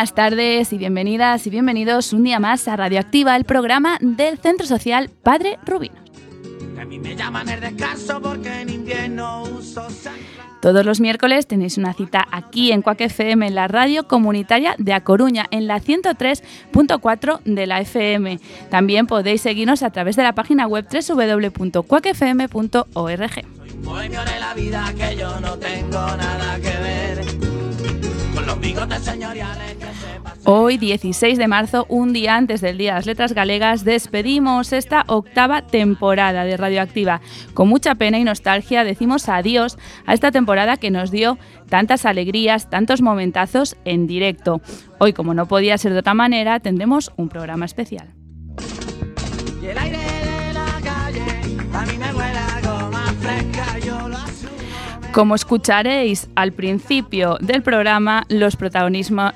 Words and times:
buenas 0.00 0.14
tardes 0.14 0.72
y 0.72 0.78
bienvenidas 0.78 1.46
y 1.46 1.50
bienvenidos 1.50 2.14
un 2.14 2.24
día 2.24 2.40
más 2.40 2.66
a 2.68 2.76
Radioactiva, 2.76 3.36
el 3.36 3.44
programa 3.44 3.98
del 4.00 4.38
Centro 4.38 4.66
Social 4.66 5.10
Padre 5.22 5.58
Rubino. 5.66 5.96
Todos 10.62 10.86
los 10.86 11.00
miércoles 11.00 11.46
tenéis 11.46 11.76
una 11.76 11.92
cita 11.92 12.26
aquí 12.30 12.72
en 12.72 12.80
Cuac 12.80 13.02
FM, 13.02 13.46
en 13.48 13.54
la 13.54 13.68
radio 13.68 14.08
comunitaria 14.08 14.74
de 14.78 14.94
A 14.94 15.04
Coruña, 15.04 15.44
en 15.50 15.66
la 15.66 15.78
103.4 15.82 17.40
de 17.44 17.66
la 17.66 17.82
FM. 17.82 18.40
También 18.70 19.06
podéis 19.06 19.42
seguirnos 19.42 19.82
a 19.82 19.90
través 19.90 20.16
de 20.16 20.22
la 20.22 20.34
página 20.34 20.66
web 20.66 20.86
www.cuacfm.org. 20.90 21.74
Soy 23.34 23.70
un 23.74 23.82
bohemio 23.82 24.20
de 24.24 24.40
la 24.40 24.54
vida 24.54 24.94
que 24.96 25.14
yo 25.16 25.38
no 25.40 25.58
tengo 25.58 26.16
nada 26.16 26.56
que 26.56 26.70
ver 26.70 27.29
los 28.50 28.60
bigotes 28.60 29.02
señoriales 29.02 29.74
que 29.74 29.84
se 29.84 30.20
pasan. 30.22 30.40
Hoy, 30.44 30.76
16 30.76 31.38
de 31.38 31.48
marzo, 31.48 31.86
un 31.88 32.12
día 32.12 32.36
antes 32.36 32.60
del 32.60 32.78
Día 32.78 32.92
de 32.92 32.98
las 32.98 33.06
Letras 33.06 33.32
Galegas, 33.32 33.84
despedimos 33.84 34.72
esta 34.72 35.04
octava 35.06 35.62
temporada 35.62 36.44
de 36.44 36.56
Radioactiva. 36.56 37.20
Con 37.54 37.68
mucha 37.68 37.94
pena 37.94 38.18
y 38.18 38.24
nostalgia 38.24 38.82
decimos 38.82 39.28
adiós 39.28 39.78
a 40.06 40.14
esta 40.14 40.32
temporada 40.32 40.76
que 40.76 40.90
nos 40.90 41.10
dio 41.10 41.38
tantas 41.68 42.04
alegrías, 42.04 42.68
tantos 42.68 43.02
momentazos 43.02 43.76
en 43.84 44.06
directo. 44.06 44.60
Hoy, 44.98 45.12
como 45.12 45.34
no 45.34 45.46
podía 45.46 45.78
ser 45.78 45.92
de 45.92 46.00
otra 46.00 46.14
manera, 46.14 46.58
tendremos 46.60 47.12
un 47.16 47.28
programa 47.28 47.66
especial. 47.66 48.08
Y 49.62 49.66
el 49.66 49.78
aire 49.78 49.98
de 49.98 50.52
la 50.54 50.66
calle 50.82 51.24
a 51.72 51.86
mí 51.86 51.98
me 51.98 52.14
huele 52.14 52.40
fresca. 53.20 53.69
Como 55.12 55.34
escucharéis 55.34 56.28
al 56.36 56.52
principio 56.52 57.36
del 57.40 57.62
programa, 57.64 58.24
los, 58.28 58.56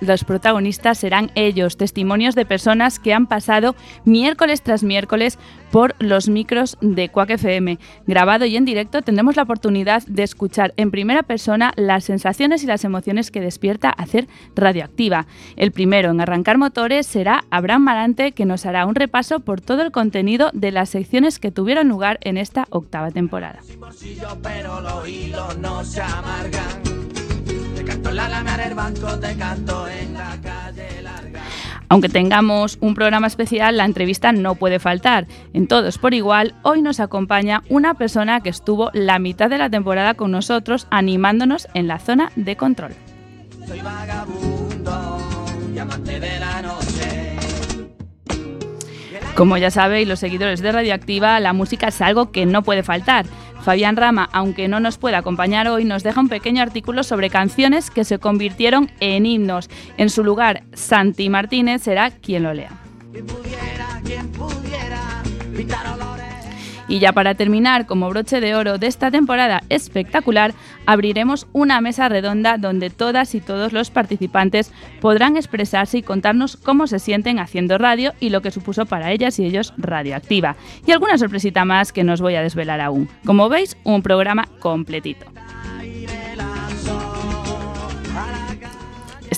los 0.01 0.25
protagonistas 0.25 0.99
serán 0.99 1.33
ellos, 1.35 1.77
testimonios 1.77 2.37
de 2.37 2.47
personas 2.47 3.01
que 3.01 3.13
han 3.13 3.27
pasado 3.27 3.75
miércoles 4.05 4.63
tras 4.63 4.85
miércoles 4.85 5.37
por 5.75 5.97
los 5.99 6.29
micros 6.29 6.79
de 6.81 7.09
Quack 7.09 7.31
FM. 7.31 7.81
Grabado 8.07 8.45
y 8.45 8.57
en 8.57 8.65
directo 8.65 9.03
tendremos 9.03 9.35
la 9.35 9.43
oportunidad 9.43 10.05
de 10.07 10.23
escuchar 10.23 10.73
en 10.77 10.93
primera 10.93 11.25
persona 11.25 11.73
las 11.75 12.05
sensaciones 12.05 12.63
y 12.63 12.69
las 12.69 12.85
emociones 12.85 13.33
que 13.33 13.41
despierta 13.41 13.91
hacer 13.91 14.29
radioactiva. 14.55 15.27
El 15.57 15.73
primero 15.73 16.13
en 16.13 16.21
arrancar 16.21 16.59
motores 16.59 17.09
será 17.09 17.43
Abraham 17.51 17.83
Marante, 17.83 18.31
que 18.31 18.45
nos 18.45 18.67
hará 18.67 18.87
un 18.87 18.95
repaso 18.95 19.41
por 19.41 19.61
todo 19.61 19.83
el 19.83 19.91
contenido 19.91 20.51
de 20.53 20.71
las 20.71 20.91
secciones 20.91 21.41
que 21.41 21.51
tuvieron 21.51 21.89
lugar 21.89 22.21
en 22.21 22.37
esta 22.37 22.69
octava 22.71 23.11
temporada. 23.11 23.59
Aunque 31.89 32.09
tengamos 32.09 32.79
un 32.81 32.95
programa 32.95 33.27
especial, 33.27 33.77
la 33.77 33.85
entrevista 33.85 34.33
no 34.33 34.55
puede 34.55 34.79
faltar. 34.79 35.27
En 35.53 35.67
Todos 35.67 35.99
por 35.99 36.15
Igual, 36.15 36.55
hoy 36.63 36.83
nos 36.83 37.01
acompaña 37.01 37.63
una 37.69 37.95
persona 37.95 38.41
que 38.41 38.51
estuvo 38.51 38.91
la 38.93 39.19
mitad 39.19 39.51
de 39.51 39.59
la 39.59 39.71
temporada 39.71 40.15
con 40.15 40.31
nosotros 40.31 40.87
animándonos 40.91 41.69
en 41.75 41.87
la 41.87 41.99
zona 41.99 42.33
de 42.37 42.57
control. 42.57 42.93
Soy 43.67 43.81
vagabundo 43.81 45.19
y 45.75 45.79
amante 45.79 46.21
de 46.21 46.39
la 46.39 46.63
noche. 46.63 47.25
Como 49.35 49.57
ya 49.57 49.73
sabéis, 49.73 50.07
los 50.07 50.21
seguidores 50.21 50.61
de 50.61 50.71
Radioactiva, 50.71 51.41
la 51.41 51.53
música 51.53 51.89
es 51.89 52.01
algo 52.01 52.31
que 52.31 52.47
no 52.47 52.63
puede 52.63 52.85
faltar. 52.85 53.27
Fabián 53.65 53.97
Rama, 53.97 54.29
aunque 54.33 54.69
no 54.69 54.79
nos 54.79 54.99
pueda 54.99 55.19
acompañar 55.19 55.69
hoy, 55.69 55.87
nos 55.87 56.03
deja 56.03 56.21
un 56.21 56.29
pequeño 56.29 56.63
artículo 56.63 57.03
sobre 57.03 57.31
canciones 57.31 57.91
que 57.91 58.05
se 58.05 58.19
convirtieron 58.19 58.91
en 59.01 59.25
himnos. 59.25 59.71
En 59.97 60.11
su 60.11 60.23
lugar, 60.23 60.65
Santi 60.75 61.31
Martínez 61.31 61.83
será 61.83 62.11
quien 62.11 62.43
lo 62.43 62.53
lea. 62.53 62.71
Y 66.95 67.01
ya 67.01 67.13
para 67.13 67.35
terminar, 67.35 67.87
como 67.87 68.09
broche 68.09 68.41
de 68.41 68.55
oro 68.55 68.79
de 68.79 68.87
esta 68.87 69.11
temporada 69.11 69.65
espectacular, 69.69 70.55
abriremos 70.87 71.49
una 71.53 71.81
mesa 71.81 72.09
redonda 72.09 72.57
donde 72.57 72.89
todas 72.89 73.35
y 73.35 73.41
todos 73.41 73.73
los 73.73 73.91
participantes 73.91 74.71
podrán 75.01 75.37
expresarse 75.37 75.99
y 75.99 76.03
contarnos 76.03 76.57
cómo 76.57 76.87
se 76.87 77.01
sienten 77.01 77.41
haciendo 77.41 77.79
radio 77.79 78.13
y 78.21 78.31
lo 78.31 78.43
que 78.43 78.53
supuso 78.53 78.87
para 78.87 79.11
ellas 79.11 79.41
y 79.41 79.45
ellos 79.45 79.75
radioactiva. 79.77 80.55
Y 80.87 80.93
alguna 80.93 81.19
sorpresita 81.19 81.65
más 81.65 81.93
que 81.93 82.05
no 82.05 82.13
os 82.13 82.21
voy 82.21 82.37
a 82.37 82.43
desvelar 82.43 82.81
aún. 82.81 83.09
Como 83.27 83.49
veis, 83.49 83.77
un 83.83 84.01
programa 84.01 84.47
completito. 84.61 85.27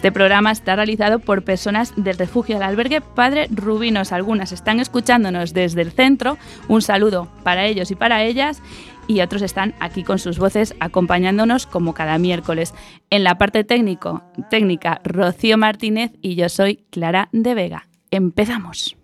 Este 0.07 0.13
programa 0.13 0.53
está 0.53 0.77
realizado 0.77 1.19
por 1.19 1.43
personas 1.43 1.93
del 1.97 2.17
refugio 2.17 2.55
del 2.55 2.63
albergue 2.63 3.01
Padre 3.01 3.49
Rubinos. 3.51 4.13
Algunas 4.13 4.53
están 4.53 4.79
escuchándonos 4.79 5.53
desde 5.53 5.83
el 5.83 5.91
centro. 5.91 6.39
Un 6.69 6.81
saludo 6.81 7.29
para 7.43 7.67
ellos 7.67 7.91
y 7.91 7.97
para 7.97 8.23
ellas. 8.23 8.63
Y 9.09 9.21
otros 9.21 9.43
están 9.43 9.75
aquí 9.81 10.05
con 10.05 10.21
sus 10.21 10.39
voces 10.39 10.77
acompañándonos 10.79 11.67
como 11.67 11.93
cada 11.93 12.19
miércoles. 12.19 12.73
En 13.11 13.25
la 13.25 13.37
parte 13.37 13.65
técnica, 13.65 15.01
Rocío 15.03 15.59
Martínez 15.59 16.13
y 16.23 16.37
yo 16.37 16.49
soy 16.51 16.85
Clara 16.91 17.29
de 17.33 17.55
Vega. 17.55 17.89
Empezamos. 18.13 18.97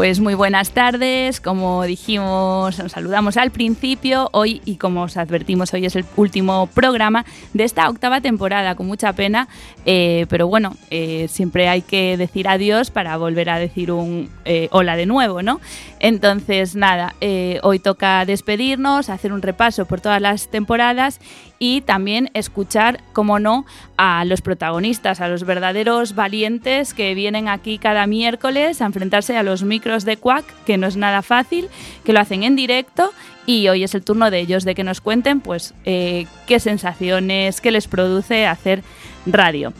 Pues 0.00 0.18
muy 0.18 0.32
buenas 0.32 0.70
tardes, 0.70 1.42
como 1.42 1.82
dijimos, 1.82 2.78
nos 2.78 2.92
saludamos 2.92 3.36
al 3.36 3.50
principio, 3.50 4.30
hoy 4.32 4.62
y 4.64 4.76
como 4.76 5.02
os 5.02 5.18
advertimos, 5.18 5.74
hoy 5.74 5.84
es 5.84 5.94
el 5.94 6.06
último 6.16 6.70
programa 6.72 7.26
de 7.52 7.64
esta 7.64 7.86
octava 7.86 8.22
temporada, 8.22 8.76
con 8.76 8.86
mucha 8.86 9.12
pena, 9.12 9.46
eh, 9.84 10.24
pero 10.30 10.48
bueno, 10.48 10.74
eh, 10.88 11.28
siempre 11.28 11.68
hay 11.68 11.82
que 11.82 12.16
decir 12.16 12.48
adiós 12.48 12.90
para 12.90 13.18
volver 13.18 13.50
a 13.50 13.58
decir 13.58 13.92
un 13.92 14.30
eh, 14.46 14.68
hola 14.72 14.96
de 14.96 15.04
nuevo, 15.04 15.42
¿no? 15.42 15.60
Entonces, 15.98 16.76
nada, 16.76 17.14
eh, 17.20 17.60
hoy 17.62 17.78
toca 17.78 18.24
despedirnos, 18.24 19.10
hacer 19.10 19.34
un 19.34 19.42
repaso 19.42 19.84
por 19.84 20.00
todas 20.00 20.22
las 20.22 20.48
temporadas 20.48 21.20
y 21.58 21.82
también 21.82 22.30
escuchar, 22.32 23.02
como 23.12 23.38
no, 23.38 23.66
a 23.98 24.24
los 24.24 24.40
protagonistas, 24.40 25.20
a 25.20 25.28
los 25.28 25.44
verdaderos 25.44 26.14
valientes 26.14 26.94
que 26.94 27.14
vienen 27.14 27.48
aquí 27.48 27.76
cada 27.76 28.06
miércoles 28.06 28.80
a 28.80 28.86
enfrentarse 28.86 29.36
a 29.36 29.42
los 29.42 29.62
micros 29.62 29.89
de 30.04 30.16
Quack, 30.16 30.44
que 30.64 30.76
no 30.78 30.86
es 30.86 30.96
nada 30.96 31.22
fácil, 31.22 31.68
que 32.04 32.12
lo 32.12 32.20
hacen 32.20 32.42
en 32.42 32.56
directo 32.56 33.12
y 33.46 33.68
hoy 33.68 33.82
es 33.84 33.94
el 33.94 34.02
turno 34.04 34.30
de 34.30 34.38
ellos 34.40 34.64
de 34.64 34.74
que 34.74 34.84
nos 34.84 35.00
cuenten 35.00 35.40
pues 35.40 35.74
eh, 35.84 36.26
qué 36.46 36.60
sensaciones, 36.60 37.60
qué 37.60 37.70
les 37.70 37.88
produce 37.88 38.46
hacer 38.46 38.82
radio. 39.26 39.72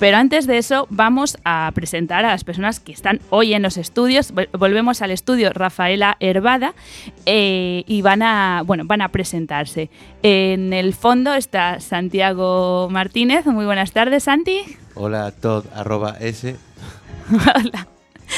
Pero 0.00 0.16
antes 0.16 0.48
de 0.48 0.58
eso, 0.58 0.88
vamos 0.90 1.38
a 1.44 1.70
presentar 1.72 2.24
a 2.24 2.28
las 2.30 2.42
personas 2.42 2.80
que 2.80 2.90
están 2.90 3.20
hoy 3.30 3.54
en 3.54 3.62
los 3.62 3.76
estudios. 3.76 4.34
Vol- 4.34 4.48
Volvemos 4.50 5.00
al 5.02 5.12
estudio 5.12 5.52
Rafaela 5.52 6.16
Herbada 6.18 6.74
eh, 7.26 7.84
y 7.86 8.02
van 8.02 8.22
a, 8.22 8.62
bueno, 8.66 8.82
van 8.86 9.02
a 9.02 9.08
presentarse. 9.10 9.90
En 10.24 10.72
el 10.72 10.94
fondo 10.94 11.32
está 11.34 11.78
Santiago 11.78 12.88
Martínez. 12.90 13.46
Muy 13.46 13.66
buenas 13.66 13.92
tardes, 13.92 14.24
Santi. 14.24 14.62
Hola, 14.96 15.30
Todd, 15.30 15.66
arroba 15.72 16.16
S. 16.18 16.56
Hola. 17.30 17.86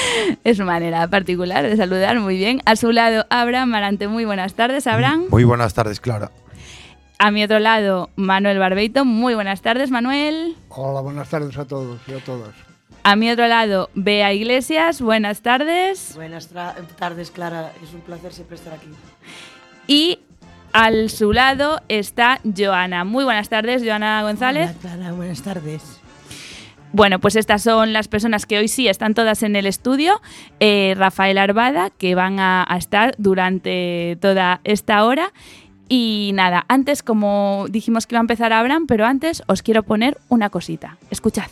Es 0.44 0.58
una 0.58 0.72
manera 0.72 1.08
particular 1.08 1.64
de 1.64 1.76
saludar, 1.76 2.19
muy 2.20 2.37
bien. 2.37 2.60
A 2.64 2.76
su 2.76 2.93
lado, 2.93 3.26
Abraham 3.31 3.70
Marante. 3.70 4.08
Muy 4.08 4.25
buenas 4.25 4.54
tardes, 4.54 4.87
Abraham. 4.87 5.26
Muy 5.31 5.44
buenas 5.44 5.75
tardes, 5.75 6.00
Clara. 6.00 6.31
A 7.19 7.31
mi 7.31 7.43
otro 7.43 7.58
lado, 7.58 8.10
Manuel 8.16 8.58
Barbeito. 8.58 9.04
Muy 9.04 9.34
buenas 9.34 9.62
tardes, 9.62 9.90
Manuel. 9.90 10.54
Hola, 10.69 11.00
buenas 11.00 11.28
tardes 11.28 11.56
a 11.56 11.64
todos 11.64 12.00
y 12.06 12.12
a 12.12 12.19
todas. 12.19 12.50
A 13.04 13.16
mi 13.16 13.31
otro 13.31 13.46
lado, 13.46 13.88
Bea 13.94 14.32
Iglesias. 14.32 15.00
Buenas 15.00 15.40
tardes. 15.40 16.12
Buenas 16.14 16.48
tardes, 16.98 17.31
Clara. 17.31 17.72
Es 17.82 17.94
un 17.94 18.00
placer 18.00 18.32
siempre 18.32 18.56
estar 18.56 18.75
aquí. 18.75 18.88
Y 19.87 20.19
al 20.72 21.08
su 21.08 21.32
lado 21.32 21.81
está 21.88 22.40
Joana. 22.56 23.04
Muy 23.04 23.25
buenas 23.25 23.48
tardes, 23.48 23.82
Joana 23.84 24.22
González. 24.22 24.70
Hola, 24.70 24.96
Clara. 24.96 25.12
Buenas 25.12 25.43
tardes. 25.43 26.00
Bueno, 26.93 27.19
pues 27.19 27.37
estas 27.37 27.62
son 27.62 27.93
las 27.93 28.09
personas 28.09 28.47
que 28.47 28.59
hoy 28.59 28.69
sí 28.69 28.88
están 28.88 29.15
todas 29.15 29.43
en 29.43 29.56
el 29.56 29.67
estudio. 29.67 30.21
Eh, 30.61 30.94
Rafael 30.97 31.38
Arbada, 31.38 31.91
que 31.91 32.15
van 32.15 32.41
a, 32.41 32.65
a 32.67 32.77
estar 32.77 33.15
durante 33.19 34.17
toda 34.21 34.61
esta 34.65 35.05
hora. 35.05 35.33
Y 35.88 36.33
nada, 36.35 36.65
antes 36.69 37.03
como 37.03 37.67
dijimos 37.69 38.06
que 38.06 38.15
iba 38.15 38.21
a 38.21 38.23
empezar 38.23 38.53
Abraham, 38.53 38.87
pero 38.87 39.06
antes 39.06 39.43
os 39.47 39.62
quiero 39.62 39.83
poner 39.83 40.19
una 40.29 40.50
cosita. 40.50 40.97
Escuchad. 41.11 41.47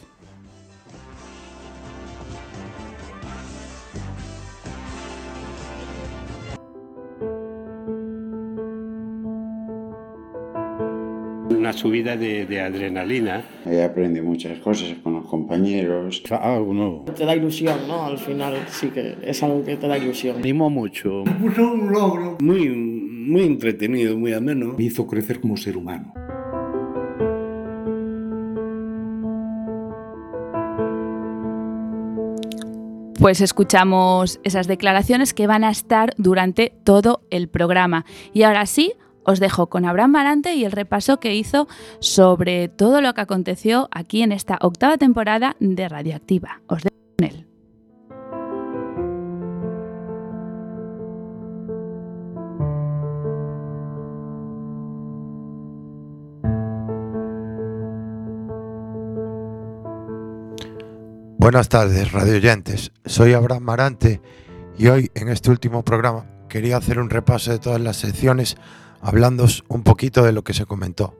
Una 11.64 11.72
subida 11.72 12.14
de, 12.14 12.44
de 12.44 12.60
adrenalina. 12.60 13.42
He 13.64 13.82
aprendido 13.82 14.22
muchas 14.22 14.58
cosas 14.58 14.98
con 15.02 15.14
los 15.14 15.24
compañeros. 15.24 16.22
Algo 16.30 16.74
nuevo. 16.74 17.04
Te 17.16 17.24
da 17.24 17.34
ilusión, 17.34 17.88
¿no? 17.88 18.04
Al 18.04 18.18
final 18.18 18.66
sí 18.68 18.88
que 18.88 19.16
es 19.22 19.42
algo 19.42 19.64
que 19.64 19.78
te 19.78 19.88
da 19.88 19.96
ilusión. 19.96 20.36
Animó 20.36 20.68
mucho. 20.68 21.24
Puso 21.40 21.72
un 21.72 21.90
logro. 21.90 22.36
Muy, 22.42 22.68
muy 22.68 23.44
entretenido, 23.44 24.18
muy 24.18 24.34
ameno. 24.34 24.74
Me 24.76 24.84
hizo 24.84 25.06
crecer 25.06 25.40
como 25.40 25.56
ser 25.56 25.78
humano. 25.78 26.12
Pues 33.18 33.40
escuchamos 33.40 34.38
esas 34.44 34.66
declaraciones 34.66 35.32
que 35.32 35.46
van 35.46 35.64
a 35.64 35.70
estar 35.70 36.12
durante 36.18 36.74
todo 36.84 37.22
el 37.30 37.48
programa. 37.48 38.04
Y 38.34 38.42
ahora 38.42 38.66
sí, 38.66 38.92
os 39.24 39.40
dejo 39.40 39.68
con 39.68 39.84
Abraham 39.84 40.12
Marante 40.12 40.54
y 40.54 40.64
el 40.64 40.72
repaso 40.72 41.18
que 41.18 41.34
hizo 41.34 41.66
sobre 42.00 42.68
todo 42.68 43.00
lo 43.00 43.14
que 43.14 43.22
aconteció 43.22 43.88
aquí 43.90 44.22
en 44.22 44.32
esta 44.32 44.58
octava 44.60 44.98
temporada 44.98 45.56
de 45.60 45.88
Radioactiva. 45.88 46.60
Os 46.66 46.82
dejo 46.82 46.96
con 47.16 47.26
él. 47.26 47.46
Buenas 61.44 61.68
tardes, 61.68 62.10
radioyentes. 62.10 62.90
Soy 63.04 63.34
Abraham 63.34 63.64
Marante 63.64 64.22
y 64.78 64.86
hoy 64.86 65.10
en 65.14 65.28
este 65.28 65.50
último 65.50 65.84
programa 65.84 66.24
quería 66.48 66.78
hacer 66.78 66.98
un 66.98 67.10
repaso 67.10 67.50
de 67.50 67.58
todas 67.58 67.82
las 67.82 67.96
secciones 67.98 68.56
hablándoos 69.04 69.64
un 69.68 69.82
poquito 69.82 70.24
de 70.24 70.32
lo 70.32 70.42
que 70.42 70.54
se 70.54 70.64
comentó. 70.64 71.14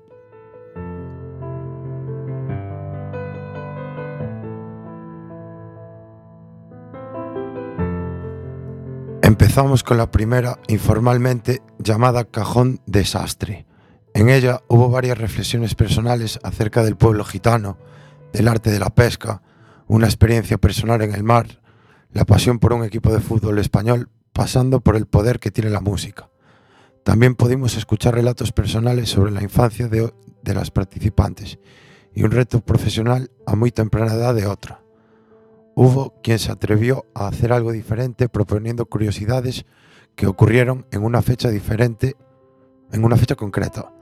Empezamos 9.23 9.83
con 9.83 9.99
la 9.99 10.11
primera, 10.11 10.59
informalmente 10.69 11.63
llamada 11.79 12.25
Cajón 12.25 12.81
Desastre. 12.87 13.67
En 14.15 14.31
ella 14.31 14.63
hubo 14.69 14.89
varias 14.89 15.19
reflexiones 15.19 15.75
personales 15.75 16.39
acerca 16.43 16.83
del 16.83 16.97
pueblo 16.97 17.25
gitano, 17.25 17.77
del 18.33 18.49
arte 18.49 18.71
de 18.71 18.79
la 18.79 18.95
pesca, 18.95 19.43
una 19.87 20.07
experiencia 20.07 20.57
personal 20.57 21.03
en 21.03 21.15
el 21.15 21.23
mar, 21.23 21.61
la 22.13 22.25
pasión 22.25 22.59
por 22.59 22.73
un 22.73 22.85
equipo 22.85 23.13
de 23.13 23.21
fútbol 23.21 23.59
español, 23.59 24.09
pasando 24.33 24.81
por 24.81 24.97
el 24.97 25.07
poder 25.07 25.39
que 25.39 25.51
tiene 25.51 25.71
la 25.71 25.81
música. 25.81 26.31
También 27.05 27.35
pudimos 27.35 27.77
escuchar 27.77 28.15
relatos 28.15 28.51
personales 28.53 29.11
sobre 29.11 29.31
la 29.31 29.43
infancia 29.43 29.89
de, 29.89 30.13
de, 30.43 30.55
las 30.55 30.71
participantes 30.71 31.59
y 32.15 32.25
un 32.25 32.31
reto 32.31 32.61
profesional 32.61 33.31
a 33.47 33.55
muy 33.57 33.71
temprana 33.71 34.15
edad 34.15 34.35
de 34.35 34.47
otra. 34.47 34.81
Hubo 35.75 36.15
quien 36.23 36.39
se 36.39 36.51
atrevió 36.51 37.05
a 37.15 37.29
hacer 37.29 37.53
algo 37.53 37.73
diferente 37.73 38.31
proponiendo 38.31 38.87
curiosidades 38.87 39.67
que 40.17 40.27
ocurrieron 40.27 40.87
en 40.93 41.05
una 41.05 41.21
fecha 41.21 41.51
diferente, 41.51 42.17
en 42.91 43.05
una 43.05 43.17
fecha 43.17 43.35
concreta. 43.35 43.93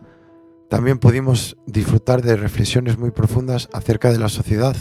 También 0.69 0.99
pudimos 0.99 1.57
disfrutar 1.67 2.23
de 2.23 2.37
reflexiones 2.37 2.99
muy 2.99 3.11
profundas 3.11 3.69
acerca 3.73 4.13
de 4.13 4.19
la 4.19 4.29
sociedad 4.29 4.77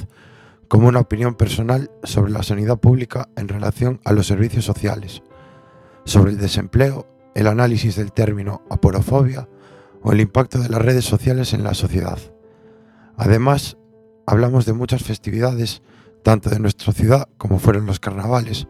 como 0.68 0.88
una 0.88 1.00
opinión 1.00 1.36
personal 1.36 1.90
sobre 2.04 2.32
la 2.32 2.44
sanidad 2.44 2.78
pública 2.78 3.30
en 3.36 3.48
relación 3.48 4.00
a 4.06 4.14
los 4.14 4.28
servicios 4.28 4.64
sociales, 4.64 5.24
sobre 6.06 6.32
el 6.32 6.38
desempleo, 6.38 7.08
el 7.36 7.48
análisis 7.48 7.96
del 7.96 8.12
término 8.12 8.64
aporofobia 8.70 9.48
o 10.02 10.12
el 10.12 10.22
impacto 10.22 10.60
de 10.60 10.70
las 10.70 10.82
redes 10.82 11.06
sociales 11.06 11.54
en 11.54 11.64
la 11.64 11.74
sociedad. 11.74 12.18
Además, 13.18 13.78
hablamos 14.26 14.66
de 14.66 14.74
muchas 14.74 15.04
festividades, 15.04 15.82
tanto 16.24 16.50
de 16.50 16.60
nuestra 16.60 16.94
ciudad 16.94 17.30
como 17.38 17.60
fueron 17.60 17.86
los 17.86 18.00
carnavales, 18.00 18.68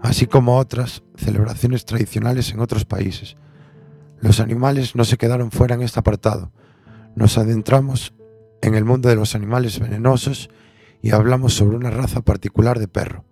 así 0.00 0.26
como 0.26 0.58
otras 0.58 1.02
celebraciones 1.16 1.84
tradicionales 1.84 2.52
en 2.52 2.60
otros 2.60 2.84
países. 2.84 3.36
Los 4.20 4.40
animales 4.40 4.94
no 4.94 5.04
se 5.04 5.16
quedaron 5.16 5.50
fuera 5.50 5.74
en 5.74 5.82
este 5.82 6.00
apartado. 6.00 6.52
Nos 7.16 7.38
adentramos 7.38 8.14
en 8.62 8.74
el 8.74 8.84
mundo 8.84 9.08
de 9.08 9.16
los 9.16 9.34
animales 9.34 9.78
venenosos 9.80 10.48
y 11.02 11.10
hablamos 11.10 11.54
sobre 11.54 11.76
una 11.76 11.90
raza 11.90 12.20
particular 12.20 12.78
de 12.78 12.88
perro. 12.88 13.24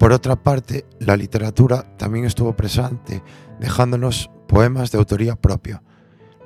Por 0.00 0.14
otra 0.14 0.34
parte, 0.34 0.86
la 0.98 1.14
literatura 1.14 1.94
también 1.98 2.24
estuvo 2.24 2.56
presente, 2.56 3.22
dejándonos 3.58 4.30
poemas 4.48 4.90
de 4.90 4.96
autoría 4.96 5.36
propia, 5.36 5.82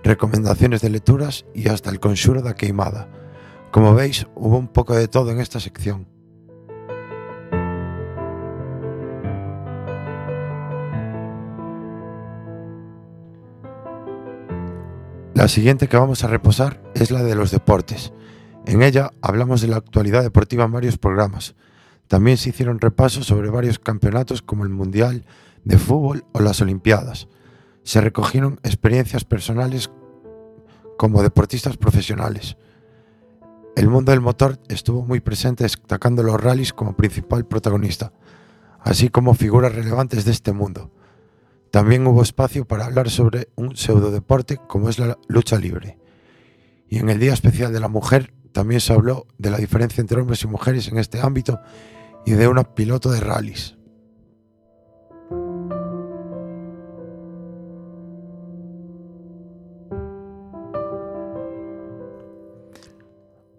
recomendaciones 0.02 0.80
de 0.80 0.90
lecturas 0.90 1.46
y 1.54 1.68
hasta 1.68 1.90
el 1.90 2.00
conxuro 2.00 2.42
da 2.42 2.56
queimada. 2.56 3.08
Como 3.70 3.94
veis, 3.94 4.26
hubo 4.34 4.58
un 4.58 4.66
poco 4.66 4.96
de 4.96 5.06
todo 5.06 5.30
en 5.30 5.38
esta 5.38 5.60
sección. 5.60 6.08
La 15.34 15.46
siguiente 15.46 15.86
que 15.86 15.96
vamos 15.96 16.24
a 16.24 16.26
reposar 16.26 16.82
es 16.96 17.12
la 17.12 17.22
de 17.22 17.36
los 17.36 17.52
deportes. 17.52 18.12
En 18.66 18.82
ella 18.82 19.12
hablamos 19.22 19.60
de 19.60 19.68
la 19.68 19.76
actualidad 19.76 20.24
deportiva 20.24 20.64
en 20.64 20.72
varios 20.72 20.98
programas. 20.98 21.54
También 22.08 22.36
se 22.36 22.50
hicieron 22.50 22.80
repasos 22.80 23.26
sobre 23.26 23.50
varios 23.50 23.78
campeonatos 23.78 24.42
como 24.42 24.64
el 24.64 24.70
Mundial 24.70 25.24
de 25.64 25.78
Fútbol 25.78 26.24
o 26.32 26.40
las 26.40 26.60
Olimpiadas. 26.60 27.28
Se 27.82 28.00
recogieron 28.00 28.60
experiencias 28.62 29.24
personales 29.24 29.90
como 30.96 31.22
deportistas 31.22 31.76
profesionales. 31.76 32.56
El 33.76 33.88
mundo 33.88 34.12
del 34.12 34.20
motor 34.20 34.60
estuvo 34.68 35.02
muy 35.02 35.20
presente 35.20 35.64
destacando 35.64 36.22
los 36.22 36.40
rallies 36.40 36.72
como 36.72 36.96
principal 36.96 37.44
protagonista, 37.44 38.12
así 38.80 39.08
como 39.08 39.34
figuras 39.34 39.74
relevantes 39.74 40.24
de 40.24 40.30
este 40.30 40.52
mundo. 40.52 40.92
También 41.72 42.06
hubo 42.06 42.22
espacio 42.22 42.66
para 42.66 42.84
hablar 42.84 43.10
sobre 43.10 43.48
un 43.56 43.74
pseudodeporte 43.74 44.58
como 44.68 44.88
es 44.88 45.00
la 45.00 45.18
lucha 45.26 45.58
libre. 45.58 45.98
Y 46.88 46.98
en 46.98 47.08
el 47.08 47.18
Día 47.18 47.32
Especial 47.32 47.72
de 47.72 47.80
la 47.80 47.88
Mujer 47.88 48.32
también 48.54 48.80
se 48.80 48.92
habló 48.92 49.26
de 49.36 49.50
la 49.50 49.58
diferencia 49.58 50.00
entre 50.00 50.20
hombres 50.20 50.44
y 50.44 50.46
mujeres 50.46 50.86
en 50.86 50.96
este 50.96 51.20
ámbito 51.20 51.60
y 52.24 52.30
de 52.32 52.46
una 52.46 52.62
piloto 52.62 53.10
de 53.10 53.18
rallies. 53.18 53.76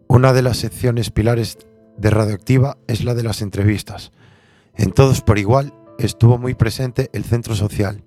Una 0.08 0.32
de 0.32 0.42
las 0.42 0.58
secciones 0.58 1.12
pilares 1.12 1.58
de 1.98 2.10
Radioactiva 2.10 2.78
es 2.88 3.04
la 3.04 3.14
de 3.16 3.24
las 3.24 3.42
entrevistas. 3.42 4.14
En 4.76 4.94
todos 4.94 5.20
por 5.20 5.38
igual 5.38 5.74
estuvo 6.00 6.38
muy 6.38 6.54
presente 6.54 7.10
el 7.12 7.26
centro 7.26 7.54
social, 7.54 8.06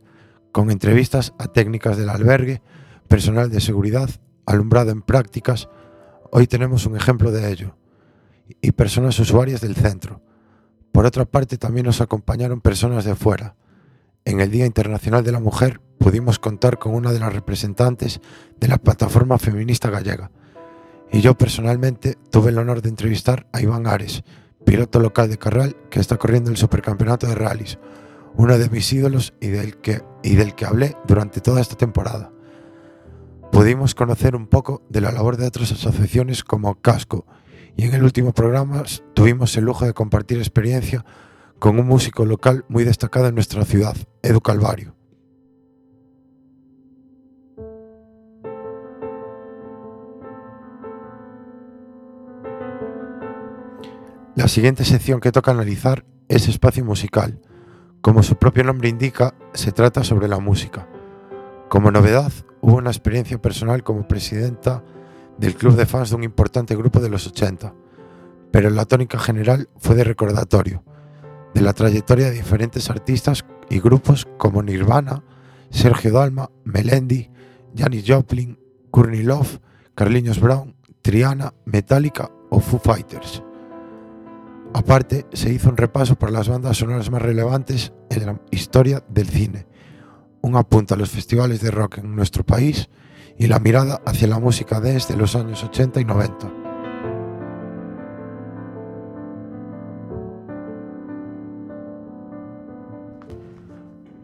con 0.52 0.70
entrevistas 0.70 1.34
a 1.38 1.48
técnicas 1.48 1.98
del 1.98 2.08
albergue, 2.08 2.62
personal 3.08 3.50
de 3.50 3.60
seguridad, 3.60 4.08
alumbrado 4.46 4.90
en 4.90 5.02
prácticas, 5.02 5.68
hoy 6.30 6.46
tenemos 6.46 6.86
un 6.86 6.96
ejemplo 6.96 7.30
de 7.30 7.50
ello, 7.50 7.76
y 8.60 8.72
personas 8.72 9.18
usuarias 9.18 9.60
del 9.60 9.76
centro. 9.76 10.22
Por 10.92 11.06
otra 11.06 11.24
parte, 11.24 11.58
también 11.58 11.86
nos 11.86 12.00
acompañaron 12.00 12.60
personas 12.60 13.04
de 13.04 13.14
fuera. 13.14 13.56
En 14.24 14.40
el 14.40 14.50
Día 14.50 14.66
Internacional 14.66 15.24
de 15.24 15.32
la 15.32 15.40
Mujer 15.40 15.80
pudimos 15.98 16.38
contar 16.38 16.78
con 16.78 16.94
una 16.94 17.12
de 17.12 17.20
las 17.20 17.32
representantes 17.32 18.20
de 18.58 18.68
la 18.68 18.78
plataforma 18.78 19.38
feminista 19.38 19.90
gallega. 19.90 20.30
Y 21.10 21.20
yo 21.20 21.36
personalmente 21.36 22.16
tuve 22.30 22.50
el 22.50 22.58
honor 22.58 22.82
de 22.82 22.90
entrevistar 22.90 23.46
a 23.52 23.60
Iván 23.60 23.86
Ares, 23.86 24.24
piloto 24.64 25.00
local 25.00 25.30
de 25.30 25.38
Carral 25.38 25.76
que 25.90 26.00
está 26.00 26.16
corriendo 26.16 26.50
el 26.50 26.56
Supercampeonato 26.56 27.26
de 27.26 27.34
Rallys, 27.34 27.78
uno 28.34 28.58
de 28.58 28.68
mis 28.68 28.92
ídolos 28.92 29.34
y 29.40 29.48
del 29.48 29.78
que, 29.78 30.02
y 30.22 30.36
del 30.36 30.54
que 30.54 30.66
hablé 30.66 30.96
durante 31.06 31.40
toda 31.40 31.60
esta 31.60 31.76
temporada. 31.76 32.30
Pudimos 33.52 33.94
conocer 33.94 34.36
un 34.36 34.46
poco 34.46 34.82
de 34.88 35.00
la 35.00 35.10
labor 35.10 35.36
de 35.36 35.46
otras 35.46 35.72
asociaciones 35.72 36.44
como 36.44 36.80
Casco 36.80 37.26
y 37.76 37.84
en 37.84 37.94
el 37.94 38.04
último 38.04 38.32
programa 38.32 38.82
tuvimos 39.14 39.56
el 39.56 39.64
lujo 39.64 39.84
de 39.84 39.94
compartir 39.94 40.38
experiencia 40.38 41.04
con 41.58 41.78
un 41.78 41.86
músico 41.86 42.24
local 42.24 42.64
muy 42.68 42.84
destacado 42.84 43.26
en 43.26 43.34
nuestra 43.34 43.64
ciudad, 43.64 43.96
Edu 44.22 44.40
Calvario. 44.40 44.94
La 54.36 54.46
siguiente 54.46 54.84
sección 54.84 55.20
que 55.20 55.32
toca 55.32 55.50
analizar 55.50 56.04
es 56.28 56.48
espacio 56.48 56.84
musical. 56.84 57.40
Como 58.00 58.22
su 58.22 58.36
propio 58.36 58.62
nombre 58.62 58.88
indica, 58.88 59.34
se 59.52 59.72
trata 59.72 60.04
sobre 60.04 60.28
la 60.28 60.38
música. 60.38 60.88
Como 61.68 61.90
novedad, 61.90 62.32
hubo 62.62 62.76
una 62.76 62.90
experiencia 62.90 63.40
personal 63.40 63.82
como 63.82 64.08
presidenta 64.08 64.82
del 65.36 65.54
club 65.54 65.76
de 65.76 65.86
fans 65.86 66.10
de 66.10 66.16
un 66.16 66.24
importante 66.24 66.74
grupo 66.74 67.00
de 67.00 67.10
los 67.10 67.26
80, 67.26 67.74
pero 68.50 68.70
la 68.70 68.86
tónica 68.86 69.18
general 69.18 69.68
fue 69.76 69.94
de 69.94 70.04
recordatorio 70.04 70.82
de 71.54 71.60
la 71.60 71.72
trayectoria 71.72 72.26
de 72.26 72.36
diferentes 72.36 72.88
artistas 72.90 73.44
y 73.68 73.80
grupos 73.80 74.26
como 74.38 74.62
Nirvana, 74.62 75.22
Sergio 75.70 76.12
Dalma, 76.12 76.50
Melendi, 76.64 77.30
Janis 77.76 78.04
Joplin, 78.06 78.58
Courtney 78.90 79.22
Love, 79.22 79.60
Carlinhos 79.94 80.40
Brown, 80.40 80.74
Triana, 81.02 81.52
Metallica 81.64 82.30
o 82.50 82.60
Foo 82.60 82.80
Fighters. 82.80 83.42
Aparte, 84.72 85.26
se 85.32 85.52
hizo 85.52 85.68
un 85.68 85.76
repaso 85.76 86.16
por 86.16 86.30
las 86.30 86.48
bandas 86.48 86.76
sonoras 86.76 87.10
más 87.10 87.22
relevantes 87.22 87.92
en 88.10 88.26
la 88.26 88.40
historia 88.50 89.02
del 89.08 89.28
cine, 89.28 89.66
un 90.40 90.56
apunto 90.56 90.94
a 90.94 90.96
los 90.96 91.10
festivales 91.10 91.60
de 91.60 91.70
rock 91.70 91.98
en 91.98 92.14
nuestro 92.14 92.44
país 92.44 92.88
y 93.38 93.46
la 93.46 93.58
mirada 93.58 94.00
hacia 94.04 94.28
la 94.28 94.38
música 94.38 94.80
desde 94.80 95.16
los 95.16 95.36
años 95.36 95.62
80 95.62 96.00
y 96.00 96.04
90. 96.04 96.52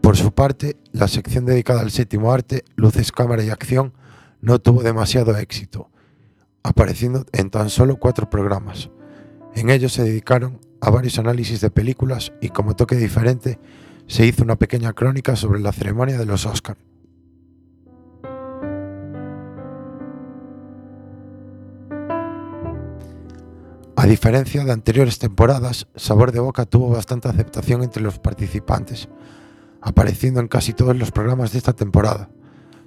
Por 0.01 0.17
su 0.17 0.33
parte, 0.33 0.77
la 0.91 1.07
sección 1.07 1.45
dedicada 1.45 1.81
al 1.81 1.91
séptimo 1.91 2.31
arte, 2.31 2.63
luces, 2.75 3.11
cámara 3.11 3.43
y 3.43 3.49
acción, 3.49 3.93
no 4.39 4.59
tuvo 4.59 4.83
demasiado 4.83 5.35
éxito, 5.35 5.89
apareciendo 6.61 7.25
en 7.31 7.49
tan 7.49 7.69
solo 7.69 7.97
cuatro 7.97 8.29
programas. 8.29 8.91
En 9.55 9.69
ellos 9.69 9.93
se 9.93 10.03
dedicaron 10.03 10.59
a 10.79 10.91
varios 10.91 11.17
análisis 11.17 11.61
de 11.61 11.71
películas 11.71 12.33
y 12.41 12.49
como 12.49 12.75
toque 12.75 12.95
diferente 12.95 13.57
se 14.07 14.25
hizo 14.25 14.43
una 14.43 14.55
pequeña 14.55 14.93
crónica 14.93 15.35
sobre 15.35 15.59
la 15.59 15.71
ceremonia 15.71 16.17
de 16.17 16.25
los 16.25 16.45
Oscar. 16.45 16.77
A 23.97 24.07
diferencia 24.07 24.63
de 24.63 24.71
anteriores 24.71 25.17
temporadas, 25.17 25.87
Sabor 25.95 26.31
de 26.31 26.39
Boca 26.39 26.65
tuvo 26.65 26.89
bastante 26.89 27.27
aceptación 27.27 27.81
entre 27.81 28.03
los 28.03 28.19
participantes, 28.19 29.09
apareciendo 29.81 30.39
en 30.41 30.47
casi 30.47 30.73
todos 30.73 30.95
los 30.95 31.11
programas 31.11 31.53
de 31.53 31.57
esta 31.57 31.73
temporada. 31.73 32.29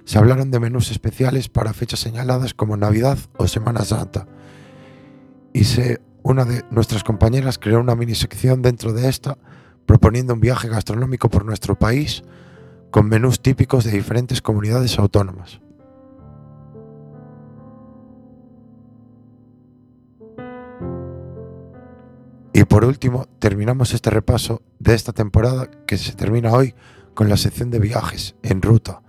Se 0.05 0.17
hablaron 0.17 0.49
de 0.49 0.61
menús 0.61 0.91
especiales 0.91 1.49
para 1.49 1.73
fechas 1.73 1.99
señaladas 1.99 2.53
como 2.53 2.77
Navidad 2.77 3.17
o 3.37 3.47
Semana 3.47 3.83
Santa. 3.83 4.27
Y 5.51 5.65
se, 5.65 5.99
una 6.23 6.45
de 6.45 6.63
nuestras 6.71 7.03
compañeras 7.03 7.59
creó 7.59 7.81
una 7.81 7.95
mini 7.95 8.15
sección 8.15 8.61
dentro 8.61 8.93
de 8.93 9.09
esta, 9.09 9.37
proponiendo 9.89 10.35
un 10.35 10.39
viaje 10.39 10.67
gastronómico 10.69 11.31
por 11.31 11.45
nuestro 11.45 11.73
país 11.73 12.21
con 12.91 13.09
menús 13.09 13.41
típicos 13.41 13.85
de 13.85 13.89
diferentes 13.89 14.39
comunidades 14.39 14.99
autónomas. 14.99 15.61
Y 22.53 22.65
por 22.65 22.85
último, 22.85 23.25
terminamos 23.39 23.95
este 23.95 24.11
repaso 24.11 24.61
de 24.77 24.93
esta 24.93 25.11
temporada 25.11 25.71
que 25.87 25.97
se 25.97 26.13
termina 26.13 26.51
hoy 26.51 26.75
con 27.15 27.27
la 27.27 27.37
sección 27.37 27.71
de 27.71 27.79
viajes 27.79 28.35
en 28.43 28.61
ruta. 28.61 29.01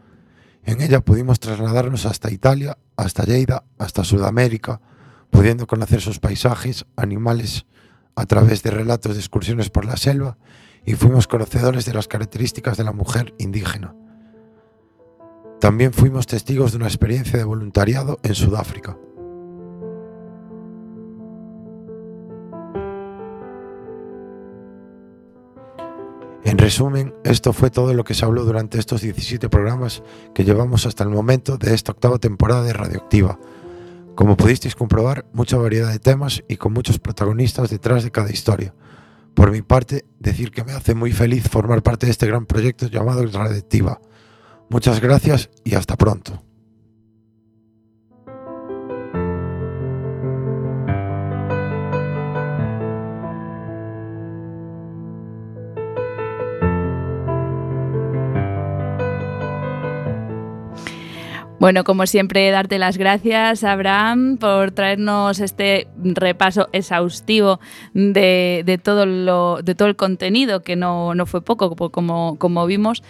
En 0.64 0.80
ella 0.80 1.02
pudimos 1.02 1.40
trasladarnos 1.40 2.06
hasta 2.06 2.30
Italia, 2.30 2.78
hasta 2.96 3.24
Lleida, 3.24 3.64
hasta 3.76 4.02
Sudamérica, 4.02 4.80
pudiendo 5.28 5.66
conocer 5.66 6.00
sus 6.00 6.20
paisajes, 6.20 6.86
animales, 6.96 7.66
a 8.16 8.24
través 8.24 8.62
de 8.62 8.70
relatos 8.70 9.12
de 9.12 9.20
excursiones 9.20 9.68
por 9.68 9.84
la 9.84 9.98
selva 9.98 10.38
y 10.84 10.94
fuimos 10.94 11.26
conocedores 11.26 11.84
de 11.84 11.94
las 11.94 12.08
características 12.08 12.76
de 12.76 12.84
la 12.84 12.92
mujer 12.92 13.34
indígena. 13.38 13.94
También 15.60 15.92
fuimos 15.92 16.26
testigos 16.26 16.72
de 16.72 16.78
una 16.78 16.86
experiencia 16.86 17.38
de 17.38 17.44
voluntariado 17.44 18.18
en 18.22 18.34
Sudáfrica. 18.34 18.96
En 26.42 26.56
resumen, 26.56 27.14
esto 27.22 27.52
fue 27.52 27.70
todo 27.70 27.92
lo 27.92 28.04
que 28.04 28.14
se 28.14 28.24
habló 28.24 28.44
durante 28.44 28.78
estos 28.78 29.02
17 29.02 29.48
programas 29.50 30.02
que 30.34 30.44
llevamos 30.44 30.86
hasta 30.86 31.04
el 31.04 31.10
momento 31.10 31.58
de 31.58 31.74
esta 31.74 31.92
octava 31.92 32.18
temporada 32.18 32.62
de 32.62 32.72
Radioactiva. 32.72 33.38
Como 34.14 34.36
pudisteis 34.36 34.74
comprobar, 34.74 35.26
mucha 35.32 35.58
variedad 35.58 35.92
de 35.92 35.98
temas 35.98 36.42
y 36.48 36.56
con 36.56 36.72
muchos 36.72 36.98
protagonistas 36.98 37.70
detrás 37.70 38.02
de 38.02 38.10
cada 38.10 38.30
historia. 38.30 38.74
Por 39.34 39.50
mi 39.50 39.62
parte, 39.62 40.04
decir 40.18 40.50
que 40.50 40.64
me 40.64 40.72
hace 40.72 40.94
muy 40.94 41.12
feliz 41.12 41.48
formar 41.48 41.82
parte 41.82 42.06
de 42.06 42.12
este 42.12 42.26
gran 42.26 42.46
proyecto 42.46 42.86
llamado 42.86 43.24
Radioactiva. 43.26 44.00
Muchas 44.68 45.00
gracias 45.00 45.50
y 45.64 45.74
hasta 45.74 45.96
pronto. 45.96 46.42
Bueno, 61.60 61.84
como 61.84 62.06
siempre, 62.06 62.50
darte 62.50 62.78
las 62.78 62.96
gracias, 62.96 63.64
Abraham, 63.64 64.38
por 64.38 64.70
traernos 64.70 65.40
este 65.40 65.88
repaso 66.02 66.70
exhaustivo 66.72 67.60
de, 67.92 68.62
de 68.64 68.78
todo, 68.78 69.04
lo, 69.04 69.60
de 69.62 69.74
todo 69.74 69.88
el 69.88 69.94
contenido, 69.94 70.62
que 70.62 70.74
no, 70.74 71.14
no 71.14 71.26
fue 71.26 71.42
poco, 71.42 71.76
como, 71.90 72.38
como 72.38 72.64
vimos. 72.64 73.02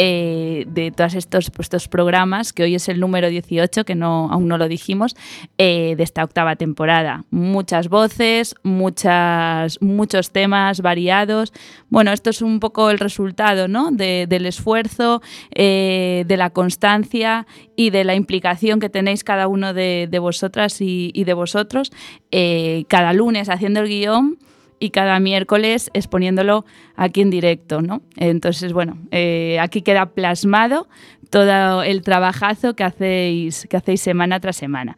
Eh, 0.00 0.64
de 0.68 0.92
todos 0.92 1.14
estos, 1.14 1.50
pues, 1.50 1.66
estos, 1.66 1.88
programas, 1.88 2.52
que 2.52 2.62
hoy 2.62 2.76
es 2.76 2.88
el 2.88 3.00
número 3.00 3.28
18, 3.28 3.84
que 3.84 3.96
no, 3.96 4.28
aún 4.30 4.46
no 4.46 4.56
lo 4.56 4.68
dijimos, 4.68 5.16
eh, 5.58 5.94
de 5.96 6.04
esta 6.04 6.22
octava 6.22 6.54
temporada. 6.54 7.24
Muchas 7.32 7.88
voces, 7.88 8.54
muchas, 8.62 9.82
muchos 9.82 10.30
temas 10.30 10.82
variados. 10.82 11.52
Bueno, 11.88 12.12
esto 12.12 12.30
es 12.30 12.42
un 12.42 12.60
poco 12.60 12.90
el 12.90 13.00
resultado 13.00 13.66
¿no? 13.66 13.90
de, 13.90 14.26
del 14.28 14.46
esfuerzo, 14.46 15.20
eh, 15.52 16.22
de 16.28 16.36
la 16.36 16.50
constancia 16.50 17.48
y 17.74 17.90
de 17.90 18.04
la 18.04 18.14
implicación 18.14 18.78
que 18.78 18.90
tenéis 18.90 19.24
cada 19.24 19.48
uno 19.48 19.74
de, 19.74 20.06
de 20.08 20.18
vosotras 20.20 20.80
y, 20.80 21.10
y, 21.12 21.24
de 21.24 21.34
vosotros 21.34 21.90
cada 22.88 23.12
lunes 23.12 23.48
haciendo 23.48 23.80
el 23.80 23.88
guion 23.88 24.38
y 24.78 24.90
cada 24.90 25.18
miércoles 25.20 25.90
exponiéndolo 25.94 26.64
aquí 26.96 27.20
en 27.20 27.30
directo, 27.30 27.82
¿no? 27.82 28.02
Entonces, 28.16 28.72
bueno, 28.72 28.98
eh, 29.10 29.58
aquí 29.60 29.82
queda 29.82 30.06
plasmado 30.06 30.88
todo 31.30 31.82
el 31.82 32.02
trabajazo 32.02 32.74
que 32.74 32.84
hacéis, 32.84 33.66
que 33.68 33.76
hacéis 33.76 34.00
semana 34.00 34.40
tras 34.40 34.56
semana. 34.56 34.96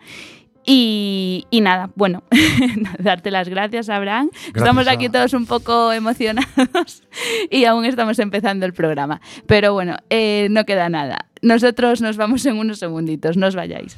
Y, 0.65 1.47
y, 1.51 1.63
nada, 1.63 1.91
bueno, 1.97 2.23
darte 2.99 3.31
las 3.31 3.49
gracias, 3.49 3.89
Abraham. 3.89 4.31
Gracias 4.31 4.57
estamos 4.57 4.89
aquí 4.89 5.07
a... 5.07 5.11
todos 5.11 5.33
un 5.33 5.47
poco 5.47 5.93
emocionados 5.93 7.03
y 7.51 7.65
aún 7.65 7.85
estamos 7.87 8.19
empezando 8.19 8.67
el 8.67 8.73
programa. 8.73 9.21
Pero 9.47 9.73
bueno, 9.73 9.97
eh, 10.11 10.49
no 10.51 10.65
queda 10.67 10.89
nada. 10.89 11.27
Nosotros 11.43 12.03
nos 12.03 12.17
vamos 12.17 12.45
en 12.47 12.59
unos 12.59 12.79
segunditos, 12.79 13.37
no 13.37 13.47
os 13.47 13.57
vayáis. 13.57 13.97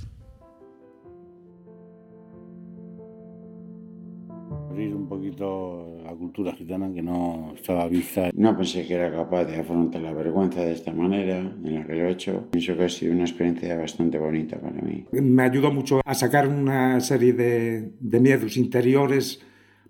La 5.42 6.12
cultura 6.12 6.52
gitana 6.52 6.92
que 6.92 7.02
no 7.02 7.52
estaba 7.54 7.86
vista. 7.88 8.30
No 8.34 8.56
pensé 8.56 8.86
que 8.86 8.94
era 8.94 9.10
capaz 9.10 9.44
de 9.44 9.56
afrontar 9.56 10.00
la 10.02 10.12
vergüenza 10.12 10.60
de 10.60 10.72
esta 10.72 10.92
manera 10.92 11.38
en 11.38 11.74
la 11.74 11.86
que 11.86 11.94
lo 11.94 12.06
he 12.06 12.10
hecho. 12.10 12.48
Pienso 12.50 12.76
que 12.76 12.84
ha 12.84 12.88
sido 12.88 13.12
una 13.12 13.24
experiencia 13.24 13.76
bastante 13.76 14.18
bonita 14.18 14.58
para 14.58 14.80
mí. 14.80 15.04
Me 15.12 15.42
ayudó 15.42 15.72
mucho 15.72 16.00
a 16.04 16.14
sacar 16.14 16.48
una 16.48 17.00
serie 17.00 17.32
de, 17.32 17.92
de 18.00 18.20
miedos 18.20 18.56
interiores 18.56 19.40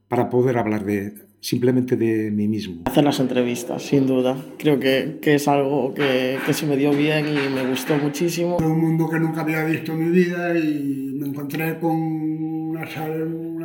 para 0.08 0.28
poder 0.28 0.58
hablar 0.58 0.84
de, 0.84 1.14
simplemente 1.42 1.96
de 1.96 2.30
mí 2.30 2.48
mismo. 2.48 2.82
Hacer 2.86 3.04
las 3.04 3.20
entrevistas, 3.20 3.82
sin 3.82 4.06
duda. 4.06 4.36
Creo 4.58 4.78
que, 4.78 5.18
que 5.20 5.34
es 5.34 5.48
algo 5.48 5.92
que, 5.92 6.38
que, 6.46 6.54
se 6.54 6.66
me 6.66 6.76
dio 6.76 6.92
bien 6.92 7.26
y 7.26 7.54
me 7.54 7.68
gustó 7.68 7.96
muchísimo. 7.98 8.56
Un 8.58 8.80
mundo 8.80 9.10
que 9.10 9.18
nunca 9.18 9.42
había 9.42 9.64
visto 9.64 9.92
en 9.92 9.98
mi 9.98 10.10
vida 10.10 10.56
y 10.56 11.16
me 11.18 11.26
encontré 11.28 11.78
con 11.78 11.90
una, 11.90 12.86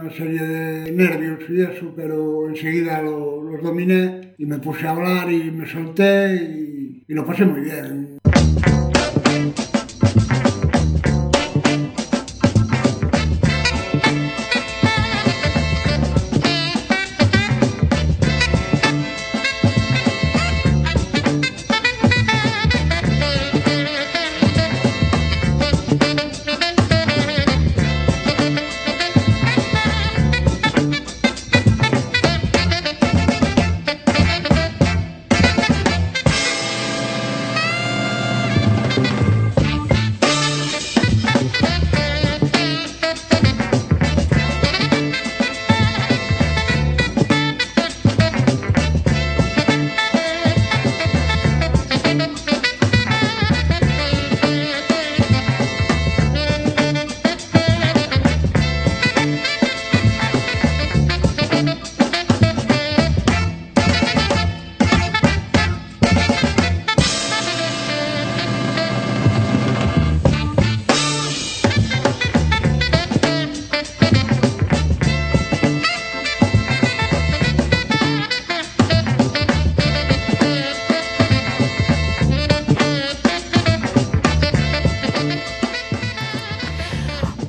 una 0.07 0.15
serie 0.15 0.41
de 0.41 0.91
nervios 0.91 1.39
y 1.49 1.61
eso, 1.61 1.93
pero 1.95 2.47
enseguida 2.47 3.01
lo, 3.01 3.43
los 3.43 3.61
dominé 3.61 4.35
y 4.37 4.45
me 4.45 4.59
puse 4.59 4.87
a 4.87 4.91
hablar 4.91 5.29
y 5.31 5.51
me 5.51 5.67
solté 5.67 6.35
y, 6.35 7.03
y 7.07 7.13
lo 7.13 7.25
pasé 7.25 7.45
muy 7.45 7.61
bien. 7.61 8.16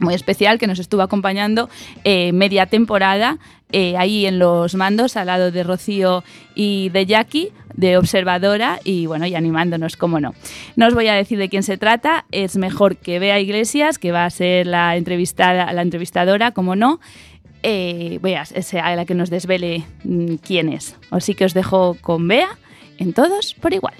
muy 0.00 0.14
especial 0.14 0.58
que 0.58 0.66
nos 0.66 0.78
estuvo 0.78 1.02
acompañando 1.02 1.68
eh, 2.04 2.32
media 2.32 2.64
temporada 2.64 3.38
eh, 3.72 3.96
ahí 3.96 4.26
en 4.26 4.38
los 4.38 4.74
mandos 4.74 5.16
al 5.16 5.26
lado 5.26 5.50
de 5.50 5.62
Rocío 5.64 6.24
y 6.54 6.88
de 6.90 7.04
Jackie 7.06 7.52
de 7.74 7.96
observadora 7.96 8.80
y 8.84 9.06
bueno 9.06 9.26
y 9.26 9.34
animándonos 9.34 9.96
como 9.96 10.20
no 10.20 10.34
no 10.76 10.86
os 10.86 10.94
voy 10.94 11.08
a 11.08 11.14
decir 11.14 11.38
de 11.38 11.48
quién 11.48 11.62
se 11.62 11.78
trata 11.78 12.26
es 12.30 12.56
mejor 12.56 12.96
que 12.96 13.18
vea 13.18 13.40
Iglesias 13.40 13.98
que 13.98 14.12
va 14.12 14.24
a 14.24 14.30
ser 14.30 14.66
la 14.66 14.96
entrevistada 14.96 15.72
la 15.72 15.82
entrevistadora 15.82 16.50
como 16.52 16.76
no 16.76 17.00
eh, 17.62 18.18
veas, 18.22 18.54
a 18.74 18.96
la 18.96 19.04
que 19.04 19.14
nos 19.14 19.30
desvele 19.30 19.84
mm, 20.04 20.36
quién 20.36 20.68
es. 20.72 20.96
Así 21.10 21.34
que 21.34 21.44
os 21.44 21.54
dejo 21.54 21.96
con 22.00 22.28
Bea 22.28 22.48
en 22.98 23.12
todos 23.12 23.54
por 23.54 23.72
igual. 23.72 23.94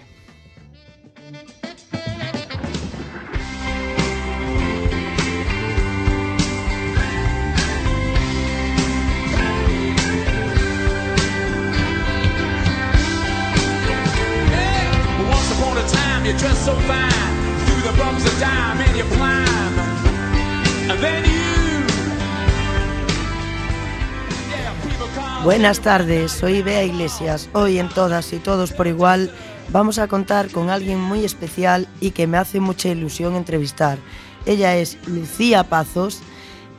Buenas 25.47 25.79
tardes, 25.79 26.33
soy 26.33 26.61
Bea 26.61 26.83
Iglesias. 26.83 27.49
Hoy 27.53 27.79
en 27.79 27.89
Todas 27.89 28.33
y 28.33 28.39
Todos 28.39 28.73
por 28.73 28.89
Igual 28.89 29.31
vamos 29.71 30.01
a 30.01 30.09
contar 30.09 30.51
con 30.51 30.71
alguien 30.71 30.99
muy 30.99 31.25
especial 31.25 31.87
y 32.01 32.11
que 32.11 32.27
me 32.27 32.37
hace 32.37 32.59
mucha 32.59 32.89
ilusión 32.89 33.37
entrevistar. 33.37 33.97
Ella 34.45 34.75
es 34.75 34.99
Lucía 35.07 35.63
Pazos 35.63 36.21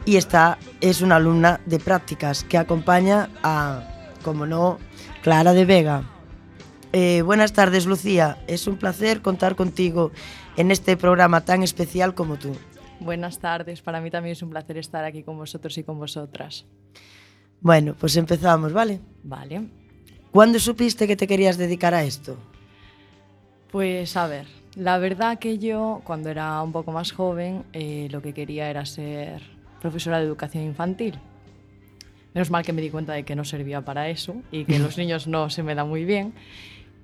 y 0.04 0.18
esta 0.18 0.58
es 0.82 1.00
una 1.00 1.16
alumna 1.16 1.62
de 1.66 1.80
prácticas 1.80 2.44
que 2.44 2.58
acompaña 2.58 3.30
a, 3.42 3.84
como 4.22 4.46
no, 4.46 4.80
Clara 5.24 5.54
de 5.54 5.64
Vega. 5.64 6.04
Eh, 6.92 7.22
buenas 7.22 7.54
tardes, 7.54 7.86
Lucía. 7.86 8.38
Es 8.48 8.68
un 8.68 8.76
placer 8.76 9.22
contar 9.22 9.56
contigo 9.56 10.12
en 10.58 10.72
este 10.72 10.98
programa 10.98 11.46
tan 11.46 11.64
especial 11.64 12.14
como 12.14 12.36
tú. 12.36 12.54
Buenas 13.00 13.40
tardes, 13.40 13.82
para 13.82 14.02
mí 14.02 14.12
también 14.12 14.34
es 14.34 14.42
un 14.42 14.50
placer 14.50 14.78
estar 14.78 15.06
aquí 15.06 15.24
con 15.24 15.38
vosotros 15.38 15.78
y 15.78 15.86
con 15.86 16.00
vosotras. 16.00 16.66
Bueno, 17.62 17.96
pues 18.00 18.16
empezamos, 18.18 18.74
¿vale? 18.74 19.00
Vale. 19.24 19.68
¿Cuándo 20.32 20.60
supiste 20.60 21.08
que 21.08 21.16
te 21.16 21.28
querías 21.28 21.58
dedicar 21.58 21.94
a 21.94 22.04
esto? 22.04 22.38
Pues 23.72 24.16
a 24.16 24.28
ver, 24.28 24.46
la 24.76 24.98
verdad 24.98 25.40
que 25.40 25.58
yo 25.58 26.02
cuando 26.04 26.30
era 26.30 26.62
un 26.62 26.72
poco 26.72 26.92
más 26.92 27.12
joven 27.12 27.64
eh, 27.74 28.08
lo 28.12 28.22
que 28.22 28.34
quería 28.34 28.70
era 28.70 28.86
ser 28.86 29.42
profesora 29.82 30.20
de 30.20 30.26
educación 30.26 30.64
infantil. 30.64 31.20
Menos 32.34 32.52
mal 32.52 32.64
que 32.64 32.74
me 32.74 32.82
di 32.82 32.90
cuenta 32.90 33.14
de 33.14 33.24
que 33.24 33.36
no 33.36 33.44
servía 33.44 33.82
para 33.82 34.10
eso 34.10 34.36
y 34.52 34.66
que 34.66 34.80
los 34.80 34.98
niños 35.00 35.28
no 35.28 35.50
se 35.50 35.64
me 35.64 35.76
da 35.76 35.84
muy 35.84 36.06
bien. 36.06 36.34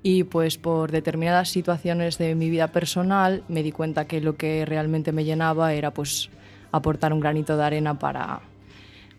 Y 0.03 0.25
pues 0.25 0.57
por 0.57 0.91
determinadas 0.91 1.49
situaciones 1.49 2.17
de 2.17 2.35
mi 2.35 2.49
vida 2.49 2.67
personal 2.67 3.43
me 3.47 3.63
di 3.63 3.71
cuenta 3.71 4.05
que 4.05 4.21
lo 4.21 4.35
que 4.35 4.65
realmente 4.65 5.11
me 5.11 5.23
llenaba 5.23 5.73
era 5.73 5.91
pues 5.91 6.29
aportar 6.71 7.13
un 7.13 7.21
granito 7.21 7.57
de 7.57 7.63
arena 7.63 7.97
para, 7.97 8.41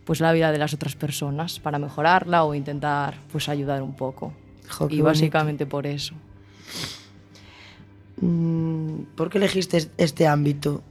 pues 0.05 0.21
la 0.21 0.33
vida 0.33 0.53
de 0.53 0.59
las 0.59 0.75
otras 0.75 0.97
personas 0.97 1.61
para 1.61 1.79
mejorarla 1.79 2.45
o 2.45 2.55
intentar 2.55 3.15
pues 3.33 3.49
ayudar 3.49 3.83
un 3.83 3.95
poco. 3.95 4.33
y 4.91 5.01
básicamente 5.01 5.67
por 5.67 5.87
eso. 5.87 6.15
Mm, 8.21 9.03
¿Por 9.17 9.31
qué 9.31 9.39
elegiste 9.39 9.89
este 9.97 10.27
ámbito? 10.27 10.83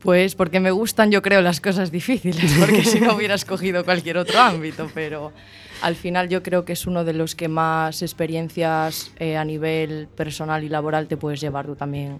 Pues 0.00 0.34
porque 0.34 0.60
me 0.60 0.70
gustan, 0.70 1.10
yo 1.10 1.22
creo, 1.22 1.40
las 1.40 1.62
cosas 1.62 1.90
difíciles, 1.90 2.52
porque 2.60 2.84
si 2.84 3.00
no 3.00 3.14
hubiera 3.14 3.34
escogido 3.34 3.84
cualquier 3.84 4.18
otro 4.18 4.38
ámbito, 4.38 4.90
pero 4.92 5.32
al 5.80 5.96
final 5.96 6.28
yo 6.28 6.42
creo 6.42 6.66
que 6.66 6.74
es 6.74 6.86
uno 6.86 7.04
de 7.04 7.14
los 7.14 7.34
que 7.34 7.48
más 7.48 8.02
experiencias 8.02 9.12
eh, 9.18 9.38
a 9.38 9.44
nivel 9.44 10.08
personal 10.14 10.62
y 10.62 10.68
laboral 10.68 11.08
te 11.08 11.16
puedes 11.16 11.40
llevar 11.40 11.66
tú 11.66 11.74
también 11.74 12.18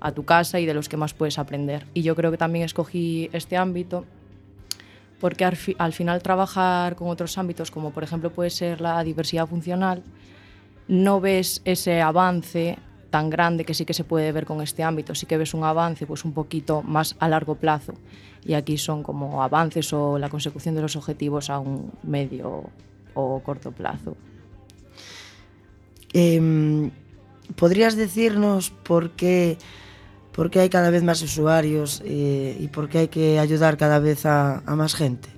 a 0.00 0.12
tu 0.12 0.24
casa 0.24 0.58
y 0.58 0.66
de 0.66 0.74
los 0.74 0.88
que 0.88 0.96
más 0.96 1.14
puedes 1.14 1.38
aprender. 1.38 1.86
Y 1.94 2.02
yo 2.02 2.16
creo 2.16 2.32
que 2.32 2.36
también 2.36 2.64
escogí 2.64 3.30
este 3.32 3.56
ámbito 3.56 4.06
porque 5.20 5.44
al, 5.44 5.92
final 5.92 6.22
trabajar 6.22 6.96
con 6.96 7.08
otros 7.08 7.36
ámbitos, 7.38 7.70
como 7.70 7.90
por 7.90 8.02
ejemplo 8.02 8.30
puede 8.30 8.50
ser 8.50 8.80
la 8.80 9.02
diversidad 9.04 9.46
funcional, 9.46 10.02
no 10.88 11.20
ves 11.20 11.60
ese 11.64 12.00
avance 12.00 12.78
tan 13.10 13.28
grande 13.28 13.64
que 13.64 13.74
sí 13.74 13.84
que 13.84 13.94
se 13.94 14.04
puede 14.04 14.32
ver 14.32 14.46
con 14.46 14.62
este 14.62 14.82
ámbito, 14.82 15.14
sí 15.14 15.26
que 15.26 15.36
ves 15.36 15.52
un 15.52 15.64
avance 15.64 16.06
pues 16.06 16.24
un 16.24 16.32
poquito 16.32 16.82
más 16.82 17.16
a 17.18 17.28
largo 17.28 17.54
plazo 17.56 17.94
y 18.44 18.54
aquí 18.54 18.78
son 18.78 19.02
como 19.02 19.42
avances 19.42 19.92
o 19.92 20.18
la 20.18 20.28
consecución 20.28 20.74
de 20.74 20.82
los 20.82 20.96
objetivos 20.96 21.50
a 21.50 21.58
un 21.58 21.92
medio 22.02 22.64
o 23.14 23.40
corto 23.40 23.72
plazo. 23.72 24.16
Em, 26.12 26.90
¿Podrías 27.56 27.96
decirnos 27.96 28.70
por 28.70 29.10
qué 29.10 29.58
¿Por 30.32 30.50
qué 30.50 30.60
hay 30.60 30.68
cada 30.68 30.90
vez 30.90 31.02
más 31.02 31.22
usuarios 31.22 32.02
eh, 32.04 32.56
y 32.58 32.68
por 32.68 32.88
qué 32.88 32.98
hay 32.98 33.08
que 33.08 33.38
ayudar 33.38 33.76
cada 33.76 33.98
vez 33.98 34.26
a, 34.26 34.62
más 34.66 34.94
gente? 34.94 35.28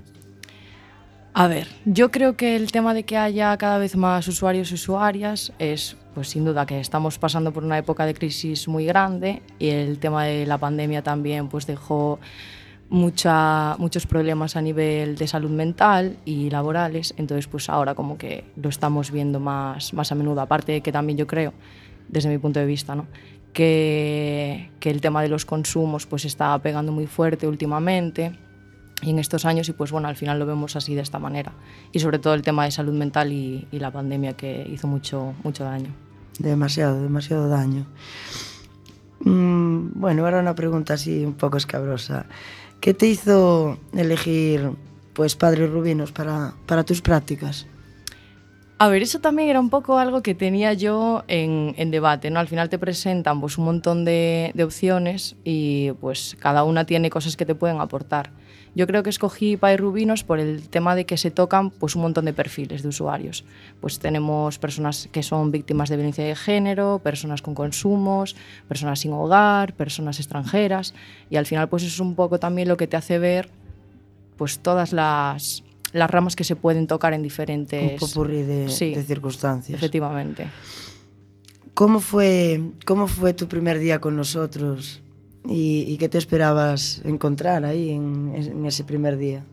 A 1.34 1.46
ver, 1.46 1.66
yo 1.86 2.10
creo 2.10 2.36
que 2.36 2.56
el 2.56 2.70
tema 2.72 2.92
de 2.92 3.04
que 3.04 3.16
haya 3.16 3.56
cada 3.56 3.78
vez 3.78 3.96
más 3.96 4.28
usuarios 4.28 4.70
y 4.70 4.74
usuarias 4.74 5.52
es, 5.58 5.96
pues 6.14 6.28
sin 6.28 6.44
duda, 6.44 6.66
que 6.66 6.78
estamos 6.78 7.18
pasando 7.18 7.52
por 7.52 7.64
una 7.64 7.78
época 7.78 8.04
de 8.04 8.12
crisis 8.12 8.68
muy 8.68 8.84
grande 8.84 9.42
y 9.58 9.70
el 9.70 9.98
tema 9.98 10.24
de 10.24 10.44
la 10.44 10.58
pandemia 10.58 11.02
también 11.02 11.48
pues 11.48 11.66
dejó 11.66 12.20
mucha, 12.90 13.76
muchos 13.78 14.06
problemas 14.06 14.54
a 14.54 14.60
nivel 14.60 15.16
de 15.16 15.26
salud 15.26 15.50
mental 15.50 16.18
y 16.26 16.50
laborales, 16.50 17.14
entonces 17.16 17.46
pues 17.46 17.70
ahora 17.70 17.94
como 17.94 18.18
que 18.18 18.44
lo 18.56 18.68
estamos 18.68 19.10
viendo 19.10 19.40
más, 19.40 19.94
más 19.94 20.12
a 20.12 20.14
menudo, 20.14 20.42
aparte 20.42 20.72
de 20.72 20.80
que 20.82 20.92
también 20.92 21.16
yo 21.16 21.26
creo, 21.26 21.54
desde 22.08 22.28
mi 22.28 22.36
punto 22.36 22.60
de 22.60 22.66
vista, 22.66 22.94
¿no? 22.94 23.06
Que, 23.52 24.70
el 24.80 25.00
tema 25.00 25.22
de 25.22 25.28
los 25.28 25.44
consumos 25.44 26.06
pues 26.06 26.24
está 26.24 26.58
pegando 26.58 26.92
muy 26.92 27.06
fuerte 27.06 27.46
últimamente 27.46 28.38
y 29.02 29.10
en 29.10 29.18
estos 29.18 29.44
años 29.44 29.68
y 29.68 29.72
pues 29.72 29.90
bueno, 29.90 30.08
al 30.08 30.16
final 30.16 30.38
lo 30.38 30.46
vemos 30.46 30.76
así 30.76 30.94
de 30.94 31.02
esta 31.02 31.18
manera. 31.18 31.52
Y 31.92 31.98
sobre 31.98 32.18
todo 32.18 32.34
el 32.34 32.42
tema 32.42 32.64
de 32.64 32.70
salud 32.70 32.92
mental 32.92 33.32
y, 33.32 33.66
y 33.72 33.78
la 33.78 33.90
pandemia 33.90 34.34
que 34.34 34.66
hizo 34.70 34.86
mucho, 34.86 35.34
mucho 35.42 35.64
daño. 35.64 35.88
Demasiado, 36.38 37.02
demasiado 37.02 37.48
daño. 37.48 37.86
Mm, 39.20 39.92
bueno, 39.94 40.24
ahora 40.24 40.40
una 40.40 40.54
pregunta 40.54 40.94
así 40.94 41.24
un 41.24 41.34
poco 41.34 41.56
escabrosa. 41.56 42.26
¿Qué 42.80 42.94
te 42.94 43.06
hizo 43.06 43.78
elegir 43.92 44.70
pues 45.12 45.36
Padre 45.36 45.66
Rubinos 45.66 46.12
para, 46.12 46.54
para 46.66 46.84
tus 46.84 47.02
prácticas? 47.02 47.66
A 48.82 48.88
ver, 48.88 49.00
eso 49.00 49.20
también 49.20 49.48
era 49.48 49.60
un 49.60 49.70
poco 49.70 49.98
algo 49.98 50.22
que 50.22 50.34
tenía 50.34 50.72
yo 50.72 51.22
en, 51.28 51.72
en 51.78 51.92
debate, 51.92 52.32
¿no? 52.32 52.40
Al 52.40 52.48
final 52.48 52.68
te 52.68 52.80
presentan 52.80 53.40
pues, 53.40 53.56
un 53.56 53.66
montón 53.66 54.04
de, 54.04 54.50
de, 54.56 54.64
opciones 54.64 55.36
y 55.44 55.92
pues 56.00 56.36
cada 56.40 56.64
una 56.64 56.84
tiene 56.84 57.08
cosas 57.08 57.36
que 57.36 57.46
te 57.46 57.54
pueden 57.54 57.80
aportar. 57.80 58.32
Yo 58.74 58.88
creo 58.88 59.04
que 59.04 59.10
escogí 59.10 59.56
Rubinos 59.76 60.24
por 60.24 60.40
el 60.40 60.68
tema 60.68 60.96
de 60.96 61.06
que 61.06 61.16
se 61.16 61.30
tocan 61.30 61.70
pues, 61.70 61.94
un 61.94 62.02
montón 62.02 62.24
de 62.24 62.32
perfiles 62.32 62.82
de 62.82 62.88
usuarios. 62.88 63.44
Pues 63.80 64.00
tenemos 64.00 64.58
personas 64.58 65.08
que 65.12 65.22
son 65.22 65.52
víctimas 65.52 65.88
de 65.88 65.94
violencia 65.94 66.24
de 66.24 66.34
género, 66.34 66.98
personas 67.04 67.40
con 67.40 67.54
consumos, 67.54 68.34
personas 68.66 68.98
sin 68.98 69.12
hogar, 69.12 69.74
personas 69.74 70.18
extranjeras 70.18 70.92
y 71.30 71.36
al 71.36 71.46
final 71.46 71.68
pues 71.68 71.84
eso 71.84 71.92
es 71.94 72.00
un 72.00 72.16
poco 72.16 72.40
también 72.40 72.66
lo 72.66 72.76
que 72.76 72.88
te 72.88 72.96
hace 72.96 73.20
ver 73.20 73.48
pues 74.36 74.58
todas 74.58 74.92
las 74.92 75.62
las 75.92 76.10
ramas 76.10 76.36
que 76.36 76.44
se 76.44 76.56
pueden 76.56 76.86
tocar 76.86 77.12
en 77.14 77.22
diferentes... 77.22 77.92
Un 77.92 77.98
popurrí 77.98 78.42
de, 78.42 78.68
sí, 78.68 78.94
de 78.94 79.02
circunstancias. 79.02 79.76
Efectivamente. 79.76 80.46
¿Cómo 81.74 82.00
fue, 82.00 82.60
¿Cómo 82.84 83.06
fue 83.06 83.34
tu 83.34 83.48
primer 83.48 83.78
día 83.78 84.00
con 84.00 84.16
nosotros? 84.16 85.00
¿Y, 85.48 85.84
y 85.88 85.96
qué 85.98 86.08
te 86.08 86.18
esperabas 86.18 87.02
encontrar 87.04 87.64
ahí 87.64 87.90
en, 87.90 88.32
en 88.34 88.66
ese 88.66 88.84
primer 88.84 89.16
día? 89.16 89.44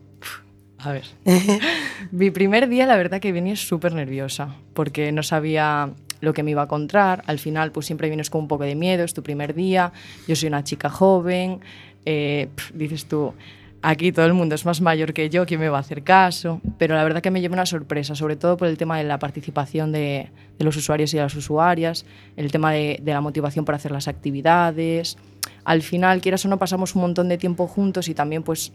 A 0.78 0.92
ver. 0.92 1.04
Mi 2.10 2.30
primer 2.30 2.68
día, 2.68 2.86
la 2.86 2.96
verdad 2.96 3.20
que 3.20 3.32
venía 3.32 3.56
súper 3.56 3.94
nerviosa, 3.94 4.54
porque 4.74 5.12
no 5.12 5.22
sabía 5.22 5.90
lo 6.20 6.32
que 6.32 6.42
me 6.42 6.52
iba 6.52 6.62
a 6.62 6.64
encontrar. 6.64 7.22
Al 7.26 7.38
final, 7.38 7.72
pues 7.72 7.86
siempre 7.86 8.08
vienes 8.08 8.30
con 8.30 8.42
un 8.42 8.48
poco 8.48 8.64
de 8.64 8.74
miedo, 8.74 9.04
es 9.04 9.14
tu 9.14 9.22
primer 9.22 9.54
día, 9.54 9.92
yo 10.26 10.36
soy 10.36 10.48
una 10.48 10.64
chica 10.64 10.88
joven, 10.88 11.60
eh, 12.04 12.48
pff, 12.54 12.72
dices 12.72 13.06
tú, 13.06 13.34
aquí 13.82 14.12
todo 14.12 14.26
el 14.26 14.34
mundo 14.34 14.54
es 14.54 14.64
más 14.64 14.80
mayor 14.80 15.12
que 15.12 15.30
yo, 15.30 15.46
¿quién 15.46 15.60
me 15.60 15.68
va 15.68 15.78
a 15.78 15.80
hacer 15.80 16.02
caso? 16.02 16.60
Pero 16.78 16.94
la 16.94 17.04
verdad 17.04 17.22
que 17.22 17.30
me 17.30 17.40
lleva 17.40 17.54
una 17.54 17.66
sorpresa, 17.66 18.14
sobre 18.14 18.36
todo 18.36 18.56
por 18.56 18.68
el 18.68 18.76
tema 18.76 18.98
de 18.98 19.04
la 19.04 19.18
participación 19.18 19.92
de, 19.92 20.30
los 20.58 20.76
usuarios 20.76 21.12
y 21.14 21.16
de 21.16 21.22
las 21.22 21.34
usuarias, 21.34 22.04
el 22.36 22.50
tema 22.52 22.72
de, 22.72 23.00
la 23.04 23.20
motivación 23.20 23.64
para 23.64 23.76
hacer 23.76 23.92
las 23.92 24.08
actividades. 24.08 25.16
Al 25.64 25.82
final, 25.82 26.20
quieras 26.20 26.44
o 26.44 26.48
no, 26.48 26.58
pasamos 26.58 26.94
un 26.94 27.02
montón 27.02 27.28
de 27.28 27.38
tiempo 27.38 27.66
juntos 27.66 28.08
y 28.08 28.14
también, 28.14 28.42
pues, 28.42 28.72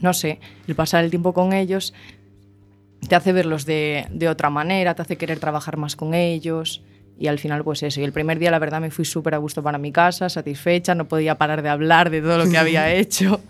no 0.00 0.12
sé, 0.12 0.40
el 0.66 0.74
pasar 0.74 1.04
el 1.04 1.10
tiempo 1.10 1.32
con 1.32 1.52
ellos 1.52 1.94
te 3.08 3.16
hace 3.16 3.32
verlos 3.32 3.66
de 3.66 4.28
otra 4.30 4.48
manera, 4.48 4.94
te 4.94 5.02
hace 5.02 5.16
querer 5.16 5.40
trabajar 5.40 5.76
más 5.76 5.96
con 5.96 6.14
ellos. 6.14 6.82
Y 7.18 7.28
al 7.28 7.38
final, 7.38 7.62
pues 7.62 7.82
eso. 7.82 8.00
Y 8.00 8.04
el 8.04 8.12
primer 8.12 8.38
día, 8.38 8.50
la 8.50 8.58
verdad, 8.58 8.80
me 8.80 8.90
fui 8.90 9.04
súper 9.04 9.34
a 9.34 9.38
gusto 9.38 9.62
para 9.62 9.78
mi 9.78 9.92
casa, 9.92 10.28
satisfecha, 10.28 10.94
no 10.94 11.06
podía 11.06 11.36
parar 11.36 11.62
de 11.62 11.68
hablar 11.68 12.10
de 12.10 12.20
todo 12.20 12.38
lo 12.38 12.50
que 12.50 12.58
había 12.58 12.92
hecho. 12.94 13.40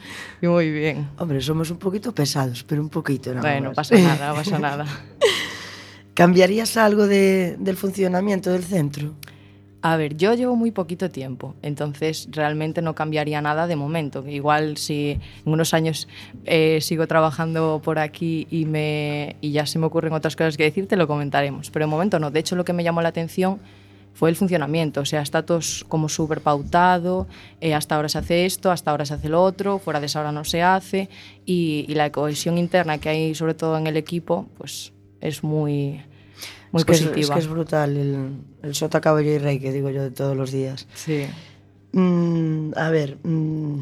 Y 0.42 0.46
muy 0.46 0.70
bien. 0.70 1.08
Hombre, 1.18 1.40
somos 1.40 1.70
un 1.70 1.78
poquito 1.78 2.14
pesados, 2.14 2.64
pero 2.64 2.82
un 2.82 2.90
poquito. 2.90 3.32
Nada 3.34 3.50
bueno, 3.50 3.68
más. 3.68 3.76
pasa 3.76 3.96
nada, 3.98 4.28
no 4.28 4.34
pasa 4.36 4.58
nada. 4.58 4.86
¿Cambiarías 6.14 6.76
algo 6.76 7.06
de, 7.06 7.56
del 7.58 7.76
funcionamiento 7.76 8.52
del 8.52 8.64
centro? 8.64 9.14
A 9.84 9.96
ver, 9.96 10.16
yo 10.16 10.32
llevo 10.34 10.54
muy 10.54 10.70
poquito 10.70 11.10
tiempo, 11.10 11.56
entonces 11.60 12.28
realmente 12.30 12.82
no 12.82 12.94
cambiaría 12.94 13.42
nada 13.42 13.66
de 13.66 13.74
momento. 13.74 14.24
Igual 14.28 14.76
si 14.76 15.18
en 15.44 15.52
unos 15.52 15.74
años 15.74 16.06
eh, 16.44 16.78
sigo 16.80 17.08
trabajando 17.08 17.82
por 17.82 17.98
aquí 17.98 18.46
y, 18.48 18.64
me, 18.64 19.34
y 19.40 19.50
ya 19.50 19.66
se 19.66 19.80
me 19.80 19.86
ocurren 19.86 20.12
otras 20.12 20.36
cosas 20.36 20.56
que 20.56 20.62
decir, 20.62 20.86
te 20.86 20.96
lo 20.96 21.08
comentaremos. 21.08 21.70
Pero 21.72 21.86
de 21.86 21.90
momento 21.90 22.20
no. 22.20 22.30
De 22.30 22.38
hecho, 22.38 22.54
lo 22.54 22.64
que 22.64 22.72
me 22.72 22.84
llamó 22.84 23.02
la 23.02 23.08
atención 23.08 23.58
fue 24.14 24.30
el 24.30 24.36
funcionamiento. 24.36 25.00
O 25.00 25.04
sea, 25.04 25.20
está 25.20 25.44
todo 25.44 25.58
como 25.88 26.08
súper 26.08 26.42
pautado, 26.42 27.26
eh, 27.60 27.74
hasta 27.74 27.96
ahora 27.96 28.08
se 28.08 28.18
hace 28.18 28.46
esto, 28.46 28.70
hasta 28.70 28.92
ahora 28.92 29.04
se 29.04 29.14
hace 29.14 29.28
lo 29.28 29.42
otro, 29.42 29.80
fuera 29.80 29.98
de 29.98 30.06
esa 30.06 30.20
hora 30.20 30.30
no 30.30 30.44
se 30.44 30.62
hace. 30.62 31.08
Y, 31.44 31.86
y 31.88 31.94
la 31.94 32.12
cohesión 32.12 32.56
interna 32.56 32.98
que 32.98 33.08
hay, 33.08 33.34
sobre 33.34 33.54
todo 33.54 33.76
en 33.76 33.88
el 33.88 33.96
equipo, 33.96 34.46
pues 34.58 34.92
es 35.20 35.42
muy 35.42 36.02
muy 36.72 36.80
es 36.80 36.84
que 36.84 36.92
positiva. 36.92 37.20
Es, 37.20 37.28
es, 37.28 37.30
que 37.30 37.38
es 37.38 37.48
brutal 37.48 37.96
el, 37.96 38.30
el 38.62 38.74
sota, 38.74 39.00
caballo 39.00 39.30
y 39.30 39.38
rey 39.38 39.60
que 39.60 39.72
digo 39.72 39.90
yo 39.90 40.02
de 40.02 40.10
todos 40.10 40.36
los 40.36 40.50
días. 40.50 40.88
Sí. 40.94 41.26
Mm, 41.92 42.72
a 42.76 42.90
ver, 42.90 43.18
mm, 43.22 43.80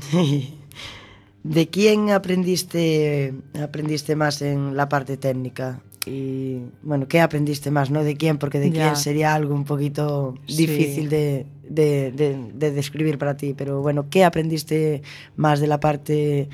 ¿de 1.44 1.68
quién 1.68 2.10
aprendiste, 2.10 3.32
aprendiste 3.62 4.16
más 4.16 4.42
en 4.42 4.76
la 4.76 4.88
parte 4.88 5.16
técnica? 5.16 5.80
Y 6.06 6.62
bueno, 6.82 7.06
¿qué 7.06 7.20
aprendiste 7.20 7.70
más? 7.70 7.90
No 7.90 8.02
de 8.02 8.16
quién, 8.16 8.38
porque 8.38 8.58
de 8.58 8.70
ya. 8.70 8.84
quién 8.84 8.96
sería 8.96 9.34
algo 9.34 9.54
un 9.54 9.64
poquito 9.64 10.34
difícil 10.46 11.04
sí. 11.04 11.08
de, 11.08 11.46
de, 11.68 12.12
de, 12.12 12.50
de 12.54 12.70
describir 12.72 13.18
para 13.18 13.36
ti. 13.36 13.54
Pero 13.56 13.82
bueno, 13.82 14.06
¿qué 14.10 14.24
aprendiste 14.24 15.02
más 15.36 15.60
de 15.60 15.66
la 15.66 15.78
parte, 15.78 16.48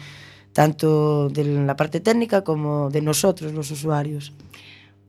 tanto 0.52 1.28
de 1.28 1.44
la 1.44 1.76
parte 1.76 2.00
técnica 2.00 2.42
como 2.42 2.90
de 2.90 3.00
nosotros, 3.02 3.52
los 3.52 3.70
usuarios? 3.70 4.32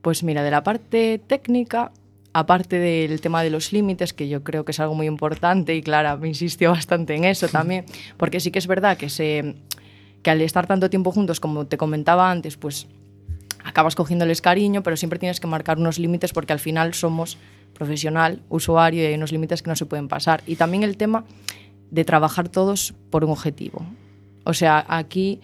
Pues 0.08 0.24
mira, 0.24 0.42
de 0.42 0.52
la 0.52 0.64
parte 0.64 1.20
técnica, 1.20 1.92
aparte 2.32 2.80
del 2.80 3.20
tema 3.20 3.44
de 3.44 3.50
los 3.50 3.74
límites, 3.74 4.14
que 4.14 4.30
yo 4.30 4.42
creo 4.42 4.64
que 4.64 4.72
es 4.72 4.80
algo 4.80 4.96
muy 4.96 5.06
importante 5.06 5.76
y 5.76 5.82
Clara 5.82 6.16
me 6.16 6.30
insistió 6.30 6.72
bastante 6.72 7.14
en 7.14 7.26
eso 7.26 7.48
también, 7.52 7.84
porque 8.16 8.40
sí 8.40 8.50
que 8.50 8.58
es 8.60 8.68
verdad 8.68 8.96
que, 8.96 9.10
se, 9.10 9.56
que 10.24 10.30
al 10.32 10.40
estar 10.40 10.66
tanto 10.66 10.90
tiempo 10.90 11.12
juntos, 11.12 11.42
como 11.42 11.68
te 11.68 11.76
comentaba 11.76 12.32
antes, 12.32 12.56
pues 12.56 12.88
acabas 13.66 13.96
cogiéndoles 13.96 14.40
cariño, 14.42 14.82
pero 14.82 14.96
siempre 14.96 15.20
tienes 15.20 15.42
que 15.42 15.48
marcar 15.48 15.78
unos 15.78 16.00
límites 16.00 16.32
porque 16.32 16.54
al 16.54 16.60
final 16.60 16.94
somos 16.94 17.38
profesional, 17.74 18.40
usuario 18.48 19.04
y 19.04 19.08
hay 19.08 19.16
unos 19.16 19.34
límites 19.34 19.62
que 19.62 19.70
no 19.70 19.76
se 19.76 19.86
pueden 19.86 20.08
pasar. 20.08 20.42
Y 20.48 20.56
también 20.56 20.84
el 20.84 20.96
tema 20.96 21.26
de 21.92 22.06
trabajar 22.06 22.48
todos 22.48 22.94
por 23.10 23.26
un 23.26 23.32
objetivo. 23.32 23.86
O 24.46 24.54
sea, 24.54 24.86
aquí 24.88 25.42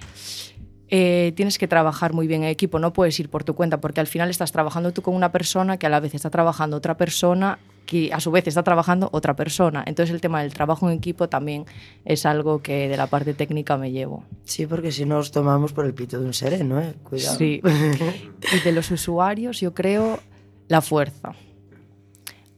eh, 0.95 1.33
tienes 1.35 1.57
que 1.57 1.67
trabajar 1.67 2.13
muy 2.13 2.27
bien 2.27 2.43
en 2.43 2.49
equipo, 2.49 2.77
no 2.77 2.93
puedes 2.93 3.19
ir 3.19 3.27
por 3.27 3.43
tu 3.43 3.55
cuenta, 3.55 3.81
porque 3.81 3.99
al 3.99 4.05
final 4.05 4.29
estás 4.29 4.51
trabajando 4.51 4.93
tú 4.93 5.01
con 5.01 5.15
una 5.15 5.31
persona 5.31 5.77
que 5.77 5.87
a 5.87 5.89
la 5.89 5.99
vez 5.99 6.13
está 6.13 6.29
trabajando 6.29 6.77
otra 6.77 6.97
persona, 6.97 7.57
que 7.87 8.13
a 8.13 8.19
su 8.19 8.29
vez 8.29 8.45
está 8.45 8.61
trabajando 8.61 9.09
otra 9.11 9.35
persona. 9.35 9.83
Entonces 9.87 10.13
el 10.13 10.21
tema 10.21 10.43
del 10.43 10.53
trabajo 10.53 10.87
en 10.87 10.95
equipo 10.95 11.29
también 11.29 11.65
es 12.05 12.27
algo 12.27 12.61
que 12.61 12.89
de 12.89 12.95
la 12.95 13.07
parte 13.07 13.33
técnica 13.33 13.75
me 13.75 13.91
llevo. 13.91 14.23
Sí, 14.43 14.67
porque 14.67 14.91
si 14.91 15.03
no 15.03 15.17
os 15.17 15.31
tomamos 15.31 15.73
por 15.73 15.87
el 15.87 15.95
pito 15.95 16.19
de 16.19 16.27
un 16.27 16.33
sereno, 16.35 16.79
¿eh? 16.79 16.93
Cuidado. 17.01 17.39
Sí. 17.39 17.59
y 18.55 18.59
de 18.63 18.71
los 18.71 18.91
usuarios 18.91 19.61
yo 19.61 19.73
creo 19.73 20.19
la 20.67 20.81
fuerza. 20.81 21.31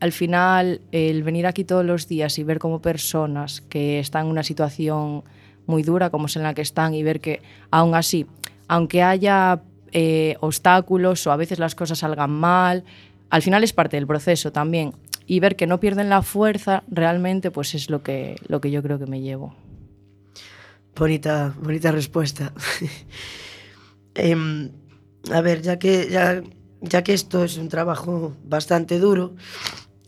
Al 0.02 0.12
final, 0.12 0.82
el 0.91 1.24
venir 1.24 1.48
aquí 1.48 1.63
todos 1.63 1.86
los 1.86 2.10
días 2.10 2.38
y 2.38 2.43
ver 2.43 2.60
como 2.60 2.82
personas 2.82 3.62
que 3.62 4.00
están 4.00 4.26
en 4.26 4.32
una 4.32 4.43
situación 4.43 5.24
muy 5.67 5.84
dura 5.84 6.10
como 6.10 6.28
es 6.28 6.36
en 6.36 6.43
la 6.43 6.54
que 6.54 6.62
están 6.62 6.93
y 6.93 7.04
ver 7.04 7.19
que 7.19 7.41
aún 7.71 7.95
así, 7.95 8.25
aunque 8.67 9.04
haya 9.04 9.62
eh, 9.91 10.36
obstáculos 10.41 11.25
o 11.28 11.32
a 11.32 11.38
veces 11.38 11.60
las 11.60 11.75
cosas 11.75 11.99
salgan 11.99 12.32
mal, 12.32 12.84
al 13.30 13.41
final 13.41 13.63
es 13.63 13.73
parte 13.73 13.97
del 13.97 14.08
proceso 14.08 14.51
también. 14.51 14.93
Y 15.28 15.39
ver 15.39 15.56
que 15.56 15.65
no 15.65 15.80
pierden 15.80 16.10
la 16.10 16.21
fuerza 16.21 16.84
realmente 16.88 17.49
pues 17.49 17.73
es 17.73 17.89
lo 17.89 18.04
que, 18.04 18.36
lo 18.47 18.62
que 18.62 18.69
yo 18.69 18.84
creo 18.84 18.99
que 18.99 19.08
me 19.08 19.21
llevo. 19.21 19.56
Bonita, 20.95 21.54
bonita 21.60 21.91
respuesta. 21.91 22.54
eh, 24.15 24.69
a 25.32 25.41
ver, 25.41 25.62
ya 25.62 25.80
que, 25.80 26.08
ya, 26.10 26.43
ya 26.82 27.04
que 27.04 27.13
esto 27.13 27.43
es 27.43 27.58
un 27.58 27.69
trabajo 27.69 28.34
bastante 28.43 28.99
duro, 28.99 29.36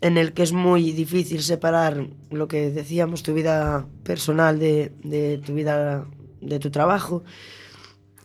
en 0.01 0.17
el 0.17 0.33
que 0.33 0.43
es 0.43 0.53
muy 0.53 0.91
difícil 0.91 1.41
separar 1.41 2.07
lo 2.29 2.47
que 2.47 2.69
decíamos, 2.69 3.23
tu 3.23 3.33
vida 3.33 3.87
personal 4.03 4.59
de, 4.59 5.41
tu 5.45 5.53
vida, 5.53 6.05
de 6.41 6.59
tu 6.59 6.69
trabajo. 6.69 7.23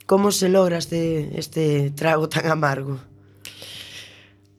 ¿Cómo 0.07 0.31
se 0.33 0.49
logra 0.49 0.79
este, 0.79 1.39
este 1.39 1.91
trago 1.91 2.29
tan 2.29 2.47
amargo? 2.47 2.99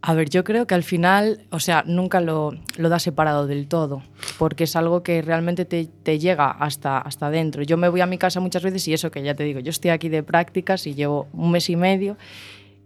A 0.05 0.13
ver, 0.13 0.29
yo 0.29 0.43
creo 0.43 0.67
que 0.67 0.75
al 0.75 0.83
final, 0.83 1.45
o 1.49 1.61
sea, 1.61 1.83
nunca 1.87 2.19
lo, 2.19 2.51
lo 2.75 2.89
das 2.89 3.03
separado 3.03 3.47
del 3.47 3.69
todo, 3.69 4.03
porque 4.37 4.65
es 4.65 4.75
algo 4.75 5.01
que 5.01 5.21
realmente 5.21 5.63
te, 5.63 5.85
te 5.85 6.19
llega 6.19 6.51
hasta, 6.51 6.97
hasta 6.97 7.29
dentro. 7.29 7.63
Yo 7.63 7.77
me 7.77 7.87
voy 7.87 8.01
a 8.01 8.05
mi 8.05 8.17
casa 8.17 8.41
muchas 8.41 8.63
veces 8.63 8.85
y 8.89 8.93
eso 8.93 9.11
que 9.11 9.23
ya 9.23 9.33
te 9.33 9.45
digo, 9.45 9.61
yo 9.61 9.69
estoy 9.69 9.91
aquí 9.91 10.09
de 10.09 10.21
prácticas 10.21 10.87
y 10.87 10.93
llevo 10.93 11.29
un 11.31 11.51
mes 11.51 11.69
y 11.69 11.77
medio 11.77 12.17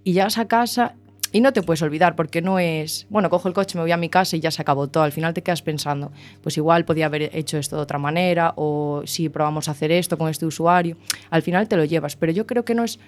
y 0.03 0.13
llegas 0.13 0.37
a 0.37 0.47
casa 0.47 0.95
y 1.31 1.41
no 1.41 1.53
te 1.53 1.61
puedes 1.61 1.81
olvidar 1.81 2.15
porque 2.15 2.41
no 2.41 2.59
es, 2.59 3.05
bueno, 3.09 3.29
cojo 3.29 3.47
el 3.47 3.53
coche, 3.53 3.77
me 3.77 3.81
voy 3.83 3.91
a 3.91 3.97
mi 3.97 4.09
casa 4.09 4.35
y 4.35 4.39
ya 4.39 4.51
se 4.51 4.61
acabó 4.61 4.87
todo. 4.87 5.03
Al 5.03 5.11
final 5.11 5.33
te 5.33 5.41
quedas 5.41 5.61
pensando, 5.61 6.11
pues 6.41 6.57
igual 6.57 6.85
podía 6.85 7.07
haber 7.07 7.35
hecho 7.35 7.57
esto 7.57 7.75
de 7.75 7.81
otra 7.81 7.99
manera 7.99 8.53
o 8.55 9.01
si 9.05 9.29
probamos 9.29 9.67
a 9.67 9.71
hacer 9.71 9.91
esto 9.91 10.17
con 10.17 10.29
este 10.29 10.45
usuario. 10.45 10.97
Al 11.29 11.41
final 11.41 11.67
te 11.67 11.75
lo 11.75 11.85
llevas, 11.85 12.15
pero 12.15 12.31
yo 12.31 12.47
creo 12.47 12.63
que 12.63 12.75
no 12.75 12.83
es 12.83 12.99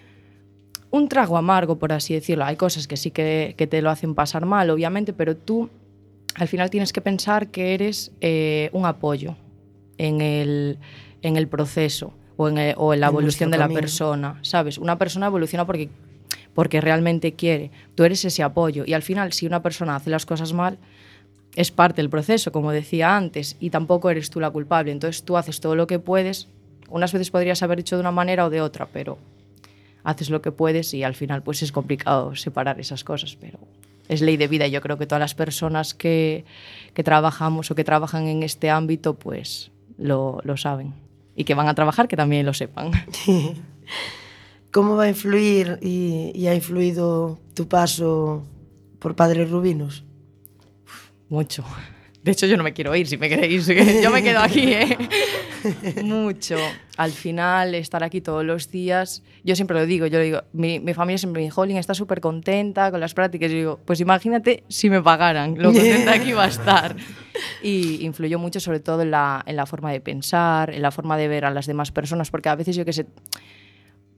un 0.92 1.08
trago 1.08 1.38
amargo, 1.38 1.78
por 1.78 1.94
así 1.94 2.14
decirlo. 2.14 2.46
Hay 2.46 2.56
cosas 2.56 2.88
que 2.88 2.98
sí 2.98 3.12
que, 3.12 3.54
que 3.58 3.68
te 3.68 3.82
lo 3.82 3.90
hacen 3.90 4.16
pasar 4.16 4.46
mal, 4.46 4.70
obviamente, 4.70 5.14
pero 5.14 5.36
tú 5.36 5.70
al 6.36 6.48
final 6.48 6.70
tienes 6.70 6.94
que 6.94 7.02
pensar 7.02 7.48
que 7.48 7.74
eres 7.74 8.12
eh, 8.22 8.70
un 8.74 8.86
apoyo 8.86 9.36
en 9.98 10.22
el, 10.22 10.78
en 11.22 11.38
el 11.38 11.48
proceso 11.48 12.14
o 12.38 12.48
en, 12.48 12.58
el, 12.58 12.76
o 12.78 12.94
en 12.94 13.02
la 13.02 13.08
en 13.08 13.14
evolución 13.14 13.52
de 13.52 13.58
la 13.58 13.66
camino. 13.66 13.82
persona, 13.82 14.40
¿sabes? 14.42 14.78
Una 14.78 14.98
persona 14.98 15.28
evoluciona 15.28 15.66
porque 15.66 15.90
porque 16.60 16.82
realmente 16.82 17.36
quiere. 17.36 17.72
Tú 17.96 18.04
eres 18.04 18.26
ese 18.26 18.44
apoyo 18.44 18.84
y 18.86 18.92
al 18.92 19.02
final 19.02 19.32
si 19.32 19.48
una 19.48 19.62
persona 19.62 19.96
hace 19.96 20.10
las 20.10 20.26
cosas 20.26 20.52
mal, 20.52 20.78
es 21.56 21.72
parte 21.72 22.02
del 22.02 22.10
proceso, 22.10 22.52
como 22.52 22.74
decía 22.74 23.16
antes, 23.16 23.56
y 23.62 23.70
tampoco 23.70 24.10
eres 24.10 24.30
tú 24.30 24.42
la 24.42 24.52
culpable. 24.52 24.92
Entonces 24.92 25.24
tú 25.24 25.38
haces 25.38 25.62
todo 25.62 25.78
lo 25.78 25.88
que 25.88 26.00
puedes. 26.00 26.50
Unas 26.90 27.14
veces 27.14 27.32
podrías 27.32 27.64
haber 27.64 27.80
hecho 27.80 27.96
de 27.96 28.02
una 28.02 28.12
manera 28.12 28.46
o 28.46 28.50
de 28.50 28.60
otra, 28.60 28.88
pero 28.92 29.18
haces 30.04 30.30
lo 30.30 30.42
que 30.42 30.52
puedes 30.52 30.94
y 30.94 31.04
al 31.04 31.16
final 31.16 31.44
pues 31.44 31.64
es 31.64 31.72
complicado 31.72 32.36
separar 32.36 32.78
esas 32.78 33.06
cosas, 33.06 33.38
pero 33.40 33.58
es 34.10 34.20
ley 34.20 34.36
de 34.36 34.50
vida 34.50 34.68
y 34.68 34.72
yo 34.72 34.82
creo 34.82 34.98
que 34.98 35.08
todas 35.08 35.22
las 35.22 35.36
personas 35.36 35.94
que, 35.94 36.44
que 36.94 37.06
trabajamos 37.06 37.72
o 37.72 37.76
que 37.76 37.86
trabajan 37.86 38.28
en 38.28 38.44
este 38.44 38.70
ámbito 38.70 39.14
pues 39.14 39.72
lo, 39.98 40.42
lo 40.44 40.58
saben 40.58 40.94
y 41.38 41.46
que 41.46 41.54
van 41.54 41.70
a 41.70 41.74
trabajar 41.74 42.10
que 42.10 42.18
también 42.18 42.46
lo 42.46 42.54
sepan. 42.54 42.92
¿Cómo 44.72 44.96
va 44.96 45.04
a 45.04 45.10
influir 45.10 45.80
y, 45.82 46.32
y 46.36 46.48
ha 46.48 46.54
influido 46.54 47.40
tu 47.56 47.68
paso 47.68 48.44
por 49.00 49.16
Padres 49.16 49.50
Rubinos? 49.50 50.04
Mucho. 51.30 51.64
De 52.24 52.32
hecho, 52.32 52.46
yo 52.48 52.58
no 52.58 52.64
me 52.64 52.74
quiero 52.74 52.96
ir, 52.96 53.08
si 53.08 53.18
me 53.18 53.30
queréis. 53.30 53.66
Yo 54.04 54.12
me 54.12 54.22
quedo 54.22 54.40
aquí, 54.40 54.74
¿eh? 54.74 54.98
Mucho. 56.04 56.58
Al 56.98 57.12
final, 57.12 57.76
estar 57.76 58.04
aquí 58.04 58.20
todos 58.20 58.44
los 58.44 58.70
días, 58.70 59.24
yo 59.44 59.56
siempre 59.56 59.78
lo 59.80 59.86
digo, 59.86 60.06
yo 60.06 60.20
digo, 60.20 60.44
mi, 60.52 60.82
mi 60.82 60.94
familia 60.94 61.18
siempre 61.18 61.40
me 61.40 61.46
dice, 61.46 61.56
Jolín, 61.56 61.78
está 61.78 61.94
súper 61.94 62.20
contenta 62.20 62.92
con 62.92 63.00
las 63.00 63.14
prácticas. 63.14 63.50
Yo 63.50 63.58
digo, 63.58 63.80
pues 63.86 64.02
imagínate 64.02 64.66
si 64.68 64.90
me 64.90 65.02
pagaran, 65.02 65.56
lo 65.58 65.72
contenta 65.72 66.20
que 66.20 66.30
iba 66.30 66.44
a 66.44 66.48
estar. 66.48 66.96
Y 67.64 68.06
influyó 68.06 68.38
mucho, 68.38 68.60
sobre 68.60 68.82
todo, 68.82 69.02
en 69.02 69.12
la, 69.12 69.42
en 69.46 69.56
la 69.56 69.66
forma 69.66 69.94
de 69.94 70.02
pensar, 70.02 70.74
en 70.74 70.82
la 70.82 70.92
forma 70.92 71.16
de 71.16 71.30
ver 71.30 71.46
a 71.46 71.52
las 71.52 71.68
demás 71.68 71.90
personas, 71.90 72.30
porque 72.30 72.50
a 72.50 72.56
veces 72.56 72.76
yo 72.76 72.84
que 72.84 72.92
sé 72.92 73.06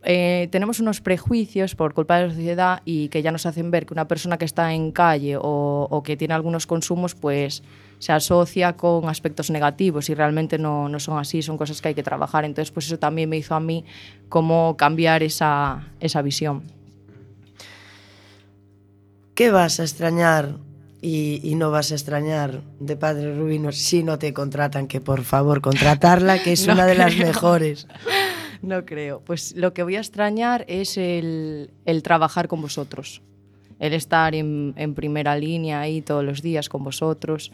eh, 0.03 0.47
tenemos 0.51 0.79
unos 0.79 1.01
prejuicios 1.01 1.75
por 1.75 1.93
culpa 1.93 2.17
de 2.17 2.27
la 2.27 2.33
sociedad 2.33 2.81
y 2.85 3.09
que 3.09 3.21
ya 3.21 3.31
nos 3.31 3.45
hacen 3.45 3.69
ver 3.69 3.85
que 3.85 3.93
una 3.93 4.07
persona 4.07 4.37
que 4.37 4.45
está 4.45 4.73
en 4.73 4.91
calle 4.91 5.37
o, 5.37 5.87
o 5.89 6.03
que 6.03 6.17
tiene 6.17 6.33
algunos 6.33 6.65
consumos, 6.65 7.13
pues 7.15 7.63
se 8.01 8.11
asocia 8.11 8.73
con 8.73 9.07
aspectos 9.07 9.51
negativos 9.51 10.09
y 10.09 10.15
realmente 10.15 10.57
no, 10.57 10.89
no, 10.89 10.99
son 10.99 11.19
así, 11.19 11.43
son 11.43 11.55
cosas 11.55 11.81
que 11.81 11.89
hay 11.89 11.93
que 11.93 12.01
trabajar. 12.01 12.45
Entonces, 12.45 12.71
pues 12.71 12.87
eso 12.87 12.97
también 12.97 13.29
me 13.29 13.37
hizo 13.37 13.53
a 13.53 13.59
mí 13.59 13.85
cómo 14.27 14.75
cambiar 14.75 15.21
esa, 15.21 15.87
esa 15.99 16.23
visión. 16.23 16.63
¿Qué 19.35 19.51
vas 19.51 19.79
a 19.79 19.83
extrañar 19.83 20.57
y, 20.99 21.41
y, 21.43 21.53
no 21.53 21.69
vas 21.69 21.91
a 21.91 21.95
extrañar 21.95 22.61
de 22.79 22.95
Padre 22.95 23.35
Rubinos 23.35 23.77
si 23.77 24.03
no 24.03 24.17
te 24.17 24.33
contratan? 24.33 24.87
Que 24.87 24.99
por 24.99 25.23
favor, 25.23 25.61
contratarla, 25.61 26.41
que 26.41 26.53
es 26.53 26.65
no 26.67 26.73
una 26.73 26.87
de 26.87 26.95
las 26.95 27.15
mejores. 27.15 27.87
No 28.62 28.86
creo. 28.86 29.21
Pues 29.21 29.56
lo 29.56 29.74
que 29.74 29.84
voy 29.84 29.95
a 29.95 30.00
extrañar 30.00 30.65
es 30.67 30.97
el, 30.97 31.71
el 31.86 32.04
trabajar 32.04 32.47
con 32.47 32.62
vosotros. 32.62 33.21
El 33.80 33.93
estar 33.93 34.36
en, 34.36 34.74
en, 34.78 34.93
primera 34.93 35.36
línea 35.36 35.82
ahí 35.82 36.02
todos 36.02 36.24
los 36.24 36.41
días 36.41 36.69
con 36.69 36.84
vosotros. 36.84 37.52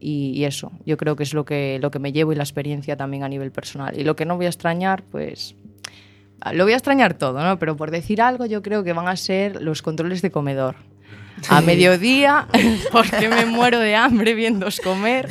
Y, 0.00 0.32
y, 0.34 0.44
eso, 0.44 0.72
yo 0.84 0.96
creo 0.96 1.16
que 1.16 1.22
es 1.22 1.34
lo 1.34 1.44
que, 1.44 1.78
lo 1.80 1.90
que 1.90 1.98
me 1.98 2.12
llevo 2.12 2.32
y 2.32 2.36
la 2.36 2.42
experiencia 2.42 2.96
también 2.96 3.22
a 3.22 3.28
nivel 3.28 3.52
personal. 3.52 3.98
Y 3.98 4.04
lo 4.04 4.16
que 4.16 4.24
no 4.24 4.36
voy 4.36 4.46
a 4.46 4.48
extrañar, 4.48 5.04
pues 5.04 5.54
lo 6.52 6.64
voy 6.64 6.72
a 6.72 6.76
extrañar 6.76 7.14
todo, 7.14 7.42
¿no? 7.42 7.58
Pero 7.58 7.76
por 7.76 7.90
decir 7.90 8.22
algo, 8.22 8.46
yo 8.46 8.62
creo 8.62 8.84
que 8.84 8.92
van 8.92 9.08
a 9.08 9.16
ser 9.16 9.60
los 9.60 9.82
controles 9.82 10.22
de 10.22 10.30
comedor. 10.30 10.76
A 11.48 11.60
mediodía, 11.60 12.48
porque 12.92 13.28
me 13.28 13.44
muero 13.46 13.78
de 13.78 13.94
hambre 13.94 14.34
viéndoos 14.34 14.80
comer 14.80 15.28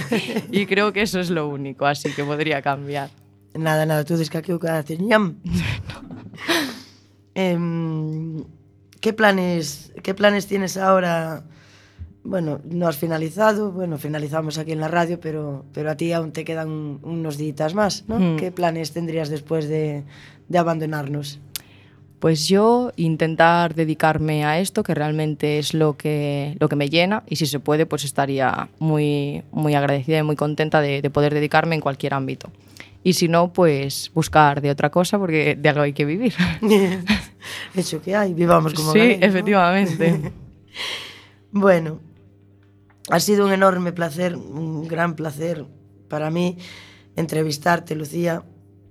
y 0.52 0.66
creo 0.66 0.94
que 0.94 1.02
eso 1.02 1.20
es 1.20 1.30
lo 1.30 1.50
único, 1.50 1.86
así 1.86 2.14
que 2.14 2.24
podría 2.24 2.62
cambiar. 2.62 3.10
Nada, 3.58 3.86
nada, 3.86 4.04
tú 4.04 4.14
dices 4.14 4.30
que 4.30 4.38
aquí 4.38 4.52
haces 4.70 5.00
ñam. 5.00 5.38
eh, 7.36 7.58
¿qué, 9.02 9.14
planes, 9.14 9.94
¿Qué 10.04 10.14
planes 10.14 10.48
tienes 10.48 10.78
ahora? 10.78 11.44
Bueno, 12.24 12.60
no 12.66 12.88
has 12.90 12.98
finalizado, 12.98 13.72
bueno, 13.72 13.98
finalizamos 13.98 14.58
aquí 14.58 14.74
en 14.74 14.82
la 14.82 14.90
radio, 14.90 15.18
pero, 15.20 15.64
pero 15.74 15.92
a 15.92 15.96
ti 15.96 16.12
aún 16.12 16.34
te 16.34 16.44
quedan 16.44 17.00
unos 17.02 17.38
días 17.38 17.74
más, 17.74 18.04
¿no? 18.10 18.20
Mm. 18.20 18.36
¿Qué 18.36 18.52
planes 18.52 18.92
tendrías 18.92 19.30
después 19.30 19.70
de, 19.70 20.04
de 20.50 20.58
abandonarnos? 20.58 21.40
Pues 22.20 22.48
yo 22.48 22.92
intentar 22.96 23.76
dedicarme 23.76 24.44
a 24.44 24.60
esto, 24.60 24.82
que 24.82 24.96
realmente 24.96 25.60
es 25.60 25.74
lo 25.74 25.96
que, 25.96 26.58
lo 26.60 26.68
que 26.68 26.76
me 26.76 26.90
llena, 26.90 27.24
y 27.28 27.36
si 27.36 27.46
se 27.46 27.60
puede, 27.60 27.86
pues 27.86 28.04
estaría 28.04 28.70
muy, 28.80 29.44
muy 29.52 29.76
agradecida 29.76 30.18
y 30.18 30.24
muy 30.24 30.36
contenta 30.36 30.82
de, 30.82 31.02
de 31.02 31.10
poder 31.12 31.34
dedicarme 31.34 31.76
en 31.76 31.82
cualquier 31.82 32.16
ámbito. 32.16 32.50
y 33.08 33.14
si 33.14 33.30
no, 33.30 33.54
pues 33.54 34.12
buscar 34.14 34.60
de 34.60 34.70
otra 34.70 34.92
cosa 34.92 35.18
porque 35.18 35.56
de 35.56 35.70
algo 35.70 35.84
hay 35.84 35.94
que 35.94 36.04
vivir. 36.04 36.34
Eso 37.74 38.02
que 38.02 38.14
hay, 38.14 38.34
vivamos 38.34 38.74
como 38.74 38.92
Sí, 38.92 39.00
ganen, 39.00 39.20
¿no? 39.22 39.26
efectivamente. 39.28 40.34
bueno, 41.54 42.02
ha 43.10 43.22
sido 43.22 43.46
un 43.46 43.54
enorme 43.54 43.94
placer, 43.94 44.36
un 44.36 44.90
gran 44.90 45.16
placer 45.16 45.64
para 46.10 46.30
mí 46.30 46.58
entrevistarte, 47.16 47.96
Lucía, 47.96 48.44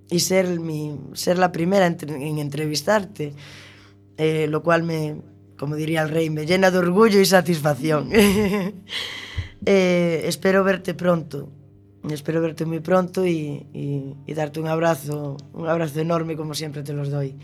y 0.08 0.20
ser, 0.20 0.60
mi, 0.60 0.98
ser 1.12 1.36
la 1.36 1.52
primera 1.52 1.84
en, 1.84 1.98
en 2.10 2.38
entrevistarte, 2.38 3.34
eh, 4.16 4.46
lo 4.48 4.62
cual 4.62 4.82
me, 4.82 5.16
como 5.58 5.76
diría 5.76 6.00
el 6.00 6.08
rey, 6.08 6.30
me 6.30 6.46
llena 6.46 6.70
de 6.70 6.78
orgullo 6.78 7.20
y 7.20 7.26
satisfacción. 7.26 8.08
eh, 9.66 10.22
espero 10.24 10.64
verte 10.64 10.94
pronto 10.94 11.50
espero 12.14 12.40
verte 12.40 12.64
muy 12.64 12.80
pronto 12.80 13.26
y, 13.26 13.66
y, 13.72 14.14
y, 14.26 14.34
darte 14.34 14.60
un 14.60 14.68
abrazo, 14.68 15.36
un 15.52 15.68
abrazo 15.68 16.00
enorme 16.00 16.36
como 16.36 16.54
siempre 16.54 16.82
te 16.82 16.92
los 16.92 17.10
doy. 17.10 17.34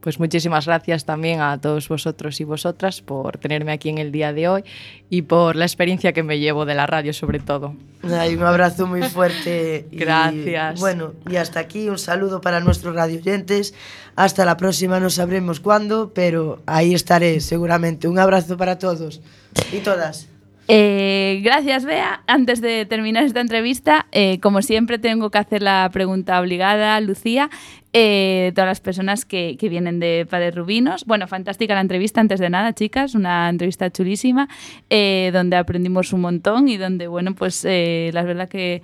Pues 0.00 0.20
muchísimas 0.20 0.66
gracias 0.66 1.04
también 1.04 1.40
a 1.40 1.60
todos 1.60 1.88
vosotros 1.88 2.40
y 2.40 2.44
vosotras 2.44 3.02
por 3.02 3.36
tenerme 3.38 3.72
aquí 3.72 3.88
en 3.88 3.98
el 3.98 4.12
día 4.12 4.32
de 4.32 4.48
hoy 4.48 4.64
y 5.10 5.22
por 5.22 5.56
la 5.56 5.64
experiencia 5.64 6.12
que 6.12 6.22
me 6.22 6.38
llevo 6.38 6.64
de 6.64 6.74
la 6.74 6.86
radio 6.86 7.12
sobre 7.12 7.40
todo. 7.40 7.74
Un 8.04 8.42
abrazo 8.42 8.86
muy 8.86 9.02
fuerte. 9.02 9.88
gracias. 9.92 10.78
Y, 10.78 10.80
bueno, 10.80 11.14
y 11.28 11.36
hasta 11.36 11.58
aquí 11.58 11.88
un 11.88 11.98
saludo 11.98 12.40
para 12.40 12.60
nuestros 12.60 12.94
radioyentes. 12.94 13.74
Hasta 14.14 14.44
la 14.44 14.56
próxima, 14.56 15.00
no 15.00 15.10
sabremos 15.10 15.58
cuándo, 15.58 16.12
pero 16.14 16.62
ahí 16.66 16.94
estaré 16.94 17.40
seguramente. 17.40 18.06
Un 18.06 18.20
abrazo 18.20 18.56
para 18.56 18.78
todos 18.78 19.20
y 19.72 19.78
todas. 19.78 20.28
Eh, 20.70 21.40
gracias, 21.42 21.86
Bea. 21.86 22.22
Antes 22.26 22.60
de 22.60 22.84
terminar 22.84 23.24
esta 23.24 23.40
entrevista, 23.40 24.06
eh, 24.12 24.38
como 24.40 24.60
siempre, 24.60 24.98
tengo 24.98 25.30
que 25.30 25.38
hacer 25.38 25.62
la 25.62 25.88
pregunta 25.90 26.38
obligada, 26.38 27.00
Lucía. 27.00 27.48
Eh, 27.94 28.52
todas 28.54 28.68
las 28.68 28.80
personas 28.80 29.24
que, 29.24 29.56
vienen 29.62 29.98
de 29.98 30.26
Padres 30.28 30.54
Rubinos. 30.54 31.06
Bueno, 31.06 31.26
fantástica 31.26 31.74
la 31.74 31.80
entrevista, 31.80 32.20
antes 32.20 32.38
de 32.38 32.50
nada, 32.50 32.74
chicas, 32.74 33.14
una 33.14 33.48
entrevista 33.48 33.90
chulísima, 33.90 34.46
eh, 34.90 35.30
donde 35.32 35.56
aprendimos 35.56 36.12
un 36.12 36.20
montón 36.20 36.68
y 36.68 36.76
donde, 36.76 37.08
bueno, 37.08 37.34
pues 37.34 37.64
la 37.64 38.22
verdad 38.24 38.50
que 38.50 38.82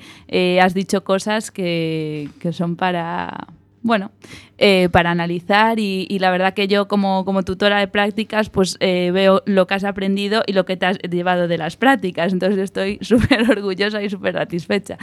has 0.62 0.72
dicho 0.72 1.04
cosas 1.04 1.50
que 1.50 2.30
son 2.50 2.76
para, 2.76 3.48
bueno, 3.84 4.12
eh, 4.56 4.88
para 4.90 5.10
analizar 5.10 5.78
y, 5.78 6.18
la 6.18 6.30
verdad 6.30 6.54
que 6.54 6.68
yo 6.68 6.88
como, 6.88 7.26
como 7.26 7.42
tutora 7.42 7.78
de 7.78 7.86
prácticas 7.86 8.48
pues 8.48 8.78
eh, 8.80 9.10
veo 9.12 9.42
lo 9.44 9.66
que 9.66 9.74
has 9.74 9.84
aprendido 9.84 10.42
y 10.46 10.54
lo 10.54 10.64
que 10.64 10.78
te 10.78 10.86
has 10.86 10.98
llevado 11.00 11.48
de 11.48 11.58
las 11.58 11.76
prácticas, 11.76 12.32
entonces 12.32 12.58
estoy 12.58 12.98
súper 13.02 13.42
orgullosa 13.42 14.02
y 14.02 14.08
súper 14.08 14.32
satisfecha, 14.32 14.96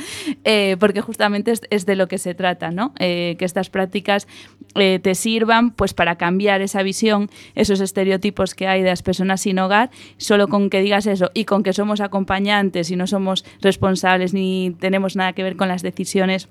eh, 0.45 0.77
porque 0.79 1.01
justamente 1.01 1.51
es, 1.51 1.61
es, 1.69 1.85
de 1.85 1.95
lo 1.95 2.07
que 2.07 2.17
se 2.17 2.33
trata, 2.33 2.71
¿no? 2.71 2.93
que 2.95 3.37
estas 3.39 3.69
prácticas 3.69 4.27
te 4.73 5.15
sirvan 5.15 5.71
pues 5.71 5.93
para 5.93 6.15
cambiar 6.15 6.61
esa 6.61 6.81
visión, 6.81 7.29
esos 7.53 7.81
estereotipos 7.81 8.55
que 8.55 8.67
hay 8.67 8.81
de 8.81 8.89
las 8.89 9.03
personas 9.03 9.41
sin 9.41 9.59
hogar, 9.59 9.91
solo 10.17 10.47
con 10.47 10.71
que 10.71 10.81
digas 10.81 11.05
eso 11.05 11.29
y 11.35 11.45
con 11.45 11.61
que 11.61 11.73
somos 11.73 12.01
acompañantes 12.01 12.89
y 12.89 12.95
no 12.95 13.05
somos 13.05 13.45
responsables 13.61 14.33
ni 14.33 14.75
tenemos 14.79 15.15
nada 15.15 15.33
que 15.33 15.43
ver 15.43 15.55
con 15.55 15.67
las 15.67 15.83
decisiones 15.83 16.49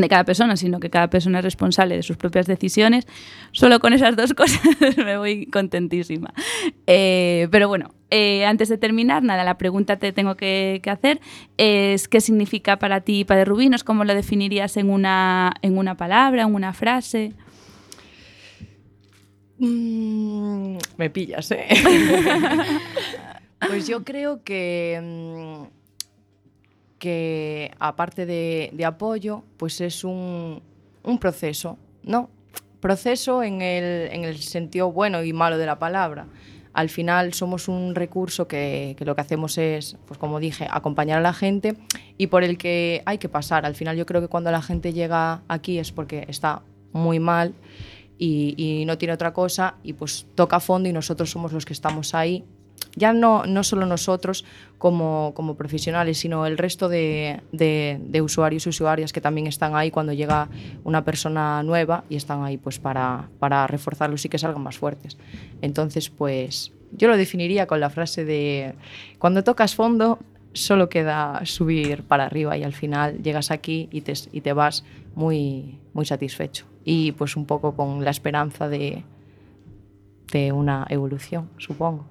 de 0.00 0.08
cada 0.08 0.24
persona, 0.24 0.56
sino 0.56 0.80
que 0.80 0.90
cada 0.90 1.08
persona 1.08 1.38
es 1.38 1.44
responsable 1.44 1.96
de 1.96 2.02
sus 2.02 2.16
propias 2.16 2.46
decisiones. 2.46 3.06
Solo 3.52 3.80
con 3.80 3.92
esas 3.92 4.16
dos 4.16 4.34
cosas 4.34 4.60
me 4.96 5.16
voy 5.16 5.46
contentísima. 5.46 6.32
Eh, 6.86 7.48
pero 7.50 7.68
bueno, 7.68 7.94
eh, 8.10 8.44
antes 8.44 8.68
de 8.68 8.78
terminar, 8.78 9.22
nada, 9.22 9.44
la 9.44 9.58
pregunta 9.58 9.98
te 9.98 10.12
tengo 10.12 10.36
que, 10.36 10.80
que, 10.82 10.90
hacer 10.90 11.20
es 11.56 12.08
¿qué 12.08 12.20
significa 12.20 12.78
para 12.78 13.02
ti 13.02 13.24
Padre 13.24 13.44
Rubinos? 13.44 13.84
¿Cómo 13.84 14.04
lo 14.04 14.14
definirías 14.14 14.76
en 14.76 14.90
una, 14.90 15.52
en 15.62 15.76
una 15.76 15.96
palabra, 15.96 16.42
en 16.42 16.54
una 16.54 16.72
frase? 16.72 17.32
Mm, 19.58 20.76
me 20.96 21.10
pillas, 21.10 21.50
¿eh? 21.50 21.66
pues 23.66 23.88
yo 23.88 24.04
creo 24.04 24.42
que... 24.44 25.68
Que 26.98 27.72
aparte 27.78 28.26
de, 28.26 28.84
apoyo, 28.84 29.44
pues 29.56 29.80
es 29.80 30.04
un, 30.04 30.62
proceso, 31.20 31.78
¿no? 32.02 32.30
Proceso 32.80 33.42
en 33.42 33.62
el, 33.62 34.12
en 34.12 34.24
el 34.24 34.38
sentido 34.38 34.92
bueno 34.92 35.22
y 35.22 35.32
malo 35.32 35.58
de 35.58 35.66
la 35.66 35.78
palabra. 35.78 36.26
Al 36.72 36.90
final 36.90 37.34
somos 37.34 37.66
un 37.66 37.94
recurso 37.94 38.46
que, 38.46 38.94
lo 39.00 39.14
que 39.14 39.20
hacemos 39.20 39.58
es, 39.58 39.96
pues 40.06 40.16
como 40.18 40.38
dije, 40.38 40.68
acompañar 40.70 41.18
a 41.18 41.20
la 41.22 41.32
gente 41.32 41.76
y 42.16 42.28
por 42.28 42.44
el 42.44 42.56
que 42.56 43.02
hay 43.04 43.18
que 43.18 43.28
pasar. 43.28 43.66
Al 43.66 43.74
final 43.74 43.96
yo 43.96 44.06
creo 44.06 44.20
que 44.20 44.28
cuando 44.28 44.50
la 44.50 44.62
gente 44.62 44.92
llega 44.92 45.42
aquí 45.48 45.78
es 45.78 45.90
porque 45.90 46.24
está 46.28 46.62
muy 46.92 47.18
mal 47.18 47.54
y, 48.16 48.54
y 48.56 48.84
no 48.84 48.96
tiene 48.96 49.14
otra 49.14 49.32
cosa 49.32 49.74
y 49.82 49.94
pues 49.94 50.26
toca 50.34 50.60
fondo 50.60 50.88
y 50.88 50.92
nosotros 50.92 51.30
somos 51.30 51.52
los 51.52 51.64
que 51.64 51.72
estamos 51.72 52.14
ahí 52.14 52.44
ya 52.96 53.12
no, 53.12 53.44
no 53.46 53.62
solo 53.62 53.86
nosotros 53.86 54.44
como, 54.76 55.32
como 55.34 55.54
profesionales, 55.54 56.18
sino 56.18 56.46
el 56.46 56.58
resto 56.58 56.88
de, 56.88 57.40
de, 57.52 58.22
usuarios 58.22 58.66
y 58.66 58.68
usuarias 58.68 59.12
que 59.12 59.20
también 59.20 59.46
están 59.46 59.74
ahí 59.74 59.90
cuando 59.90 60.12
llega 60.12 60.48
una 60.84 61.04
persona 61.04 61.62
nueva 61.62 62.04
y 62.08 62.16
están 62.16 62.42
ahí 62.44 62.56
pues 62.56 62.78
para, 62.78 63.28
para 63.38 63.66
reforzarlos 63.66 64.24
y 64.24 64.28
que 64.28 64.38
salgan 64.38 64.62
más 64.62 64.78
fuertes. 64.78 65.16
Entonces, 65.62 66.10
pues 66.10 66.72
yo 66.92 67.08
lo 67.08 67.16
definiría 67.16 67.66
con 67.66 67.80
la 67.80 67.90
frase 67.90 68.24
de 68.24 68.74
cuando 69.18 69.44
tocas 69.44 69.74
fondo 69.74 70.18
solo 70.52 70.88
queda 70.88 71.44
subir 71.44 72.02
para 72.02 72.24
arriba 72.26 72.56
y 72.56 72.64
al 72.64 72.72
final 72.72 73.22
llegas 73.22 73.50
aquí 73.50 73.88
y 73.92 74.00
te, 74.00 74.14
y 74.32 74.40
te 74.40 74.52
vas 74.52 74.84
muy, 75.14 75.78
muy 75.92 76.04
satisfecho. 76.06 76.66
Y 76.84 77.12
pues 77.12 77.36
un 77.36 77.46
poco 77.46 77.74
con 77.74 78.04
la 78.04 78.10
esperanza 78.10 78.68
de, 78.68 79.04
de 80.32 80.52
una 80.52 80.86
evolución, 80.88 81.50
supongo. 81.58 82.06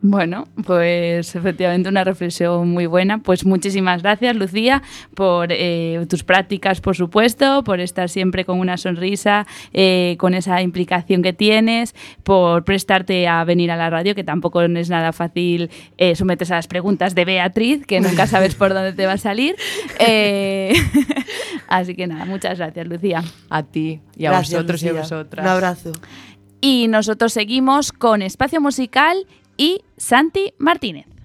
Bueno, 0.00 0.46
pues 0.64 1.34
efectivamente 1.34 1.88
una 1.88 2.04
reflexión 2.04 2.70
muy 2.70 2.86
buena. 2.86 3.18
Pues 3.18 3.44
muchísimas 3.44 4.02
gracias, 4.02 4.36
Lucía, 4.36 4.80
por 5.14 5.48
eh, 5.50 6.06
tus 6.08 6.22
prácticas, 6.22 6.80
por 6.80 6.94
supuesto, 6.94 7.64
por 7.64 7.80
estar 7.80 8.08
siempre 8.08 8.44
con 8.44 8.60
una 8.60 8.76
sonrisa, 8.76 9.44
eh, 9.72 10.14
con 10.20 10.34
esa 10.34 10.62
implicación 10.62 11.20
que 11.20 11.32
tienes, 11.32 11.96
por 12.22 12.64
prestarte 12.64 13.26
a 13.26 13.42
venir 13.42 13.72
a 13.72 13.76
la 13.76 13.90
radio, 13.90 14.14
que 14.14 14.22
tampoco 14.22 14.62
es 14.62 14.88
nada 14.88 15.12
fácil 15.12 15.68
eh, 15.96 16.14
someterse 16.14 16.52
a 16.52 16.56
las 16.56 16.68
preguntas 16.68 17.16
de 17.16 17.24
Beatriz, 17.24 17.84
que 17.84 18.00
nunca 18.00 18.28
sabes 18.28 18.54
por 18.54 18.74
dónde 18.74 18.92
te 18.92 19.06
va 19.06 19.14
a 19.14 19.18
salir. 19.18 19.56
Eh, 20.00 20.74
así 21.68 21.94
que 21.94 22.06
nada, 22.06 22.24
muchas 22.24 22.58
gracias, 22.58 22.86
Lucía. 22.86 23.22
A 23.50 23.62
ti 23.64 24.00
y 24.16 24.26
a 24.26 24.30
Gracias, 24.30 24.60
vosotros 24.60 24.82
y 24.82 24.88
a 24.88 24.92
vosotras. 24.92 25.44
Un 25.44 25.50
abrazo. 25.50 25.92
Y 26.60 26.86
nosotros 26.88 27.32
seguimos 27.32 27.92
con 27.92 28.22
Espacio 28.22 28.60
Musical 28.60 29.26
y 29.58 29.82
Santi 29.98 30.54
Martínez. 30.56 31.17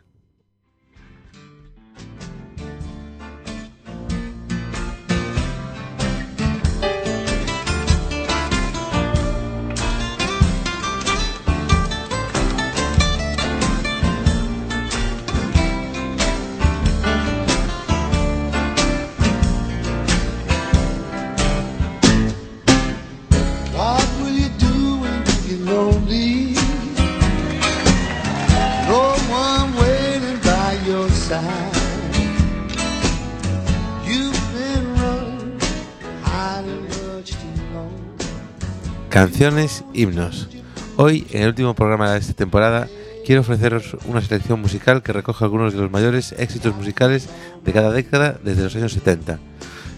Canciones, 39.13 39.84
himnos. 39.93 40.49
Hoy, 40.95 41.28
en 41.30 41.43
el 41.43 41.49
último 41.49 41.76
programa 41.76 42.12
de 42.12 42.17
esta 42.17 42.34
temporada, 42.34 42.88
quiero 43.23 43.41
ofreceros 43.41 43.95
una 44.08 44.21
selección 44.21 44.60
musical 44.60 45.04
que 45.04 45.13
recoge 45.13 45.45
algunos 45.45 45.71
de 45.71 45.80
los 45.80 45.91
mayores 45.91 46.34
éxitos 46.39 46.76
musicales 46.76 47.30
de 47.63 47.73
cada 47.73 47.91
década 47.91 48.39
desde 48.43 48.63
los 48.63 48.76
años 48.76 48.91
70. 48.91 49.38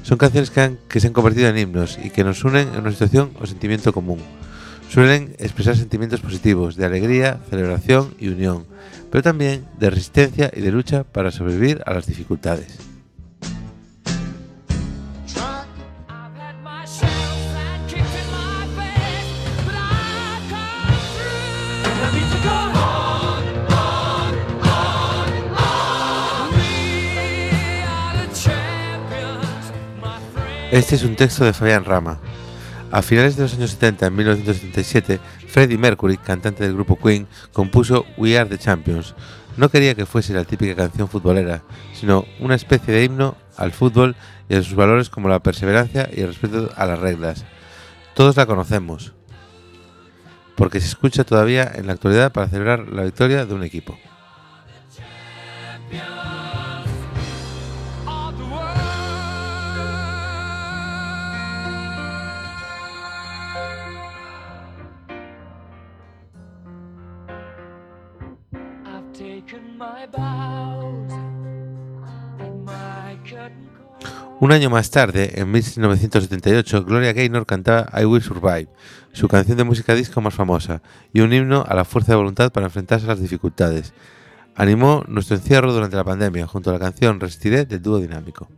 Son 0.04 0.17
canciones 0.17 0.51
que, 0.51 0.99
se 0.99 1.08
han 1.08 1.13
convertido 1.13 1.47
en 1.47 1.58
himnos 1.58 1.97
y 2.04 2.10
que 2.10 2.25
nos 2.25 2.43
unen 2.43 2.67
en 2.73 2.82
una 2.82 2.91
situación 2.91 3.32
o 3.39 3.45
sentimiento 3.45 3.93
común. 3.93 4.19
Suelen 4.89 5.34
expresar 5.39 5.78
sentimientos 5.78 6.19
positivos 6.19 6.75
de 6.75 6.86
alegría, 6.86 7.39
celebración 7.49 8.15
y 8.19 8.28
unión, 8.28 8.65
pero 9.12 9.23
también 9.23 9.63
de 9.80 9.91
resistencia 9.91 10.51
y 10.54 10.60
de 10.60 10.73
lucha 10.73 11.06
para 11.06 11.32
sobrevivir 11.32 11.82
a 11.86 11.93
las 11.93 12.06
dificultades. 12.06 12.94
Este 30.71 30.95
es 30.95 31.04
un 31.04 31.15
texto 31.15 31.45
de 31.45 31.54
Fabián 31.54 31.86
Rama. 31.86 32.19
A 32.91 33.04
finales 33.04 33.36
de 33.36 33.43
los 33.43 33.54
años 33.54 33.69
70, 33.71 34.08
en 34.08 34.15
1977, 34.15 35.19
Freddie 35.47 35.78
Mercury, 35.78 36.17
cantante 36.17 36.63
del 36.63 36.73
grupo 36.73 36.97
Queen, 36.97 37.28
compuso 37.54 38.04
We 38.17 38.38
Are 38.38 38.49
the 38.49 38.58
Champions. 38.58 39.13
No 39.58 39.69
quería 39.69 39.93
que 39.93 40.08
fuese 40.08 40.34
la 40.34 40.43
típica 40.43 40.75
canción 40.75 41.08
futbolera, 41.08 41.62
sino 41.93 42.25
una 42.39 42.56
especie 42.56 42.93
de 42.93 43.04
himno 43.04 43.38
al 43.58 43.73
fútbol 43.73 44.15
y 44.49 44.56
a 44.56 44.63
sus 44.63 44.73
valores 44.73 45.10
como 45.10 45.30
la 45.30 45.39
perseverancia 45.39 46.10
y 46.12 46.21
el 46.21 46.30
respeto 46.30 46.71
a 46.75 46.86
las 46.88 46.99
reglas. 46.99 47.45
Todos 48.15 48.36
la 48.36 48.47
conocemos, 48.47 49.13
porque 50.56 50.82
se 50.82 50.88
escucha 50.88 51.23
todavía 51.23 51.71
en 51.75 51.86
la 51.86 51.93
actualidad 51.93 52.32
para 52.32 52.47
celebrar 52.47 52.89
la 52.89 53.04
victoria 53.04 53.45
de 53.45 53.54
un 53.54 53.63
equipo. 53.63 53.97
Un 74.39 74.52
año 74.52 74.70
más 74.70 74.91
tarde, 74.91 75.39
en 75.39 75.50
1978, 75.50 76.84
Gloria 76.84 77.13
Gaynor 77.13 77.46
cantaba 77.46 77.89
I 78.00 78.06
Will 78.06 78.22
Survive, 78.22 78.68
su 79.13 79.28
canción 79.28 79.58
de 79.58 79.63
música 79.63 79.96
disco 79.96 80.20
más 80.20 80.34
famosa, 80.34 80.82
y 81.13 81.22
un 81.22 81.32
himno 81.32 81.63
a 81.68 81.74
la 81.74 81.86
fuerza 81.86 82.12
de 82.12 82.18
voluntad 82.18 82.52
para 82.52 82.65
enfrentarse 82.65 83.06
a 83.06 83.10
las 83.10 83.22
dificultades. 83.22 83.94
Animó 84.56 85.04
nuestro 85.08 85.38
encierro 85.38 85.74
durante 85.74 85.96
la 85.96 86.04
pandemia 86.04 86.48
junto 86.48 86.70
a 86.70 86.74
la 86.74 86.80
canción 86.80 87.20
Resistiré 87.20 87.65
del 87.65 87.82
dúo 87.82 88.00
dinámico. 88.00 88.50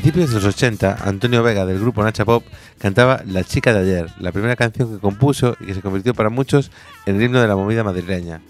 Principios 0.00 0.30
de 0.30 0.34
los 0.40 0.44
80, 0.44 0.98
Antonio 1.04 1.44
Vega 1.44 1.64
del 1.64 1.78
grupo 1.78 2.02
Nacha 2.02 2.24
Pop 2.24 2.42
cantaba 2.78 3.22
La 3.26 3.44
chica 3.44 3.72
de 3.72 3.78
ayer, 3.78 4.10
la 4.18 4.32
primera 4.32 4.56
canción 4.56 4.92
que 4.92 4.98
compuso 5.00 5.56
y 5.60 5.66
que 5.66 5.74
se 5.74 5.82
convirtió 5.82 6.14
para 6.14 6.30
muchos 6.30 6.72
en 7.06 7.14
el 7.14 7.22
himno 7.22 7.40
de 7.40 7.46
la 7.46 7.54
movida 7.54 7.84
madrileña. 7.84 8.42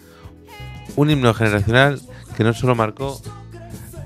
Un 0.96 1.10
himno 1.10 1.34
generacional 1.34 2.00
que 2.34 2.44
no 2.44 2.54
solo 2.54 2.74
marcó 2.74 3.20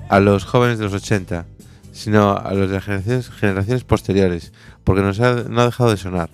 a 0.09 0.19
los 0.19 0.43
jóvenes 0.43 0.79
de 0.79 0.83
los 0.83 0.93
80, 0.93 1.45
sino 1.93 2.35
a 2.35 2.53
los 2.53 2.67
de 2.69 2.75
las 2.75 2.83
generaciones, 2.83 3.85
posteriores, 3.85 4.51
porque 4.83 5.01
no 5.01 5.61
ha 5.61 5.65
dejado 5.65 5.91
de 5.91 5.95
sonar. 5.97 6.29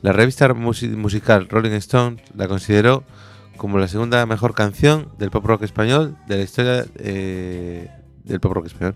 La 0.00 0.12
revista 0.12 0.48
musi- 0.54 0.96
musical 0.96 1.48
Rolling 1.50 1.72
Stone 1.72 2.22
la 2.34 2.48
consideró 2.48 3.04
como 3.58 3.76
la 3.76 3.88
segunda 3.88 4.24
mejor 4.24 4.54
canción 4.54 5.08
del 5.18 5.30
pop 5.30 5.44
rock 5.44 5.64
español 5.64 6.16
de 6.28 6.36
la 6.38 6.42
historia 6.44 6.86
eh, 6.96 7.90
del 8.24 8.40
pop 8.40 8.52
rock 8.54 8.66
español. 8.68 8.94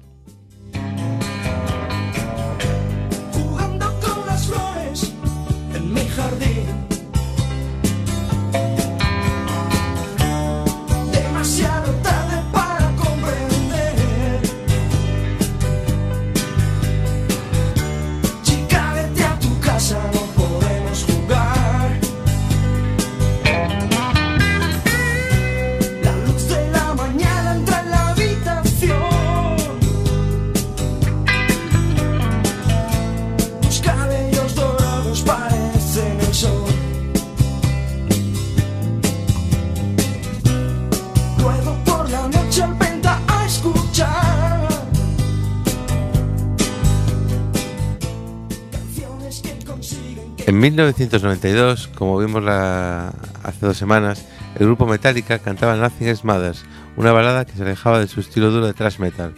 1992, 50.70 51.88
como 51.94 52.18
vimos 52.18 52.42
la- 52.42 53.12
hace 53.44 53.66
dos 53.66 53.76
semanas, 53.76 54.24
el 54.58 54.66
grupo 54.66 54.86
Metallica 54.86 55.38
cantaba 55.38 55.76
Nothing 55.76 56.08
Else 56.08 56.26
Matters, 56.26 56.64
una 56.96 57.12
balada 57.12 57.44
que 57.44 57.52
se 57.52 57.62
alejaba 57.62 58.00
de 58.00 58.08
su 58.08 58.18
estilo 58.20 58.50
duro 58.50 58.66
de 58.66 58.74
thrash 58.74 58.98
metal. 58.98 59.32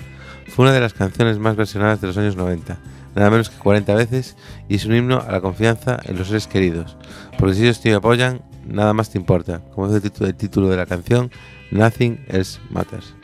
Fue 0.48 0.64
una 0.64 0.72
de 0.72 0.80
las 0.80 0.94
canciones 0.94 1.38
más 1.38 1.54
versionadas 1.56 2.00
de 2.00 2.06
los 2.06 2.16
años 2.16 2.34
90, 2.36 2.78
nada 3.14 3.30
menos 3.30 3.50
que 3.50 3.58
40 3.58 3.94
veces, 3.94 4.36
y 4.68 4.76
es 4.76 4.86
un 4.86 4.94
himno 4.94 5.20
a 5.20 5.30
la 5.30 5.40
confianza 5.40 5.98
en 6.04 6.16
los 6.18 6.28
seres 6.28 6.46
queridos, 6.46 6.96
porque 7.38 7.54
si 7.54 7.62
ellos 7.64 7.80
te 7.80 7.92
apoyan, 7.92 8.40
nada 8.66 8.94
más 8.94 9.10
te 9.10 9.18
importa, 9.18 9.60
como 9.74 9.92
dice 9.92 10.10
el 10.24 10.34
título, 10.34 10.68
de 10.68 10.76
la 10.78 10.86
canción, 10.86 11.30
Nothing 11.70 12.24
Else 12.28 12.58
Matters. 12.70 13.14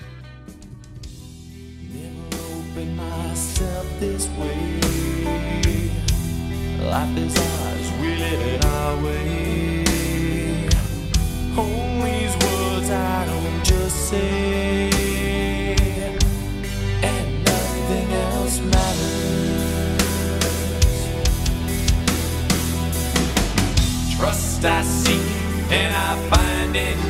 Life 6.81 7.19
is 7.19 7.44
I 24.67 24.83
seek 24.83 25.21
and 25.71 25.95
I 25.95 26.17
find 26.31 26.75
in 26.75 27.04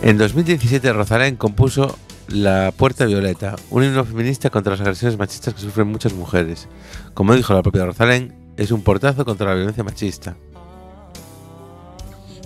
En 0.00 0.16
2017, 0.16 0.92
Rosalén 0.92 1.34
compuso 1.34 1.98
La 2.28 2.72
Puerta 2.76 3.04
Violeta, 3.04 3.56
un 3.70 3.82
himno 3.82 4.04
feminista 4.04 4.48
contra 4.48 4.72
las 4.72 4.80
agresiones 4.80 5.18
machistas 5.18 5.54
que 5.54 5.60
sufren 5.60 5.88
muchas 5.88 6.12
mujeres. 6.12 6.68
Como 7.14 7.34
dijo 7.34 7.52
la 7.52 7.62
propia 7.62 7.84
Rosalén, 7.84 8.32
es 8.56 8.70
un 8.70 8.82
portazo 8.82 9.24
contra 9.24 9.48
la 9.48 9.54
violencia 9.54 9.82
machista. 9.82 10.36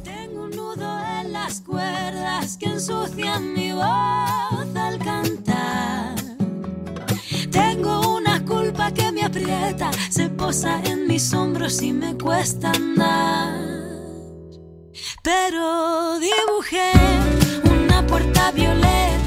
Tengo 0.02 0.48
nudo 0.48 0.98
en 1.20 1.32
las 1.32 1.60
cuerdas 1.60 2.56
que 2.56 2.66
ensucian 2.66 3.52
mi 3.52 3.72
voz 3.72 3.84
al 3.84 4.98
cantar. 4.98 6.16
Tengo 7.50 8.16
una 8.16 8.42
culpa 8.46 8.92
que 8.92 9.12
me 9.12 9.24
aprieta, 9.24 9.90
se 10.10 10.30
posa 10.30 10.82
en 10.84 11.06
mis 11.06 11.34
hombros 11.34 11.82
y 11.82 11.92
me 11.92 12.16
cuesta 12.16 12.72
andar. 12.72 13.91
Pero 15.22 16.18
dibujé 16.18 16.90
una 17.70 18.04
puerta 18.04 18.50
violeta 18.50 19.21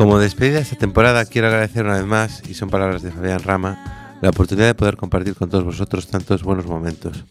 Como 0.00 0.18
despedida 0.18 0.54
de 0.54 0.62
esta 0.62 0.76
temporada, 0.76 1.26
quiero 1.26 1.48
agradecer 1.48 1.84
una 1.84 1.96
vez 1.96 2.06
más, 2.06 2.42
y 2.48 2.54
son 2.54 2.70
palabras 2.70 3.02
de 3.02 3.10
Fabián 3.10 3.42
Rama, 3.42 4.16
la 4.22 4.30
oportunidad 4.30 4.68
de 4.68 4.74
poder 4.74 4.96
compartir 4.96 5.34
con 5.34 5.50
todos 5.50 5.62
vosotros 5.62 6.06
tantos 6.06 6.42
buenos 6.42 6.64
momentos. 6.64 7.26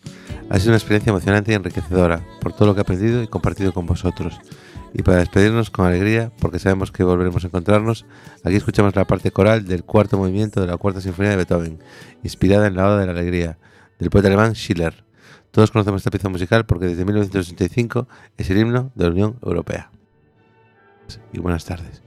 Ha 0.51 0.59
sido 0.59 0.69
una 0.69 0.77
experiencia 0.77 1.09
emocionante 1.09 1.51
y 1.51 1.55
enriquecedora 1.55 2.23
por 2.39 2.53
todo 2.53 2.67
lo 2.67 2.75
que 2.75 2.81
he 2.81 2.83
aprendido 2.83 3.23
y 3.23 3.27
compartido 3.27 3.73
con 3.73 3.87
vosotros. 3.87 4.39
Y 4.93 5.01
para 5.01 5.17
despedirnos 5.17 5.71
con 5.71 5.87
alegría, 5.87 6.31
porque 6.39 6.59
sabemos 6.59 6.91
que 6.91 7.03
volveremos 7.03 7.43
a 7.43 7.47
encontrarnos, 7.47 8.05
aquí 8.43 8.57
escuchamos 8.57 8.95
la 8.95 9.07
parte 9.07 9.31
coral 9.31 9.65
del 9.65 9.83
cuarto 9.83 10.19
movimiento 10.19 10.61
de 10.61 10.67
la 10.67 10.77
cuarta 10.77 11.01
sinfonía 11.01 11.31
de 11.31 11.37
Beethoven, 11.37 11.79
inspirada 12.21 12.67
en 12.67 12.75
la 12.75 12.85
Oda 12.85 12.99
de 12.99 13.07
la 13.07 13.13
Alegría, 13.13 13.57
del 13.97 14.11
poeta 14.11 14.27
alemán 14.27 14.53
Schiller. 14.53 15.05
Todos 15.49 15.71
conocemos 15.71 16.01
esta 16.01 16.11
pieza 16.11 16.29
musical 16.29 16.67
porque 16.67 16.85
desde 16.85 17.03
1985 17.03 18.07
es 18.37 18.47
el 18.51 18.59
himno 18.59 18.91
de 18.93 19.05
la 19.05 19.09
Unión 19.09 19.39
Europea. 19.41 19.89
Y 21.33 21.39
buenas 21.39 21.65
tardes. 21.65 22.03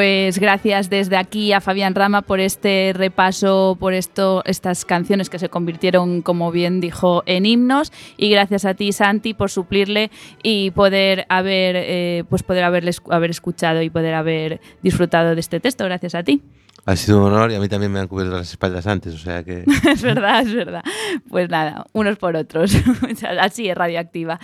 Pues 0.00 0.38
gracias 0.38 0.88
desde 0.88 1.18
aquí 1.18 1.52
a 1.52 1.60
Fabián 1.60 1.94
Rama 1.94 2.22
por 2.22 2.40
este 2.40 2.92
repaso, 2.94 3.76
por 3.78 3.92
esto, 3.92 4.42
estas 4.46 4.86
canciones 4.86 5.28
que 5.28 5.38
se 5.38 5.50
convirtieron, 5.50 6.22
como 6.22 6.50
bien 6.50 6.80
dijo, 6.80 7.22
en 7.26 7.44
himnos. 7.44 7.92
Y 8.16 8.30
gracias 8.30 8.64
a 8.64 8.72
ti, 8.72 8.92
Santi, 8.92 9.34
por 9.34 9.50
suplirle 9.50 10.10
y 10.42 10.70
poder 10.70 11.26
haber, 11.28 11.76
eh, 11.76 12.24
pues 12.30 12.42
poder 12.42 12.64
haberle, 12.64 12.92
esc- 12.92 13.12
haber 13.14 13.28
escuchado 13.28 13.82
y 13.82 13.90
poder 13.90 14.14
haber 14.14 14.62
disfrutado 14.82 15.34
de 15.34 15.40
este 15.42 15.60
texto. 15.60 15.84
Gracias 15.84 16.14
a 16.14 16.22
ti. 16.22 16.40
Ha 16.86 16.96
sido 16.96 17.18
un 17.18 17.24
honor 17.34 17.50
y 17.50 17.56
a 17.56 17.60
mí 17.60 17.68
también 17.68 17.92
me 17.92 18.00
han 18.00 18.08
cubierto 18.08 18.34
las 18.34 18.48
espaldas 18.48 18.86
antes, 18.86 19.12
o 19.12 19.18
sea 19.18 19.44
que... 19.44 19.64
es 19.92 20.00
verdad, 20.00 20.40
es 20.40 20.54
verdad. 20.54 20.82
Pues 21.28 21.50
nada, 21.50 21.84
unos 21.92 22.16
por 22.16 22.36
otros. 22.36 22.74
Así 23.38 23.68
es 23.68 23.76
radioactiva. 23.76 24.40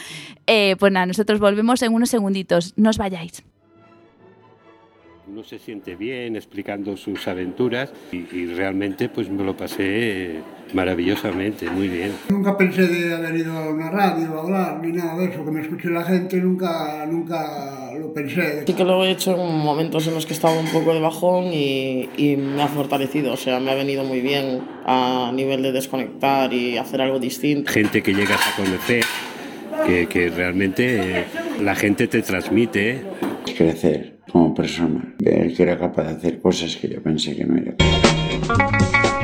Eh, 0.46 0.76
pues 0.78 0.92
nada, 0.92 1.06
nosotros 1.06 1.40
volvemos 1.40 1.80
en 1.80 1.94
unos 1.94 2.10
segunditos. 2.10 2.74
No 2.76 2.90
os 2.90 2.98
vayáis. 2.98 3.42
Uno 5.28 5.42
se 5.42 5.58
siente 5.58 5.96
bien 5.96 6.36
explicando 6.36 6.96
sus 6.96 7.26
aventuras 7.26 7.92
y, 8.12 8.18
y 8.32 8.46
realmente 8.46 9.08
pues 9.08 9.28
me 9.28 9.42
lo 9.42 9.56
pasé 9.56 10.36
maravillosamente, 10.72 11.68
muy 11.68 11.88
bien. 11.88 12.12
Nunca 12.28 12.56
pensé 12.56 12.86
de 12.86 13.12
haber 13.12 13.34
ido 13.34 13.52
a 13.52 13.68
una 13.68 13.90
radio 13.90 14.38
a 14.38 14.42
hablar 14.42 14.80
ni 14.80 14.92
nada 14.92 15.18
de 15.18 15.24
eso, 15.26 15.44
que 15.44 15.50
me 15.50 15.62
escuche 15.62 15.90
la 15.90 16.04
gente, 16.04 16.36
nunca, 16.36 17.04
nunca 17.10 17.92
lo 17.98 18.12
pensé. 18.14 18.64
Sí 18.66 18.72
que 18.72 18.84
lo 18.84 19.04
he 19.04 19.10
hecho 19.10 19.32
en 19.34 19.56
momentos 19.58 20.06
en 20.06 20.14
los 20.14 20.26
que 20.26 20.32
estaba 20.32 20.56
un 20.56 20.68
poco 20.68 20.94
de 20.94 21.00
bajón 21.00 21.46
y, 21.52 22.08
y 22.16 22.36
me 22.36 22.62
ha 22.62 22.68
fortalecido, 22.68 23.32
o 23.32 23.36
sea, 23.36 23.58
me 23.58 23.72
ha 23.72 23.74
venido 23.74 24.04
muy 24.04 24.20
bien 24.20 24.60
a 24.84 25.32
nivel 25.34 25.60
de 25.60 25.72
desconectar 25.72 26.52
y 26.52 26.78
hacer 26.78 27.00
algo 27.02 27.18
distinto. 27.18 27.72
Gente 27.72 28.00
que 28.00 28.14
llegas 28.14 28.40
a 28.46 28.54
conocer, 28.54 29.04
que, 29.86 30.06
que 30.06 30.28
realmente 30.28 31.18
eh, 31.18 31.24
la 31.60 31.74
gente 31.74 32.06
te 32.06 32.22
transmite. 32.22 33.02
Crecer 33.54 34.18
como 34.30 34.54
persona, 34.54 35.14
ver 35.18 35.54
que 35.54 35.62
era 35.62 35.78
capaz 35.78 36.04
de 36.04 36.10
hacer 36.10 36.40
cosas 36.40 36.76
que 36.76 36.88
yo 36.88 37.02
pensé 37.02 37.34
que 37.34 37.44
no 37.44 37.56
era 37.56 37.74
capaz. 37.76 39.15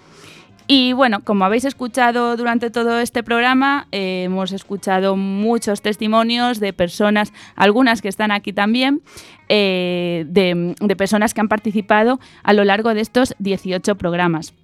Y 0.69 0.93
bueno, 0.95 1.23
como 1.23 1.45
habéis 1.45 1.65
escuchado 1.65 2.37
durante 2.37 2.71
todo 2.71 2.99
este 2.99 3.23
programa, 3.23 3.87
eh, 3.93 4.25
hemos 4.25 4.51
escuchado 4.51 5.17
muchos 5.17 5.81
testimonios 5.81 6.59
de 6.59 6.73
personas, 6.73 7.33
algunas 7.55 8.03
que 8.03 8.09
están 8.09 8.33
aquí 8.33 8.53
también, 8.53 9.01
eh, 9.49 10.25
de, 10.27 10.75
de 10.81 10.97
personas 10.97 11.35
que 11.35 11.41
han 11.41 11.49
participado 11.49 12.19
a 12.43 12.53
lo 12.53 12.65
largo 12.65 12.95
de 12.95 13.01
estos 13.01 13.37
18 13.39 13.95
programas. 13.95 14.55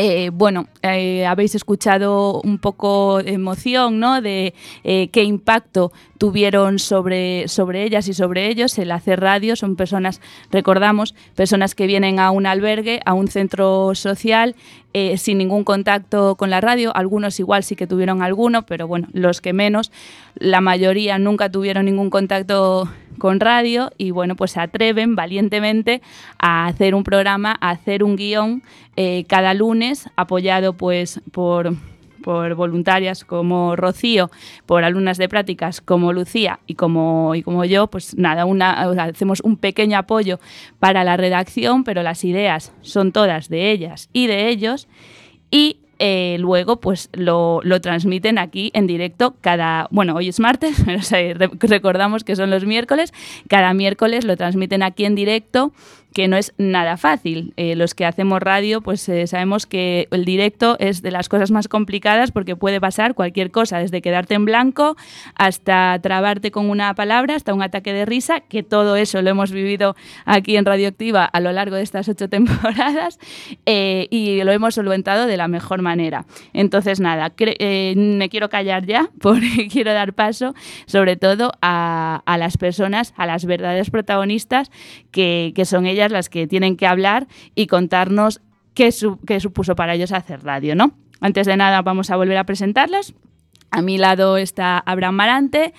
Eh, 0.00 0.30
bueno, 0.32 0.68
eh, 0.82 1.26
habéis 1.26 1.56
escuchado 1.56 2.40
un 2.42 2.60
poco 2.60 3.20
de 3.20 3.32
emoción, 3.32 3.98
¿no? 3.98 4.20
De 4.20 4.54
eh, 4.84 5.08
qué 5.08 5.24
impacto 5.24 5.90
tuvieron 6.18 6.78
sobre, 6.78 7.48
sobre 7.48 7.82
ellas 7.82 8.06
y 8.06 8.14
sobre 8.14 8.46
ellos 8.46 8.78
el 8.78 8.92
hacer 8.92 9.18
radio. 9.18 9.56
Son 9.56 9.74
personas, 9.74 10.20
recordamos, 10.52 11.16
personas 11.34 11.74
que 11.74 11.88
vienen 11.88 12.20
a 12.20 12.30
un 12.30 12.46
albergue, 12.46 13.00
a 13.06 13.12
un 13.12 13.26
centro 13.26 13.96
social, 13.96 14.54
eh, 14.94 15.18
sin 15.18 15.38
ningún 15.38 15.64
contacto 15.64 16.34
con 16.36 16.50
la 16.50 16.60
radio. 16.60 16.96
Algunos 16.96 17.38
igual 17.40 17.62
sí 17.62 17.76
que 17.76 17.86
tuvieron 17.86 18.22
alguno, 18.22 18.64
pero 18.64 18.86
bueno, 18.86 19.08
los 19.12 19.40
que 19.40 19.52
menos, 19.52 19.92
la 20.34 20.60
mayoría 20.60 21.18
nunca 21.18 21.50
tuvieron 21.50 21.84
ningún 21.84 22.10
contacto 22.10 22.88
con 23.18 23.40
radio 23.40 23.92
y 23.98 24.12
bueno, 24.12 24.36
pues 24.36 24.52
se 24.52 24.60
atreven 24.60 25.14
valientemente 25.14 26.00
a 26.38 26.66
hacer 26.66 26.94
un 26.94 27.04
programa, 27.04 27.56
a 27.60 27.70
hacer 27.70 28.02
un 28.02 28.16
guion 28.16 28.62
eh, 28.96 29.24
cada 29.28 29.54
lunes 29.54 30.08
apoyado 30.16 30.72
pues 30.72 31.20
por 31.32 31.74
por 32.22 32.54
voluntarias 32.54 33.24
como 33.24 33.76
Rocío, 33.76 34.30
por 34.66 34.84
alumnas 34.84 35.18
de 35.18 35.28
prácticas 35.28 35.80
como 35.80 36.12
Lucía 36.12 36.60
y 36.66 36.74
como, 36.74 37.34
y 37.34 37.42
como 37.42 37.64
yo, 37.64 37.88
pues 37.88 38.16
nada, 38.16 38.44
una, 38.44 38.72
hacemos 39.02 39.40
un 39.40 39.56
pequeño 39.56 39.98
apoyo 39.98 40.38
para 40.78 41.04
la 41.04 41.16
redacción, 41.16 41.84
pero 41.84 42.02
las 42.02 42.24
ideas 42.24 42.72
son 42.82 43.12
todas 43.12 43.48
de 43.48 43.70
ellas 43.70 44.08
y 44.12 44.26
de 44.26 44.48
ellos. 44.48 44.88
Y 45.50 45.78
eh, 46.00 46.36
luego 46.38 46.80
pues 46.80 47.10
lo, 47.12 47.60
lo 47.64 47.80
transmiten 47.80 48.38
aquí 48.38 48.70
en 48.72 48.86
directo 48.86 49.34
cada, 49.40 49.88
bueno, 49.90 50.14
hoy 50.14 50.28
es 50.28 50.38
martes, 50.38 50.76
recordamos 51.60 52.22
que 52.22 52.36
son 52.36 52.50
los 52.50 52.64
miércoles, 52.64 53.12
cada 53.48 53.74
miércoles 53.74 54.24
lo 54.24 54.36
transmiten 54.36 54.84
aquí 54.84 55.04
en 55.04 55.16
directo 55.16 55.72
que 56.18 56.26
no 56.26 56.36
es 56.36 56.52
nada 56.58 56.96
fácil. 56.96 57.52
Eh, 57.56 57.76
los 57.76 57.94
que 57.94 58.04
hacemos 58.04 58.40
radio, 58.42 58.80
pues 58.80 59.08
eh, 59.08 59.28
sabemos 59.28 59.66
que 59.66 60.08
el 60.10 60.24
directo 60.24 60.76
es 60.80 61.00
de 61.00 61.12
las 61.12 61.28
cosas 61.28 61.52
más 61.52 61.68
complicadas 61.68 62.32
porque 62.32 62.56
puede 62.56 62.80
pasar 62.80 63.14
cualquier 63.14 63.52
cosa, 63.52 63.78
desde 63.78 64.02
quedarte 64.02 64.34
en 64.34 64.44
blanco 64.44 64.96
hasta 65.36 65.96
trabarte 66.02 66.50
con 66.50 66.70
una 66.70 66.92
palabra, 66.96 67.36
hasta 67.36 67.54
un 67.54 67.62
ataque 67.62 67.92
de 67.92 68.04
risa, 68.04 68.40
que 68.40 68.64
todo 68.64 68.96
eso 68.96 69.22
lo 69.22 69.30
hemos 69.30 69.52
vivido 69.52 69.94
aquí 70.24 70.56
en 70.56 70.64
Radioactiva 70.64 71.24
a 71.24 71.38
lo 71.38 71.52
largo 71.52 71.76
de 71.76 71.82
estas 71.82 72.08
ocho 72.08 72.28
temporadas 72.28 73.20
eh, 73.64 74.08
y 74.10 74.42
lo 74.42 74.50
hemos 74.50 74.74
solventado 74.74 75.28
de 75.28 75.36
la 75.36 75.46
mejor 75.46 75.82
manera. 75.82 76.26
Entonces, 76.52 76.98
nada, 76.98 77.32
eh, 77.38 77.94
me 77.96 78.28
quiero 78.28 78.48
callar 78.48 78.86
ya 78.86 79.08
porque 79.20 79.68
quiero 79.70 79.92
dar 79.92 80.14
paso 80.14 80.52
sobre 80.86 81.14
todo 81.14 81.52
a, 81.62 82.24
a 82.26 82.38
las 82.38 82.56
personas, 82.56 83.14
a 83.16 83.24
las 83.24 83.44
verdaderas 83.44 83.90
protagonistas, 83.90 84.72
que, 85.12 85.52
que 85.54 85.64
son 85.64 85.86
ellas 85.86 86.07
las 86.10 86.28
que 86.28 86.46
tienen 86.46 86.76
que 86.76 86.86
hablar 86.86 87.26
y 87.54 87.66
contarnos 87.66 88.40
qué, 88.74 88.92
su- 88.92 89.18
qué 89.26 89.40
supuso 89.40 89.74
para 89.76 89.94
ellos 89.94 90.12
hacer 90.12 90.42
radio, 90.44 90.74
¿no? 90.74 90.92
Antes 91.20 91.46
de 91.46 91.56
nada, 91.56 91.82
vamos 91.82 92.10
a 92.10 92.16
volver 92.16 92.36
a 92.38 92.44
presentarlos. 92.44 93.14
A 93.70 93.82
mi 93.82 93.98
lado 93.98 94.36
está 94.36 94.78
Abraham 94.78 95.14
Marante, 95.16 95.74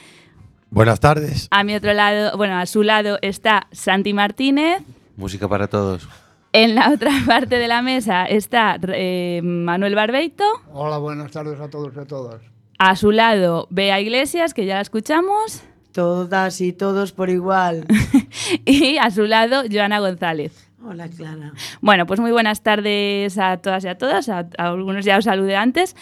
Buenas 0.71 0.99
tardes. 0.99 1.47
a 1.49 1.63
mi 1.63 1.73
otro 1.75 1.93
lado, 1.93 2.37
bueno, 2.37 2.57
a 2.59 2.65
su 2.67 2.83
lado 2.83 3.17
está 3.21 3.67
Santi 3.71 4.13
Martínez, 4.13 4.83
Música 5.17 5.47
para 5.47 5.67
todos. 5.67 6.07
en 6.53 6.75
la 6.75 6.91
otra 6.91 7.11
parte 7.25 7.57
de 7.57 7.67
la 7.67 7.81
mesa 7.81 8.25
está 8.25 8.77
eh, 8.93 9.41
Manuel 9.43 9.95
Barbeito, 9.95 10.43
Hola, 10.71 10.97
buenas 10.99 11.31
tardes 11.31 11.59
a 11.59 11.69
todos 11.69 11.91
y 11.95 11.99
a 11.99 12.05
todas. 12.05 12.41
a 12.77 12.95
su 12.95 13.11
lado 13.11 13.65
Bea 13.71 13.99
Iglesias, 13.99 14.53
que 14.53 14.65
ya 14.67 14.75
la 14.75 14.81
escuchamos, 14.81 15.63
Todas 15.93 16.61
y 16.61 16.71
todos 16.73 17.11
por 17.11 17.29
igual. 17.29 17.85
y 18.65 18.97
a 18.97 19.09
su 19.11 19.23
lado 19.23 19.63
Joana 19.71 19.99
González. 19.99 20.65
Hola, 20.85 21.09
Clara. 21.09 21.51
Bueno, 21.81 22.05
pues 22.05 22.21
muy 22.21 22.31
buenas 22.31 22.61
tardes 22.63 23.37
a 23.37 23.57
todas 23.57 23.83
y 23.83 23.87
a 23.89 23.97
todas. 23.97 24.29
A, 24.29 24.47
a 24.57 24.67
algunos 24.69 25.03
ya 25.03 25.17
os 25.17 25.25
saludé 25.25 25.55
antes. 25.57 25.95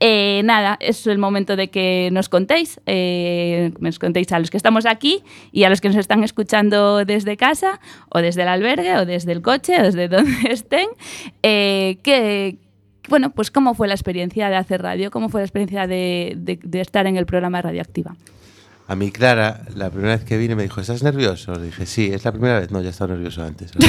Eh, 0.00 0.40
nada, 0.44 0.78
es 0.80 1.06
el 1.06 1.18
momento 1.18 1.54
de 1.54 1.68
que 1.68 2.08
nos 2.12 2.28
contéis, 2.28 2.80
eh, 2.86 3.72
nos 3.78 3.98
contéis 3.98 4.32
a 4.32 4.38
los 4.38 4.50
que 4.50 4.56
estamos 4.56 4.86
aquí 4.86 5.22
y 5.52 5.64
a 5.64 5.68
los 5.70 5.80
que 5.80 5.88
nos 5.88 5.96
están 5.98 6.24
escuchando 6.24 7.04
desde 7.04 7.36
casa 7.36 7.78
o 8.08 8.20
desde 8.20 8.42
el 8.42 8.48
albergue 8.48 8.96
o 8.96 9.04
desde 9.06 9.32
el 9.32 9.42
coche 9.42 9.78
o 9.78 9.82
desde 9.84 10.08
donde 10.16 10.50
estén, 10.50 10.88
eh, 11.42 11.98
que, 12.02 12.56
bueno, 13.08 13.30
pues 13.30 13.50
cómo 13.52 13.74
fue 13.74 13.86
la 13.86 13.94
experiencia 13.94 14.48
de 14.48 14.56
hacer 14.56 14.82
radio, 14.82 15.10
cómo 15.12 15.28
fue 15.28 15.40
la 15.42 15.44
experiencia 15.44 15.86
de, 15.86 16.32
de- 16.36 16.58
de 16.62 16.80
estar 16.80 17.06
en 17.06 17.16
el 17.16 17.26
programa 17.26 17.60
Radioactiva. 17.62 18.16
A 18.88 18.96
mí, 18.96 19.10
Clara, 19.10 19.62
la 19.74 19.90
primera 19.90 20.16
vez 20.16 20.24
que 20.24 20.36
vine 20.36 20.54
me 20.54 20.64
dijo, 20.64 20.80
¿estás 20.80 21.02
nervioso? 21.02 21.54
Le 21.54 21.66
dije, 21.66 21.86
sí, 21.86 22.10
es 22.12 22.24
la 22.24 22.32
primera 22.32 22.60
vez. 22.60 22.70
No, 22.70 22.82
ya 22.82 22.90
estaba 22.90 23.14
nervioso 23.14 23.42
antes. 23.42 23.72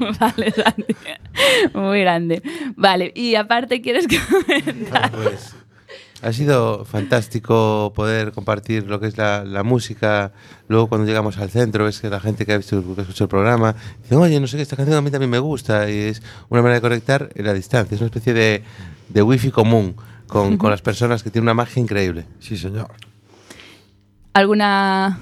vale, 0.20 0.52
Santi. 0.52 0.96
Muy 1.74 2.00
grande. 2.00 2.42
Vale, 2.76 3.12
y 3.14 3.34
aparte, 3.34 3.80
¿quieres 3.80 4.06
comentar? 4.06 5.10
Pues 5.10 5.54
ha 6.22 6.32
sido 6.34 6.84
fantástico 6.84 7.92
poder 7.94 8.32
compartir 8.32 8.86
lo 8.86 9.00
que 9.00 9.06
es 9.06 9.16
la, 9.16 9.44
la 9.44 9.62
música. 9.62 10.32
Luego 10.68 10.88
cuando 10.88 11.06
llegamos 11.06 11.38
al 11.38 11.50
centro, 11.50 11.84
ves 11.84 12.00
que 12.00 12.10
la 12.10 12.20
gente 12.20 12.44
que 12.44 12.52
ha 12.52 12.58
visto 12.58 12.82
que 12.94 13.00
ha 13.00 13.02
escuchado 13.02 13.24
el 13.24 13.30
programa 13.30 13.74
dice, 14.02 14.16
oye, 14.16 14.38
no 14.38 14.46
sé 14.46 14.56
qué, 14.56 14.62
esta 14.62 14.76
canción 14.76 14.98
a 14.98 15.00
mí 15.00 15.10
también 15.10 15.30
me 15.30 15.38
gusta. 15.38 15.88
Y 15.90 15.96
es 15.96 16.22
una 16.48 16.60
manera 16.60 16.76
de 16.76 16.82
conectar 16.82 17.30
en 17.34 17.46
la 17.46 17.54
distancia. 17.54 17.94
Es 17.94 18.00
una 18.00 18.08
especie 18.08 18.34
de, 18.34 18.62
de 19.08 19.22
wifi 19.22 19.50
común 19.50 19.96
con, 20.30 20.56
con 20.56 20.70
las 20.74 20.80
personas 20.82 21.22
que 21.22 21.30
tiene 21.30 21.44
una 21.44 21.54
magia 21.54 21.82
increíble. 21.82 22.24
Sí, 22.38 22.56
señor. 22.56 22.88
¿Alguna, 24.32 25.18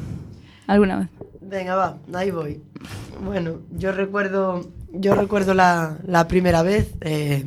alguna 0.67 0.99
vez? 0.99 1.09
Venga, 1.41 1.75
va, 1.75 1.99
ahí 2.15 2.31
voy. 2.31 2.61
Bueno, 3.25 3.53
yo 3.73 3.91
recuerdo, 3.93 4.69
yo 4.93 5.15
recuerdo 5.15 5.55
la, 5.55 5.97
la 6.07 6.29
primera 6.29 6.63
vez. 6.63 6.93
eh, 7.01 7.45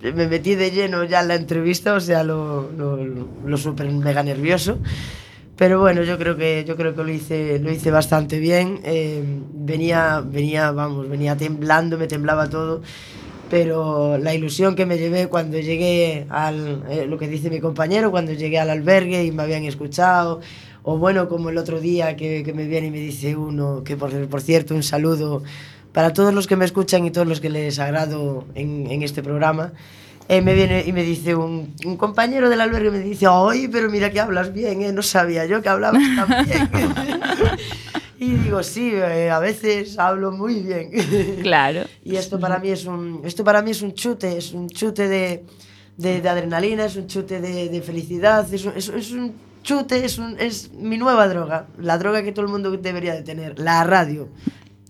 me 0.00 0.28
metí 0.28 0.54
de 0.54 0.70
lleno 0.70 1.02
ya 1.04 1.22
en 1.22 1.28
la 1.28 1.34
entrevista, 1.34 1.94
o 1.94 2.00
sea, 2.00 2.22
lo, 2.22 2.70
lo, 2.70 2.96
lo 3.44 3.56
súper 3.56 3.90
mega 3.90 4.22
nervioso. 4.22 4.78
Pero 5.56 5.80
bueno, 5.80 6.02
yo 6.04 6.18
creo 6.18 6.36
que, 6.36 6.64
yo 6.68 6.76
creo 6.76 6.94
que 6.94 7.02
lo, 7.02 7.08
hice, 7.10 7.58
lo 7.58 7.72
hice 7.72 7.90
bastante 7.90 8.38
bien. 8.38 8.78
eh, 8.84 9.24
venía, 9.54 10.20
venía, 10.24 10.70
vamos, 10.70 11.08
venía 11.08 11.36
temblando, 11.36 11.98
me 11.98 12.06
temblaba 12.06 12.48
todo. 12.48 12.82
Pero 13.48 14.18
la 14.18 14.34
ilusión 14.34 14.74
que 14.74 14.86
me 14.86 14.98
llevé 14.98 15.28
cuando 15.28 15.58
llegué 15.58 16.26
al, 16.30 16.84
eh, 16.90 17.06
lo 17.06 17.16
que 17.16 17.28
dice 17.28 17.48
mi 17.48 17.60
compañero, 17.60 18.10
cuando 18.10 18.32
llegué 18.32 18.58
al 18.58 18.70
albergue 18.70 19.24
y 19.24 19.30
me 19.30 19.44
habían 19.44 19.64
escuchado, 19.64 20.40
o 20.82 20.98
bueno, 20.98 21.28
como 21.28 21.50
el 21.50 21.58
otro 21.58 21.80
día 21.80 22.16
que, 22.16 22.42
que 22.42 22.52
me 22.52 22.66
viene 22.66 22.88
y 22.88 22.90
me 22.90 22.98
dice 22.98 23.36
uno, 23.36 23.84
que 23.84 23.96
por, 23.96 24.10
por 24.28 24.40
cierto, 24.40 24.74
un 24.74 24.82
saludo 24.82 25.42
para 25.92 26.12
todos 26.12 26.34
los 26.34 26.46
que 26.46 26.56
me 26.56 26.64
escuchan 26.64 27.06
y 27.06 27.10
todos 27.10 27.26
los 27.26 27.40
que 27.40 27.48
les 27.48 27.78
agrado 27.78 28.44
en, 28.54 28.90
en 28.90 29.02
este 29.02 29.22
programa. 29.22 29.72
Eh, 30.28 30.42
me 30.42 30.54
viene 30.54 30.82
y 30.84 30.92
me 30.92 31.04
dice 31.04 31.36
un, 31.36 31.72
un 31.84 31.96
compañero 31.96 32.50
del 32.50 32.60
albergue, 32.60 32.90
me 32.90 32.98
dice, 32.98 33.28
oye, 33.28 33.68
pero 33.68 33.88
mira 33.88 34.10
que 34.10 34.18
hablas 34.18 34.52
bien, 34.52 34.82
¿eh? 34.82 34.92
no 34.92 35.02
sabía 35.02 35.46
yo 35.46 35.62
que 35.62 35.68
hablabas 35.68 36.02
tan 36.16 36.44
bien. 36.44 36.68
y 38.18 38.30
digo, 38.34 38.62
sí, 38.62 38.90
eh, 38.94 39.30
a 39.30 39.38
veces 39.38 39.98
hablo 39.98 40.32
muy 40.32 40.60
bien. 40.60 40.90
Claro. 41.42 41.82
y 42.04 42.16
esto 42.16 42.38
para 42.40 42.58
mí 42.58 42.70
es 42.70 42.84
un, 42.86 43.20
esto 43.24 43.44
para 43.44 43.62
mí 43.62 43.70
es 43.72 43.82
un 43.82 43.92
chute, 43.94 44.36
es 44.38 44.52
un 44.52 44.68
chute 44.68 45.08
de, 45.08 45.44
de, 45.96 46.20
de 46.20 46.28
adrenalina, 46.28 46.84
es 46.86 46.96
un 46.96 47.06
chute 47.06 47.40
de, 47.40 47.68
de 47.68 47.82
felicidad, 47.82 48.52
es 48.52 48.64
un, 48.64 48.72
es, 48.76 48.88
es 48.88 49.12
un 49.12 49.32
chute, 49.62 50.04
es, 50.04 50.18
un, 50.18 50.36
es 50.38 50.70
mi 50.72 50.96
nueva 50.98 51.26
droga, 51.28 51.66
la 51.78 51.98
droga 51.98 52.22
que 52.22 52.32
todo 52.32 52.44
el 52.46 52.50
mundo 52.52 52.70
debería 52.70 53.14
de 53.14 53.22
tener, 53.22 53.58
la 53.58 53.82
radio. 53.84 54.28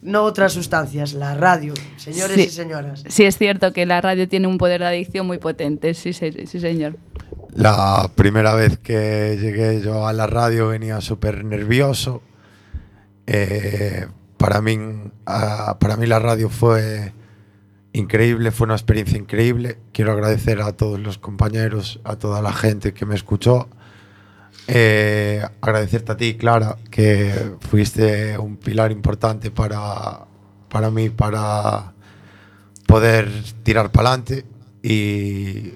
no 0.03 0.23
otras 0.23 0.53
sustancias, 0.53 1.15
la 1.15 1.35
radio, 1.35 1.75
señores 1.97 2.37
Sí. 2.37 2.43
y 2.43 2.49
señoras. 2.51 3.03
Sí, 3.09 3.25
es 3.25 3.37
cierto 3.39 3.73
que 3.73 3.87
la 3.87 4.01
radio 4.01 4.29
tiene 4.29 4.47
un 4.47 4.59
poder 4.59 4.81
de 4.83 4.87
adicción 4.87 5.27
muy 5.27 5.39
potente, 5.39 5.95
sí, 5.95 6.13
sí, 6.13 6.31
sí 6.47 6.61
señor. 6.61 6.97
La 7.55 8.11
primera 8.15 8.55
vez 8.55 8.79
que 8.79 9.39
llegué 9.41 9.81
yo 9.83 10.07
a 10.07 10.13
la 10.13 10.27
radio 10.27 10.69
venía 10.69 11.01
súper 11.01 11.43
nervioso. 11.45 12.21
Eh, 13.27 14.07
para, 14.37 14.61
mí, 14.61 14.79
para 15.25 15.97
mí 15.97 16.07
la 16.07 16.19
radio 16.19 16.49
fue 16.49 17.13
increíble, 17.93 18.51
fue 18.51 18.67
una 18.67 18.75
experiencia 18.75 19.19
increíble. 19.19 19.79
Quiero 19.93 20.13
agradecer 20.13 20.61
a 20.61 20.73
todos 20.73 21.01
los 21.01 21.19
compañeros, 21.19 22.01
a 22.05 22.17
toda 22.17 22.43
la 22.43 22.53
gente 22.53 22.93
que 22.93 23.07
me 23.07 23.15
escuchó. 23.15 23.69
Eh, 24.69 25.45
agradecerte 25.61 26.13
a 26.13 26.17
ti, 26.17 26.35
Clara, 26.37 26.77
que 26.91 27.53
fuiste 27.61 28.39
un 28.39 28.57
pilar 28.57 28.91
importante 28.93 29.51
para, 29.51 30.27
para 30.69 30.91
mí, 30.91 31.11
para 31.11 31.93
poder 32.87 33.31
tirar 33.63 33.91
para 33.93 34.11
adelante. 34.11 34.45
Y 34.83 35.75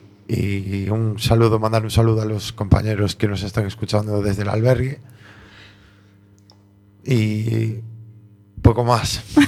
un 0.90 1.18
saludo, 1.18 1.58
mandar 1.58 1.82
un 1.82 1.90
saludo 1.90 2.22
a 2.22 2.24
los 2.24 2.52
compañeros 2.52 3.16
que 3.16 3.26
nos 3.26 3.42
están 3.42 3.66
escuchando 3.66 4.22
desde 4.22 4.42
el 4.42 4.48
albergue. 4.48 5.00
Y 7.04 7.82
poco 8.62 8.84
más. 8.84 9.22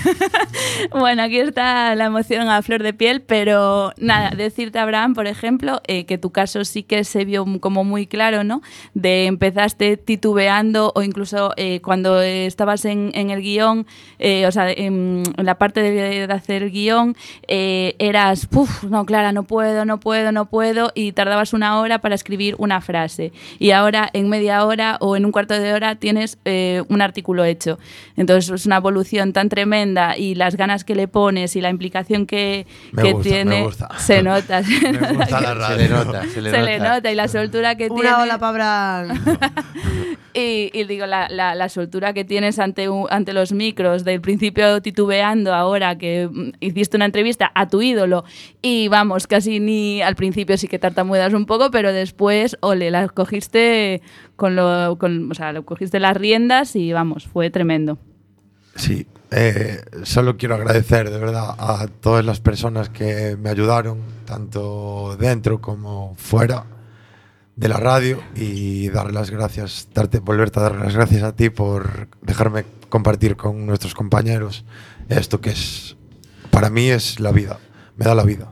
Bueno, 0.90 1.22
aquí 1.22 1.38
está 1.38 1.94
la 1.94 2.06
emoción 2.06 2.48
a 2.48 2.60
flor 2.62 2.82
de 2.82 2.92
piel, 2.92 3.22
pero 3.22 3.92
nada, 3.98 4.30
decirte, 4.30 4.78
Abraham, 4.78 5.14
por 5.14 5.26
ejemplo, 5.26 5.80
eh, 5.86 6.06
que 6.06 6.18
tu 6.18 6.30
caso 6.30 6.64
sí 6.64 6.82
que 6.82 7.04
se 7.04 7.24
vio 7.24 7.46
como 7.60 7.84
muy 7.84 8.06
claro, 8.06 8.42
¿no? 8.42 8.62
De 8.94 9.26
empezaste 9.26 9.96
titubeando 9.96 10.92
o 10.94 11.02
incluso 11.02 11.52
eh, 11.56 11.80
cuando 11.82 12.20
estabas 12.20 12.84
en, 12.84 13.12
en 13.14 13.30
el 13.30 13.42
guion, 13.42 13.86
eh, 14.18 14.46
o 14.46 14.52
sea, 14.52 14.70
en, 14.70 15.22
la 15.36 15.56
parte 15.56 15.82
de, 15.82 16.26
de 16.26 16.32
hacer 16.32 16.64
el 16.64 16.70
guion, 16.70 17.16
eh, 17.46 17.94
eras, 17.98 18.46
"Puf, 18.46 18.84
no, 18.84 19.04
Clara, 19.06 19.32
no 19.32 19.44
puedo, 19.44 19.84
no 19.84 20.00
puedo, 20.00 20.32
no 20.32 20.46
puedo, 20.46 20.90
y 20.94 21.12
tardabas 21.12 21.52
una 21.52 21.78
hora 21.78 22.00
para 22.00 22.14
escribir 22.14 22.56
una 22.58 22.80
frase. 22.80 23.32
Y 23.58 23.70
ahora 23.70 24.08
en 24.12 24.28
media 24.28 24.64
hora 24.64 24.96
o 25.00 25.16
en 25.16 25.24
un 25.24 25.32
cuarto 25.32 25.54
de 25.54 25.72
hora 25.72 25.96
tienes 25.96 26.38
eh, 26.44 26.82
un 26.88 27.02
artículo 27.02 27.44
hecho. 27.44 27.78
Entonces 28.16 28.50
es 28.50 28.66
una 28.66 28.76
evolución 28.76 29.01
tan 29.32 29.48
tremenda 29.48 30.16
y 30.16 30.34
las 30.34 30.56
ganas 30.56 30.84
que 30.84 30.94
le 30.94 31.08
pones 31.08 31.56
y 31.56 31.60
la 31.60 31.70
implicación 31.70 32.26
que, 32.26 32.66
que 32.96 33.12
gusta, 33.12 33.28
tiene 33.28 33.66
se 33.98 34.22
nota. 34.22 34.62
Se, 34.64 34.92
nota 34.92 35.40
la 35.40 35.54
radio. 35.54 35.76
Se 35.76 35.82
le 35.82 35.88
nota, 35.88 36.22
se 36.26 36.40
le 36.42 36.50
se 36.50 36.62
le 36.62 36.78
nota. 36.78 36.94
nota 36.94 37.12
y 37.12 37.14
la 37.14 37.28
soltura 37.28 37.74
que 37.76 37.88
tiene. 37.88 38.00
Una 38.08 38.22
ola 38.22 38.38
para. 38.38 39.06
Y, 40.34 40.70
y 40.72 40.84
digo, 40.84 41.04
la, 41.04 41.28
la, 41.28 41.54
la 41.54 41.68
soltura 41.68 42.14
que 42.14 42.24
tienes 42.24 42.58
ante, 42.58 42.88
un- 42.88 43.06
ante 43.10 43.34
los 43.34 43.52
micros, 43.52 44.02
del 44.02 44.22
principio 44.22 44.80
titubeando, 44.80 45.52
ahora 45.52 45.98
que 45.98 46.26
mm, 46.32 46.52
hiciste 46.60 46.96
una 46.96 47.04
entrevista 47.04 47.52
a 47.54 47.68
tu 47.68 47.82
ídolo 47.82 48.24
y 48.62 48.88
vamos, 48.88 49.26
casi 49.26 49.60
ni 49.60 50.00
al 50.00 50.16
principio 50.16 50.56
sí 50.56 50.68
que 50.68 50.78
tartamudeas 50.78 51.34
un 51.34 51.44
poco, 51.44 51.70
pero 51.70 51.92
después, 51.92 52.56
ole, 52.60 52.90
la 52.90 53.08
cogiste 53.08 54.00
con 54.36 54.56
lo, 54.56 54.96
con, 54.98 55.30
o 55.30 55.34
sea, 55.34 55.52
lo 55.52 55.66
cogiste 55.66 56.00
las 56.00 56.16
riendas 56.16 56.76
y 56.76 56.94
vamos, 56.94 57.26
fue 57.26 57.50
tremendo. 57.50 57.98
Sí, 58.76 59.06
eh, 59.30 59.82
solo 60.02 60.36
quiero 60.36 60.54
agradecer 60.54 61.10
de 61.10 61.18
verdad 61.18 61.54
a 61.58 61.86
todas 62.00 62.24
las 62.24 62.40
personas 62.40 62.88
que 62.88 63.36
me 63.40 63.50
ayudaron, 63.50 63.98
tanto 64.24 65.16
dentro 65.18 65.60
como 65.60 66.14
fuera 66.16 66.66
de 67.56 67.68
la 67.68 67.76
radio, 67.76 68.22
y 68.34 68.88
dar 68.88 69.12
las 69.12 69.30
gracias, 69.30 69.88
darte, 69.94 70.20
volverte 70.20 70.58
a 70.58 70.62
dar 70.64 70.76
las 70.76 70.94
gracias 70.94 71.22
a 71.22 71.36
ti 71.36 71.50
por 71.50 72.08
dejarme 72.22 72.64
compartir 72.88 73.36
con 73.36 73.66
nuestros 73.66 73.94
compañeros 73.94 74.64
esto 75.08 75.40
que 75.40 75.50
es, 75.50 75.96
para 76.50 76.70
mí 76.70 76.90
es 76.90 77.20
la 77.20 77.32
vida, 77.32 77.58
me 77.96 78.04
da 78.04 78.14
la 78.14 78.24
vida. 78.24 78.51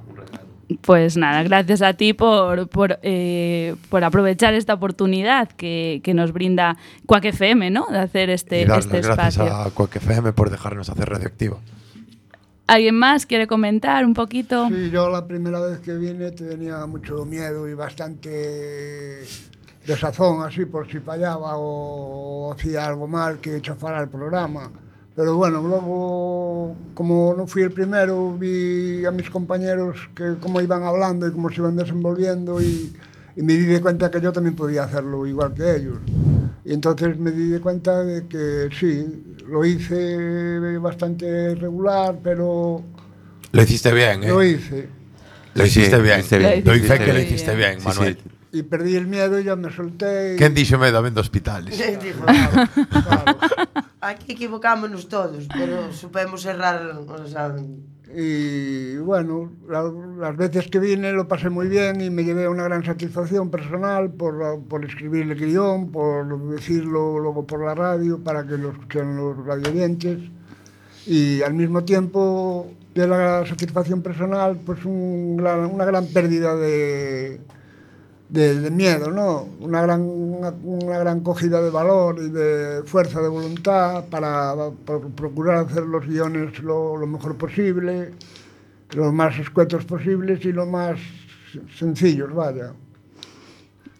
Pues 0.82 1.16
nada, 1.16 1.42
gracias 1.42 1.82
a 1.82 1.94
ti 1.94 2.12
por, 2.12 2.68
por, 2.68 2.98
eh, 3.02 3.74
por 3.88 4.04
aprovechar 4.04 4.54
esta 4.54 4.74
oportunidad 4.74 5.48
que, 5.48 6.00
que 6.04 6.14
nos 6.14 6.32
brinda 6.32 6.76
Quack 7.06 7.26
FM, 7.26 7.70
¿no? 7.70 7.86
De 7.88 7.98
hacer 7.98 8.30
este, 8.30 8.62
y 8.62 8.64
dar 8.64 8.78
este 8.78 8.98
las 8.98 9.06
gracias 9.06 9.36
espacio. 9.36 9.56
a 9.56 9.70
Quack 9.70 9.96
FM 9.96 10.32
por 10.32 10.50
dejarnos 10.50 10.88
hacer 10.88 11.08
radioactivo. 11.08 11.60
¿Alguien 12.66 12.94
más 12.94 13.26
quiere 13.26 13.48
comentar 13.48 14.04
un 14.04 14.14
poquito? 14.14 14.68
Sí, 14.68 14.90
yo 14.90 15.10
la 15.10 15.26
primera 15.26 15.60
vez 15.60 15.80
que 15.80 15.94
vine 15.94 16.30
tenía 16.30 16.86
mucho 16.86 17.24
miedo 17.24 17.68
y 17.68 17.74
bastante 17.74 19.24
desazón, 19.84 20.46
así 20.46 20.66
por 20.66 20.88
si 20.88 21.00
fallaba 21.00 21.54
o 21.56 22.52
hacía 22.52 22.86
algo 22.86 23.08
mal 23.08 23.38
que 23.40 23.60
chafara 23.60 24.00
el 24.00 24.08
programa. 24.08 24.70
Pero 25.16 25.36
bueno, 25.36 25.60
logo, 25.60 26.76
como 26.94 27.34
non 27.34 27.50
fui 27.50 27.66
el 27.66 27.74
primero, 27.74 28.32
vi 28.38 29.04
a 29.04 29.10
mis 29.10 29.28
compañeros 29.28 30.08
que 30.14 30.38
como 30.38 30.62
iban 30.62 30.86
hablando 30.86 31.26
e 31.26 31.34
como 31.34 31.50
se 31.50 31.58
iban 31.58 31.74
desenvolviendo 31.74 32.62
e, 32.62 32.88
e 33.34 33.42
me 33.42 33.58
di 33.58 33.66
de 33.66 33.82
cuenta 33.82 34.08
que 34.08 34.22
yo 34.22 34.30
también 34.30 34.54
podía 34.54 34.86
hacerlo 34.86 35.26
igual 35.26 35.52
que 35.52 35.66
ellos. 35.66 35.98
Y 36.64 36.72
entonces 36.72 37.18
me 37.18 37.32
di 37.32 37.50
de 37.50 37.60
cuenta 37.60 38.04
de 38.04 38.28
que 38.28 38.70
sí, 38.70 39.34
lo 39.48 39.64
hice 39.64 40.78
bastante 40.78 41.54
regular, 41.56 42.16
pero... 42.22 42.82
Lo 43.50 43.62
hiciste 43.62 43.92
bien, 43.92 44.22
¿eh? 44.22 44.28
Lo 44.28 44.44
hice. 44.44 44.88
Lo 45.54 45.66
hiciste 45.66 45.96
sí, 45.96 46.02
bien. 46.02 46.14
Lo 46.14 46.18
hiciste 46.18 46.38
bien. 46.38 46.64
Doy 46.64 46.80
fe 46.80 46.98
que 46.98 47.12
lo 47.12 47.20
hiciste 47.20 47.56
bien, 47.56 47.80
sí, 47.80 47.88
Manuel. 47.88 48.18
Sí. 48.22 48.30
Y 48.52 48.62
perdí 48.62 48.96
el 48.96 49.06
miedo 49.06 49.38
y 49.38 49.44
ya 49.44 49.56
me 49.56 49.72
solté. 49.72 50.34
Y... 50.34 50.36
¿Quién 50.36 50.54
dixo 50.54 50.78
medo 50.78 50.98
a 50.98 51.00
vendo 51.00 51.20
hospitales? 51.20 51.74
Sí, 51.80 51.96
dijo, 52.02 52.24
claro, 52.24 52.68
claro. 52.90 53.38
Aquí 54.00 54.32
equivocámonos 54.32 55.08
todos, 55.08 55.46
pero 55.52 55.92
supemos 56.02 56.44
errar, 56.46 56.96
o 57.06 57.26
sea, 57.26 57.54
y 58.14 58.96
bueno, 58.96 59.52
las 59.68 60.36
veces 60.36 60.66
que 60.68 60.80
vine 60.80 61.12
lo 61.12 61.28
pasé 61.28 61.48
muy 61.48 61.68
bien 61.68 62.00
y 62.00 62.10
me 62.10 62.24
llevé 62.24 62.48
una 62.48 62.64
gran 62.64 62.84
satisfacción 62.84 63.50
personal 63.50 64.10
por, 64.10 64.64
por 64.64 64.84
escribir 64.84 65.30
el 65.30 65.36
guión, 65.36 65.92
por 65.92 66.50
decirlo 66.50 67.20
luego 67.20 67.46
por 67.46 67.64
la 67.64 67.74
radio 67.74 68.18
para 68.18 68.44
que 68.44 68.58
lo 68.58 68.70
escuchen 68.70 69.16
los 69.16 69.46
radioyentes. 69.46 70.18
Y 71.06 71.42
al 71.42 71.54
mismo 71.54 71.84
tiempo 71.84 72.66
de 72.94 73.06
la 73.06 73.46
satisfacción 73.46 74.02
personal 74.02 74.58
pues 74.66 74.84
un 74.84 75.36
gran, 75.36 75.66
una 75.66 75.84
gran 75.84 76.06
pérdida 76.06 76.56
de, 76.56 77.40
de, 78.30 78.60
de 78.60 78.70
miedo, 78.70 79.10
¿no? 79.10 79.48
Una 79.60 79.82
gran, 79.82 80.02
una, 80.02 80.50
una, 80.50 80.98
gran 80.98 81.20
cogida 81.20 81.60
de 81.60 81.70
valor 81.70 82.16
y 82.20 82.30
de 82.30 82.82
fuerza 82.84 83.20
de 83.20 83.28
voluntad 83.28 84.04
para, 84.08 84.54
para 84.86 85.00
procurar 85.00 85.66
hacer 85.66 85.84
los 85.84 86.06
guiones 86.06 86.62
lo, 86.62 86.96
lo, 86.96 87.06
mejor 87.06 87.36
posible, 87.36 88.12
los 88.94 89.12
más 89.12 89.38
escuetos 89.38 89.84
posibles 89.84 90.44
y 90.44 90.52
lo 90.52 90.64
más 90.64 91.00
sencillos, 91.76 92.32
vaya. 92.32 92.72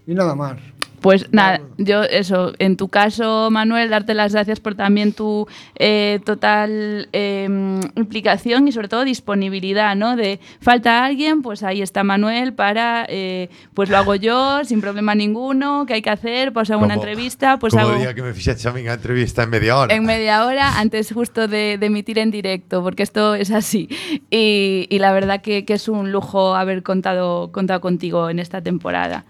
Y 0.07 0.15
nada 0.15 0.35
más. 0.35 0.59
Pues 1.01 1.33
nada, 1.33 1.61
yo 1.79 2.03
eso, 2.03 2.53
en 2.59 2.77
tu 2.77 2.89
caso, 2.89 3.51
Manuel, 3.51 3.89
darte 3.89 4.13
las 4.13 4.33
gracias 4.33 4.61
por 4.61 4.75
también 4.75 5.13
tu 5.13 5.47
eh, 5.77 6.21
total 6.25 7.09
eh, 7.13 7.49
implicación 7.97 8.69
y 8.69 8.73
sobre 8.73 8.89
todo 8.89 9.05
disponibilidad, 9.05 9.97
¿no? 9.97 10.17
De 10.17 10.41
falta 10.61 11.05
alguien, 11.05 11.41
pues 11.41 11.63
ahí 11.63 11.81
está 11.81 12.05
Manuel 12.05 12.53
para, 12.53 13.07
eh, 13.09 13.49
pues 13.73 13.89
lo 13.89 13.97
hago 13.97 14.15
yo 14.15 14.65
sin 14.65 14.81
problema 14.83 15.15
ninguno, 15.15 15.87
¿qué 15.87 15.95
hay 15.95 16.03
que 16.03 16.11
hacer? 16.11 16.53
Pues 16.53 16.71
hago 16.71 16.85
una 16.85 16.95
entrevista, 16.95 17.59
pues 17.59 17.75
hago 17.75 17.95
día 17.95 18.15
que 18.15 18.23
me 18.23 18.35
fixeches 18.35 18.67
a 18.67 18.73
mí 18.73 18.87
a 18.87 18.95
entrevista 18.95 19.43
en 19.43 19.51
media 19.51 19.79
hora. 19.79 19.95
en 19.95 20.05
media 20.05 20.45
hora 20.45 20.79
antes 20.79 21.13
justo 21.13 21.49
de, 21.49 21.79
de 21.79 21.87
emitir 21.87 22.19
en 22.19 22.31
directo, 22.31 22.83
porque 22.83 23.03
esto 23.03 23.35
es 23.35 23.51
así. 23.51 23.89
Y, 24.31 24.87
y 24.91 24.99
la 24.99 25.13
verdad 25.13 25.41
que, 25.41 25.65
que 25.65 25.75
es 25.75 25.89
un 25.89 26.13
lujo 26.13 26.55
haber 26.55 26.83
contado, 26.83 27.53
contado 27.53 27.81
contigo 27.81 28.29
en 28.29 28.39
esta 28.39 28.61
temporada. 28.61 29.25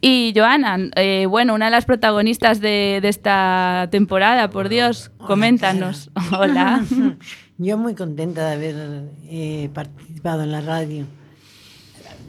Y 0.00 0.32
Joana, 0.36 0.78
eh, 0.96 1.26
bueno, 1.26 1.54
una 1.54 1.66
de 1.66 1.70
las 1.70 1.84
protagonistas 1.86 2.60
de, 2.60 2.98
de 3.00 3.08
esta 3.08 3.88
temporada, 3.90 4.50
por 4.50 4.68
Dios, 4.68 5.10
coméntanos. 5.18 6.10
Hola. 6.38 6.84
Yo 7.58 7.78
muy 7.78 7.94
contenta 7.94 8.46
de 8.50 8.54
haber 8.54 9.02
eh, 9.28 9.70
participado 9.72 10.42
en 10.42 10.52
la 10.52 10.60
radio. 10.60 11.06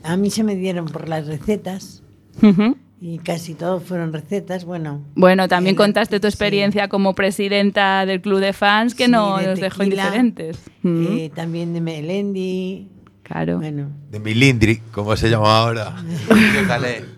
A 0.03 0.15
mí 0.15 0.29
se 0.29 0.43
me 0.43 0.55
dieron 0.55 0.85
por 0.85 1.09
las 1.09 1.27
recetas 1.27 2.01
Ujú. 2.41 2.77
y 3.01 3.17
casi 3.17 3.53
todo 3.53 3.81
fueron 3.81 4.13
recetas. 4.13 4.63
Bueno, 4.63 5.01
Bueno, 5.15 5.49
también 5.49 5.75
contaste 5.75 6.21
tu 6.21 6.27
experiencia 6.27 6.87
como 6.87 7.13
presidenta 7.15 8.05
del 8.05 8.21
club 8.21 8.39
de 8.39 8.53
fans 8.53 8.95
que 8.95 9.05
Sí, 9.05 9.11
no 9.11 9.37
de 9.37 9.47
nos 9.47 9.59
dejó 9.59 9.83
indiferentes. 9.83 10.57
Ujú. 10.83 11.01
eh, 11.17 11.31
también 11.35 11.73
de 11.73 11.81
Melendi. 11.81 12.87
Claro. 13.23 13.57
Bueno, 13.57 13.89
De 14.09 14.21
Milindri, 14.21 14.77
como 14.93 15.17
se 15.17 15.29
llama 15.29 15.59
ahora. 15.59 15.93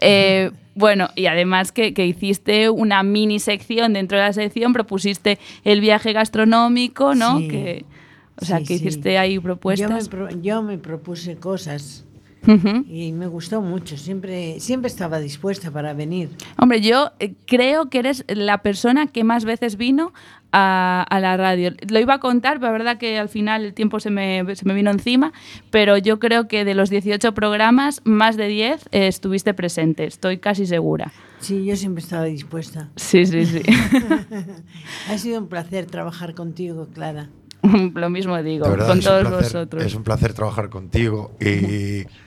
Eh, 0.00 0.50
bueno, 0.74 1.08
y 1.14 1.26
además 1.26 1.70
que, 1.72 1.94
que 1.94 2.06
hiciste 2.06 2.68
una 2.68 3.02
mini 3.02 3.38
sección 3.38 3.92
dentro 3.92 4.18
de 4.18 4.24
la 4.24 4.32
sección, 4.32 4.72
propusiste 4.72 5.38
el 5.64 5.80
viaje 5.80 6.12
gastronómico, 6.12 7.14
¿no? 7.14 7.38
Sí. 7.38 7.48
Que, 7.48 7.84
o 8.40 8.44
sea, 8.44 8.58
Sí, 8.58 8.64
que 8.66 8.78
sí. 8.78 8.84
hiciste 8.86 9.18
ahí 9.18 9.34
yo 9.34 9.40
me, 9.40 9.44
propuestas. 9.44 10.08
pro- 10.08 10.30
yo 10.42 10.62
me 10.62 10.78
propuse 10.78 11.36
cosas 11.36 12.04
Y 12.46 13.12
me 13.12 13.26
gustó 13.26 13.60
mucho. 13.62 13.96
Siempre, 13.96 14.60
siempre 14.60 14.88
estaba 14.88 15.18
dispuesta 15.18 15.70
para 15.70 15.94
venir. 15.94 16.30
Hombre, 16.58 16.80
yo 16.80 17.12
eh, 17.18 17.34
creo 17.46 17.88
que 17.90 17.98
eres 18.00 18.24
la 18.28 18.58
persona 18.58 19.06
que 19.06 19.24
más 19.24 19.44
veces 19.44 19.76
vino 19.76 20.12
a, 20.52 21.04
a 21.08 21.20
la 21.20 21.36
radio. 21.36 21.72
Lo 21.88 21.98
iba 21.98 22.14
a 22.14 22.20
contar, 22.20 22.54
pero 22.60 22.66
la 22.66 22.72
verdad 22.78 22.98
que 22.98 23.18
al 23.18 23.28
final 23.28 23.64
el 23.64 23.74
tiempo 23.74 23.98
se 23.98 24.10
me, 24.10 24.44
se 24.54 24.64
me 24.66 24.74
vino 24.74 24.90
encima, 24.90 25.32
pero 25.70 25.96
yo 25.96 26.18
creo 26.18 26.46
que 26.46 26.64
de 26.64 26.74
los 26.74 26.90
18 26.90 27.32
programas, 27.34 28.00
más 28.04 28.36
de 28.36 28.48
10 28.48 28.88
eh, 28.92 29.06
estuviste 29.08 29.54
presente, 29.54 30.04
estoy 30.04 30.38
casi 30.38 30.66
segura. 30.66 31.12
Sí, 31.40 31.64
yo 31.64 31.76
siempre 31.76 32.02
estaba 32.02 32.24
dispuesta. 32.24 32.88
Sí, 32.96 33.26
sí, 33.26 33.44
sí. 33.46 33.62
ha 35.10 35.18
sido 35.18 35.40
un 35.40 35.48
placer 35.48 35.86
trabajar 35.86 36.34
contigo, 36.34 36.88
Clara. 36.94 37.28
Lo 37.94 38.10
mismo 38.10 38.40
digo, 38.42 38.66
con 38.66 39.00
todos 39.00 39.00
placer- 39.24 39.30
vosotros. 39.30 39.84
Es 39.84 39.94
un 39.94 40.04
placer 40.04 40.34
trabajar 40.34 40.68
contigo 40.68 41.32
y 41.40 42.04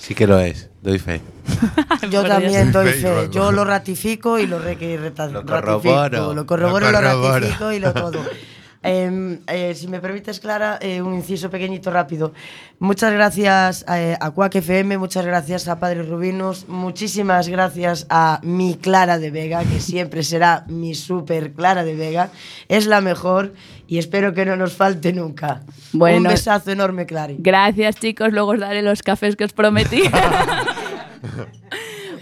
Sí 0.00 0.14
que 0.14 0.26
lo 0.26 0.40
es, 0.40 0.70
doy 0.82 0.98
fe. 0.98 1.20
Yo 2.10 2.24
también 2.26 2.72
doy 2.72 2.90
fe. 2.92 3.28
Yo 3.30 3.52
lo 3.52 3.64
ratifico 3.64 4.38
y 4.38 4.46
lo, 4.46 4.58
re- 4.58 4.76
que 4.76 4.96
Lo 4.96 5.02
ratifico. 5.10 5.44
corroboro. 5.46 6.34
Lo 6.34 6.46
corroboro, 6.46 6.86
Lo 6.86 6.92
lo, 6.92 6.98
corroboro. 6.98 7.34
ratifico 7.40 7.72
y 7.72 7.78
lo 7.80 7.92
todo. 7.92 8.24
Em, 8.82 9.40
eh, 9.46 9.74
si 9.74 9.88
me 9.88 10.00
permites, 10.00 10.40
Clara, 10.40 10.78
eh, 10.80 11.02
un 11.02 11.14
inciso 11.14 11.50
pequeñito 11.50 11.90
rápido. 11.90 12.32
Muchas 12.78 13.12
gracias 13.12 13.84
eh, 13.94 14.16
a 14.18 14.30
Cuac 14.30 14.54
FM, 14.54 14.96
muchas 14.96 15.26
gracias 15.26 15.68
a 15.68 15.78
Padre 15.78 16.02
Rubinos, 16.02 16.66
muchísimas 16.66 17.48
gracias 17.48 18.06
a 18.08 18.40
mi 18.42 18.76
Clara 18.76 19.18
de 19.18 19.30
Vega, 19.30 19.62
que 19.64 19.80
siempre 19.80 20.22
será 20.22 20.64
mi 20.68 20.94
super 20.94 21.52
Clara 21.52 21.84
de 21.84 21.94
Vega. 21.94 22.30
Es 22.68 22.86
la 22.86 23.02
mejor 23.02 23.52
y 23.86 23.98
espero 23.98 24.32
que 24.32 24.46
no 24.46 24.56
nos 24.56 24.72
falte 24.72 25.12
nunca. 25.12 25.60
Bueno. 25.92 26.16
un 26.16 26.34
besazo 26.34 26.70
enorme, 26.70 27.04
Clary. 27.04 27.36
Gracias, 27.38 27.96
chicos. 27.96 28.32
Luego 28.32 28.52
os 28.52 28.60
daré 28.60 28.80
los 28.80 29.02
cafés 29.02 29.36
que 29.36 29.44
os 29.44 29.52
prometí. 29.52 30.02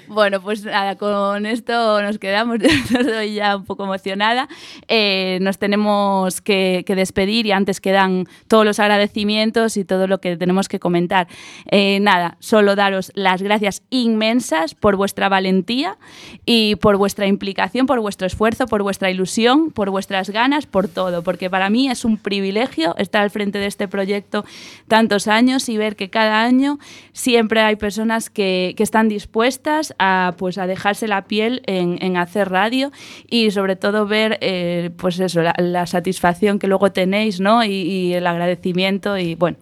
Bueno, 0.09 0.41
pues 0.41 0.65
nada, 0.65 0.97
con 0.97 1.45
esto 1.45 2.01
nos 2.01 2.19
quedamos. 2.19 2.59
Yo 2.91 2.99
estoy 2.99 3.35
ya 3.35 3.57
un 3.57 3.65
poco 3.67 3.85
emocionada. 3.85 4.49
Eh, 4.89 5.39
nos 5.43 5.59
tenemos 5.59 6.41
que, 6.41 6.85
despedir 6.89 7.45
y 7.45 7.53
antes 7.53 7.81
quedan 7.81 8.27
todos 8.49 8.65
los 8.65 8.81
agradecimientos 8.81 9.77
y 9.77 9.85
todo 9.85 10.07
lo 10.07 10.19
que 10.19 10.37
tenemos 10.39 10.67
que 10.67 10.81
comentar. 10.81 11.29
Eh, 11.71 12.01
nada, 12.01 12.39
solo 12.41 12.75
daros 12.75 13.13
las 13.15 13.43
gracias 13.43 13.83
inmensas 13.91 14.75
por 14.75 14.97
vuestra 14.97 15.29
valentía 15.29 15.99
y 16.47 16.77
por 16.77 16.97
vuestra 16.97 17.27
implicación, 17.27 17.87
por 17.87 18.01
vuestro 18.01 18.27
esfuerzo, 18.27 18.67
por 18.67 18.83
vuestra 18.83 19.11
ilusión, 19.11 19.71
por 19.71 19.91
vuestras 19.91 20.31
ganas, 20.31 20.65
por 20.65 20.89
todo. 20.89 21.23
Porque 21.23 21.51
para 21.51 21.69
mí 21.69 21.91
es 21.91 22.07
un 22.07 22.17
privilegio 22.17 22.97
estar 22.97 23.23
al 23.23 23.31
frente 23.31 23.59
de 23.59 23.67
este 23.67 23.89
proyecto 23.89 24.47
tantos 24.89 25.29
años 25.29 25.69
y 25.69 25.77
ver 25.77 25.97
que 25.97 26.09
cada 26.09 26.43
año 26.43 26.79
siempre 27.13 27.61
hay 27.61 27.77
personas 27.77 28.31
que, 28.31 28.73
que 28.75 28.83
están 28.83 29.11
dispuestas 29.11 29.95
a, 29.99 30.35
pues, 30.37 30.59
a 30.59 30.67
dejarse 30.67 31.09
la 31.09 31.25
piel 31.25 31.63
en, 31.67 31.99
en 32.03 32.17
hacer 32.17 32.51
radio 32.51 32.91
y 33.29 33.51
sobre 33.51 33.77
todo 33.77 34.07
ver 34.07 34.39
eh, 34.41 34.91
pues 34.97 35.19
eso, 35.21 35.43
la, 35.43 35.55
la 35.59 35.87
satisfacción 35.87 36.59
que 36.59 36.67
luego 36.67 36.93
tenéis 36.93 37.41
¿no? 37.41 37.65
y, 37.65 37.71
y 37.71 38.15
el 38.15 38.27
agradecimiento 38.27 39.17
y 39.19 39.35
bueno. 39.35 39.57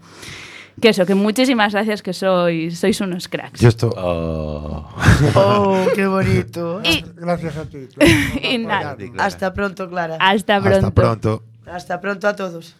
Que 0.79 0.91
eso, 0.91 1.07
que 1.07 1.15
muchísimas 1.15 1.73
gracias, 1.73 2.03
que 2.03 2.13
sois, 2.13 2.79
sois 2.79 3.01
unos 3.01 3.29
cracks. 3.29 3.61
yo 3.61 3.69
esto 3.71 3.89
Oh, 3.97 5.87
qué 5.95 6.07
bonito. 6.07 6.83
Y- 6.85 7.03
Gracias 7.17 7.57
a 7.57 7.65
ti. 7.65 7.89
y 8.43 8.59
nada, 8.59 8.95
Hasta 9.19 9.55
pronto, 9.55 9.89
Clara. 9.89 10.19
hasta 10.21 10.61
pronto. 10.61 10.77
hasta 10.79 10.91
pronto. 10.95 11.43
Hasta 11.67 12.01
pronto 12.01 12.29
a 12.29 12.37
todos. 12.37 12.77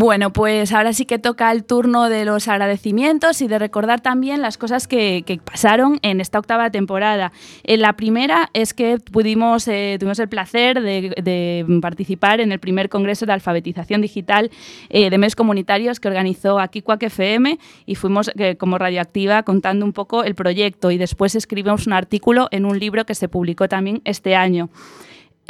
Bueno, 0.00 0.32
pues 0.32 0.72
ahora 0.72 0.92
sí 0.92 1.06
que 1.06 1.18
toca 1.18 1.50
el 1.50 1.64
turno 1.64 2.08
de 2.08 2.24
los 2.24 2.46
agradecimientos 2.46 3.42
y 3.42 3.48
de 3.48 3.58
recordar 3.58 4.00
también 4.00 4.40
las 4.40 4.56
cosas 4.56 4.86
que, 4.86 5.40
pasaron 5.44 5.98
en 6.02 6.20
esta 6.20 6.38
octava 6.38 6.70
temporada. 6.70 7.32
En 7.64 7.80
la 7.80 7.94
primera 7.94 8.48
es 8.52 8.74
que 8.74 8.98
pudimos, 9.00 9.66
eh, 9.66 9.96
tuvimos 9.98 10.20
el 10.20 10.28
placer 10.28 10.82
de, 10.82 11.12
de 11.20 11.80
participar 11.82 12.40
en 12.40 12.52
el 12.52 12.60
primer 12.60 12.88
congreso 12.88 13.26
de 13.26 13.32
alfabetización 13.32 14.00
digital 14.00 14.52
eh, 14.88 15.10
de 15.10 15.18
medios 15.18 15.34
comunitarios 15.34 15.98
que 15.98 16.06
organizó 16.06 16.60
aquí 16.60 16.80
Cuac 16.80 17.02
FM 17.02 17.58
y 17.84 17.94
fuimos 17.96 18.30
eh, 18.38 18.54
como 18.54 18.78
radioactiva 18.78 19.42
contando 19.42 19.84
un 19.84 19.92
poco 19.92 20.22
el 20.22 20.36
proyecto 20.36 20.92
y 20.92 20.98
después 20.98 21.34
escribimos 21.34 21.88
un 21.88 21.94
artículo 21.94 22.46
en 22.52 22.66
un 22.66 22.78
libro 22.78 23.04
que 23.04 23.16
se 23.16 23.28
publicó 23.28 23.68
también 23.68 24.00
este 24.04 24.36
año. 24.36 24.70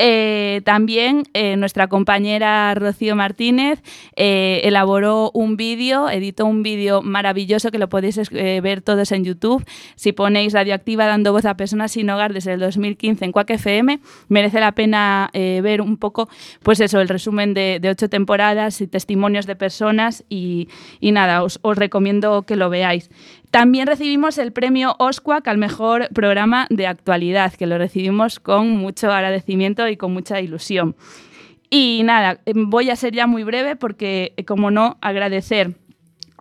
Eh, 0.01 0.63
también 0.65 1.25
eh, 1.35 1.57
nuestra 1.57 1.89
compañera 1.89 2.73
Rocío 2.77 3.17
Martínez 3.17 3.83
eh, 4.15 4.61
elaboró 4.63 5.33
un 5.35 5.57
vídeo, 5.57 6.09
editó 6.09 6.47
un 6.47 6.63
vídeo 6.63 7.03
maravilloso 7.03 7.73
que 7.73 7.79
lo 7.79 7.89
podéis 7.89 8.31
ver 8.31 8.81
todos 8.81 9.11
en 9.11 9.25
YouTube. 9.25 9.65
Si 9.97 10.13
ponéis 10.13 10.53
Radioactiva 10.53 11.07
dando 11.07 11.33
voz 11.33 11.45
a 11.45 11.57
personas 11.57 11.93
sin 11.93 12.09
hogar 12.11 12.33
desde 12.33 12.53
el 12.53 12.61
2015 12.61 13.25
en 13.25 13.33
Quack 13.33 13.51
FM, 13.51 13.99
merece 14.29 14.61
la 14.61 14.73
pena 14.73 15.31
ver 15.33 15.81
un 15.81 15.97
poco, 15.97 16.29
pues 16.63 16.81
eso, 16.81 17.01
el 17.01 17.09
resumen 17.09 17.55
de, 17.55 17.81
ocho 17.91 18.09
temporadas 18.09 18.81
y 18.81 18.87
testimonios 18.87 19.47
de 19.47 19.57
personas 19.57 20.25
y, 20.29 20.69
nada, 21.01 21.43
os 21.43 21.77
recomiendo 21.77 22.43
que 22.43 22.57
lo 22.57 22.71
veáis. 22.71 23.11
También 23.51 23.87
recibimos 23.87 24.37
el 24.37 24.53
premio 24.53 24.95
OSCUAC 24.99 25.49
al 25.49 25.59
mejor 25.59 26.09
programa 26.13 26.67
de 26.69 26.87
actualidad, 26.87 27.55
que 27.55 27.67
lo 27.67 27.79
recibimos 27.79 28.41
con 28.41 28.77
mucho 28.77 29.11
agradecimiento 29.11 29.89
y 29.89 29.97
con 29.97 30.13
mucha 30.13 30.41
ilusión. 30.41 30.97
Y 31.71 32.03
nada, 32.05 32.41
eh, 32.45 32.53
voy 32.55 32.91
a 32.91 32.97
ser 32.97 33.15
ya 33.15 33.27
muy 33.27 33.45
breve 33.45 33.77
porque, 33.77 34.35
eh, 34.37 34.45
como 34.45 34.71
no, 34.71 34.99
agradecer 35.01 35.75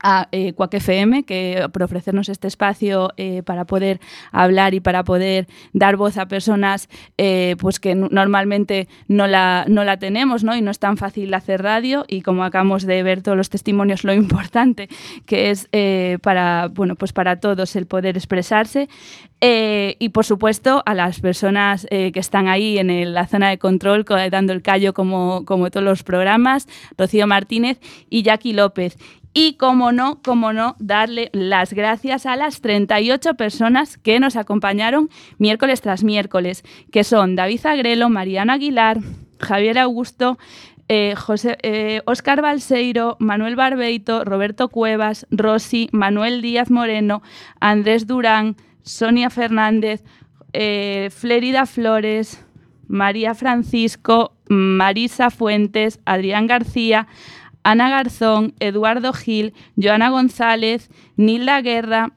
a 0.02 0.28
eh, 0.32 0.54
FM 0.72 1.24
que, 1.24 1.68
por 1.72 1.84
ofrecernos 1.84 2.30
este 2.30 2.48
espacio 2.48 3.12
eh, 3.18 3.42
para 3.44 3.66
poder 3.66 4.00
hablar 4.32 4.74
y 4.74 4.80
para 4.80 5.04
poder 5.04 5.48
dar 5.74 5.96
voz 5.96 6.18
a 6.18 6.28
personas 6.28 6.90
eh, 7.18 7.56
pues 7.60 7.80
que 7.80 7.96
normalmente 7.96 8.88
no 9.08 9.28
la, 9.28 9.66
no 9.68 9.84
la 9.84 9.98
tenemos 9.98 10.44
¿no? 10.44 10.56
y 10.56 10.62
no 10.62 10.72
es 10.72 10.80
tan 10.80 10.98
fácil 10.98 11.34
hacer 11.34 11.64
radio 11.64 12.06
y 12.08 12.22
como 12.22 12.44
acabamos 12.44 12.84
de 12.86 13.02
ver 13.04 13.22
todos 13.22 13.38
los 13.38 13.50
testimonios 13.50 14.04
lo 14.04 14.14
importante 14.24 14.90
que 15.26 15.50
es 15.52 15.68
eh, 15.72 16.18
para, 16.22 16.68
bueno, 16.72 16.96
pues 16.96 17.14
para 17.14 17.40
todos 17.40 17.76
el 17.76 17.86
poder 17.86 18.18
expresarse 18.18 18.90
y 19.40 20.10
por 20.10 20.26
supuesto 20.26 20.82
a 20.88 20.96
las 20.96 21.20
personas 21.20 21.86
que 21.90 22.12
están 22.16 22.48
ahí 22.48 22.80
en 22.80 23.14
la 23.14 23.28
zona 23.28 23.50
de 23.50 23.60
control 23.60 24.04
co- 24.04 24.16
dando 24.32 24.52
el 24.52 24.64
callo 24.64 24.94
como, 24.96 25.46
como 25.46 25.70
todos 25.70 25.84
los 25.84 26.02
programas, 26.02 26.68
Rocío 26.98 27.28
Martínez 27.28 27.80
y 28.10 28.24
Jackie 28.24 28.54
López. 28.54 28.98
Y 29.40 29.54
como 29.54 29.92
no, 29.92 30.20
como 30.24 30.52
no, 30.52 30.76
darle 30.80 31.30
las 31.32 31.72
gracias 31.72 32.26
a 32.26 32.36
las 32.36 32.60
38 32.60 33.36
personas 33.36 33.96
que 34.00 34.20
nos 34.20 34.36
acompañaron 34.36 35.12
miércoles 35.38 35.80
tras 35.82 36.04
miércoles, 36.04 36.64
que 36.92 37.04
son 37.04 37.36
David 37.36 37.64
Agrelo, 37.68 38.10
Mariana 38.10 38.54
Aguilar, 38.54 38.98
Javier 39.40 39.78
Augusto, 39.78 40.40
eh, 40.88 41.14
José, 41.16 41.56
eh, 41.62 42.02
Oscar 42.06 42.42
Balseiro, 42.42 43.16
Manuel 43.20 43.56
Barbeito, 43.56 44.26
Roberto 44.26 44.70
Cuevas, 44.70 45.28
Rosy, 45.30 45.88
Manuel 45.92 46.42
Díaz 46.42 46.72
Moreno, 46.72 47.22
Andrés 47.60 48.08
Durán, 48.08 48.56
Sonia 48.82 49.30
Fernández, 49.30 50.04
eh, 50.54 51.12
Flores, 51.12 52.44
María 52.88 53.36
Francisco, 53.36 54.34
Marisa 54.50 55.30
Fuentes, 55.30 56.00
Adrián 56.06 56.48
García, 56.48 57.08
Ana 57.68 57.90
Garzón, 57.90 58.54
Eduardo 58.62 59.12
Gil, 59.12 59.54
Joana 59.76 60.10
González, 60.10 60.90
Nilda 61.18 61.60
Guerra, 61.60 62.14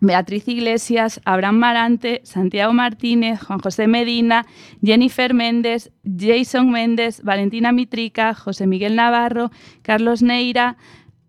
Beatriz 0.00 0.46
Iglesias, 0.46 1.22
Abraham 1.24 1.56
Marante, 1.56 2.20
Santiago 2.24 2.74
Martínez, 2.74 3.40
Juan 3.40 3.60
José 3.60 3.86
Medina, 3.86 4.44
Jennifer 4.82 5.32
Méndez, 5.32 5.90
Jason 6.04 6.70
Méndez, 6.70 7.22
Valentina 7.22 7.72
Mitrica, 7.72 8.34
José 8.34 8.66
Miguel 8.66 8.94
Navarro, 8.94 9.50
Carlos 9.80 10.20
Neira, 10.20 10.76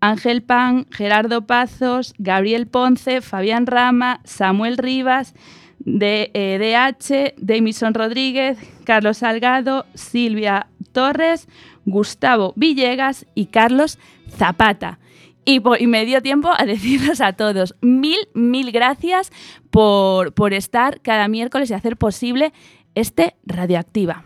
Ángel 0.00 0.42
Pan, 0.42 0.86
Gerardo 0.90 1.46
Pazos, 1.46 2.12
Gabriel 2.18 2.66
Ponce, 2.66 3.22
Fabián 3.22 3.66
Rama, 3.66 4.20
Samuel 4.24 4.76
Rivas, 4.76 5.32
de 5.78 6.30
eh, 6.34 6.58
DH, 6.58 7.34
Demison 7.38 7.94
Rodríguez, 7.94 8.58
Carlos 8.84 9.16
Salgado, 9.18 9.86
Silvia 9.94 10.66
Torres, 10.92 11.48
Gustavo 11.86 12.52
Villegas 12.56 13.24
y 13.34 13.46
Carlos 13.46 13.98
Zapata. 14.28 14.98
Y, 15.46 15.60
po- 15.60 15.76
y 15.76 15.86
me 15.86 16.04
dio 16.04 16.20
tiempo 16.20 16.50
a 16.54 16.64
deciros 16.66 17.20
a 17.22 17.32
todos 17.32 17.74
mil, 17.80 18.18
mil 18.34 18.70
gracias 18.72 19.32
por, 19.70 20.34
por 20.34 20.52
estar 20.52 21.00
cada 21.00 21.28
miércoles 21.28 21.70
y 21.70 21.74
hacer 21.74 21.96
posible 21.96 22.52
este 22.94 23.36
Radioactiva. 23.46 24.24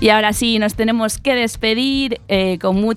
Y 0.00 0.08
ahora 0.08 0.32
sí, 0.32 0.58
nos 0.58 0.74
tenemos 0.76 1.18
que 1.18 1.34
despedir 1.34 2.22
eh, 2.28 2.58
con 2.58 2.76
mucha 2.80 2.90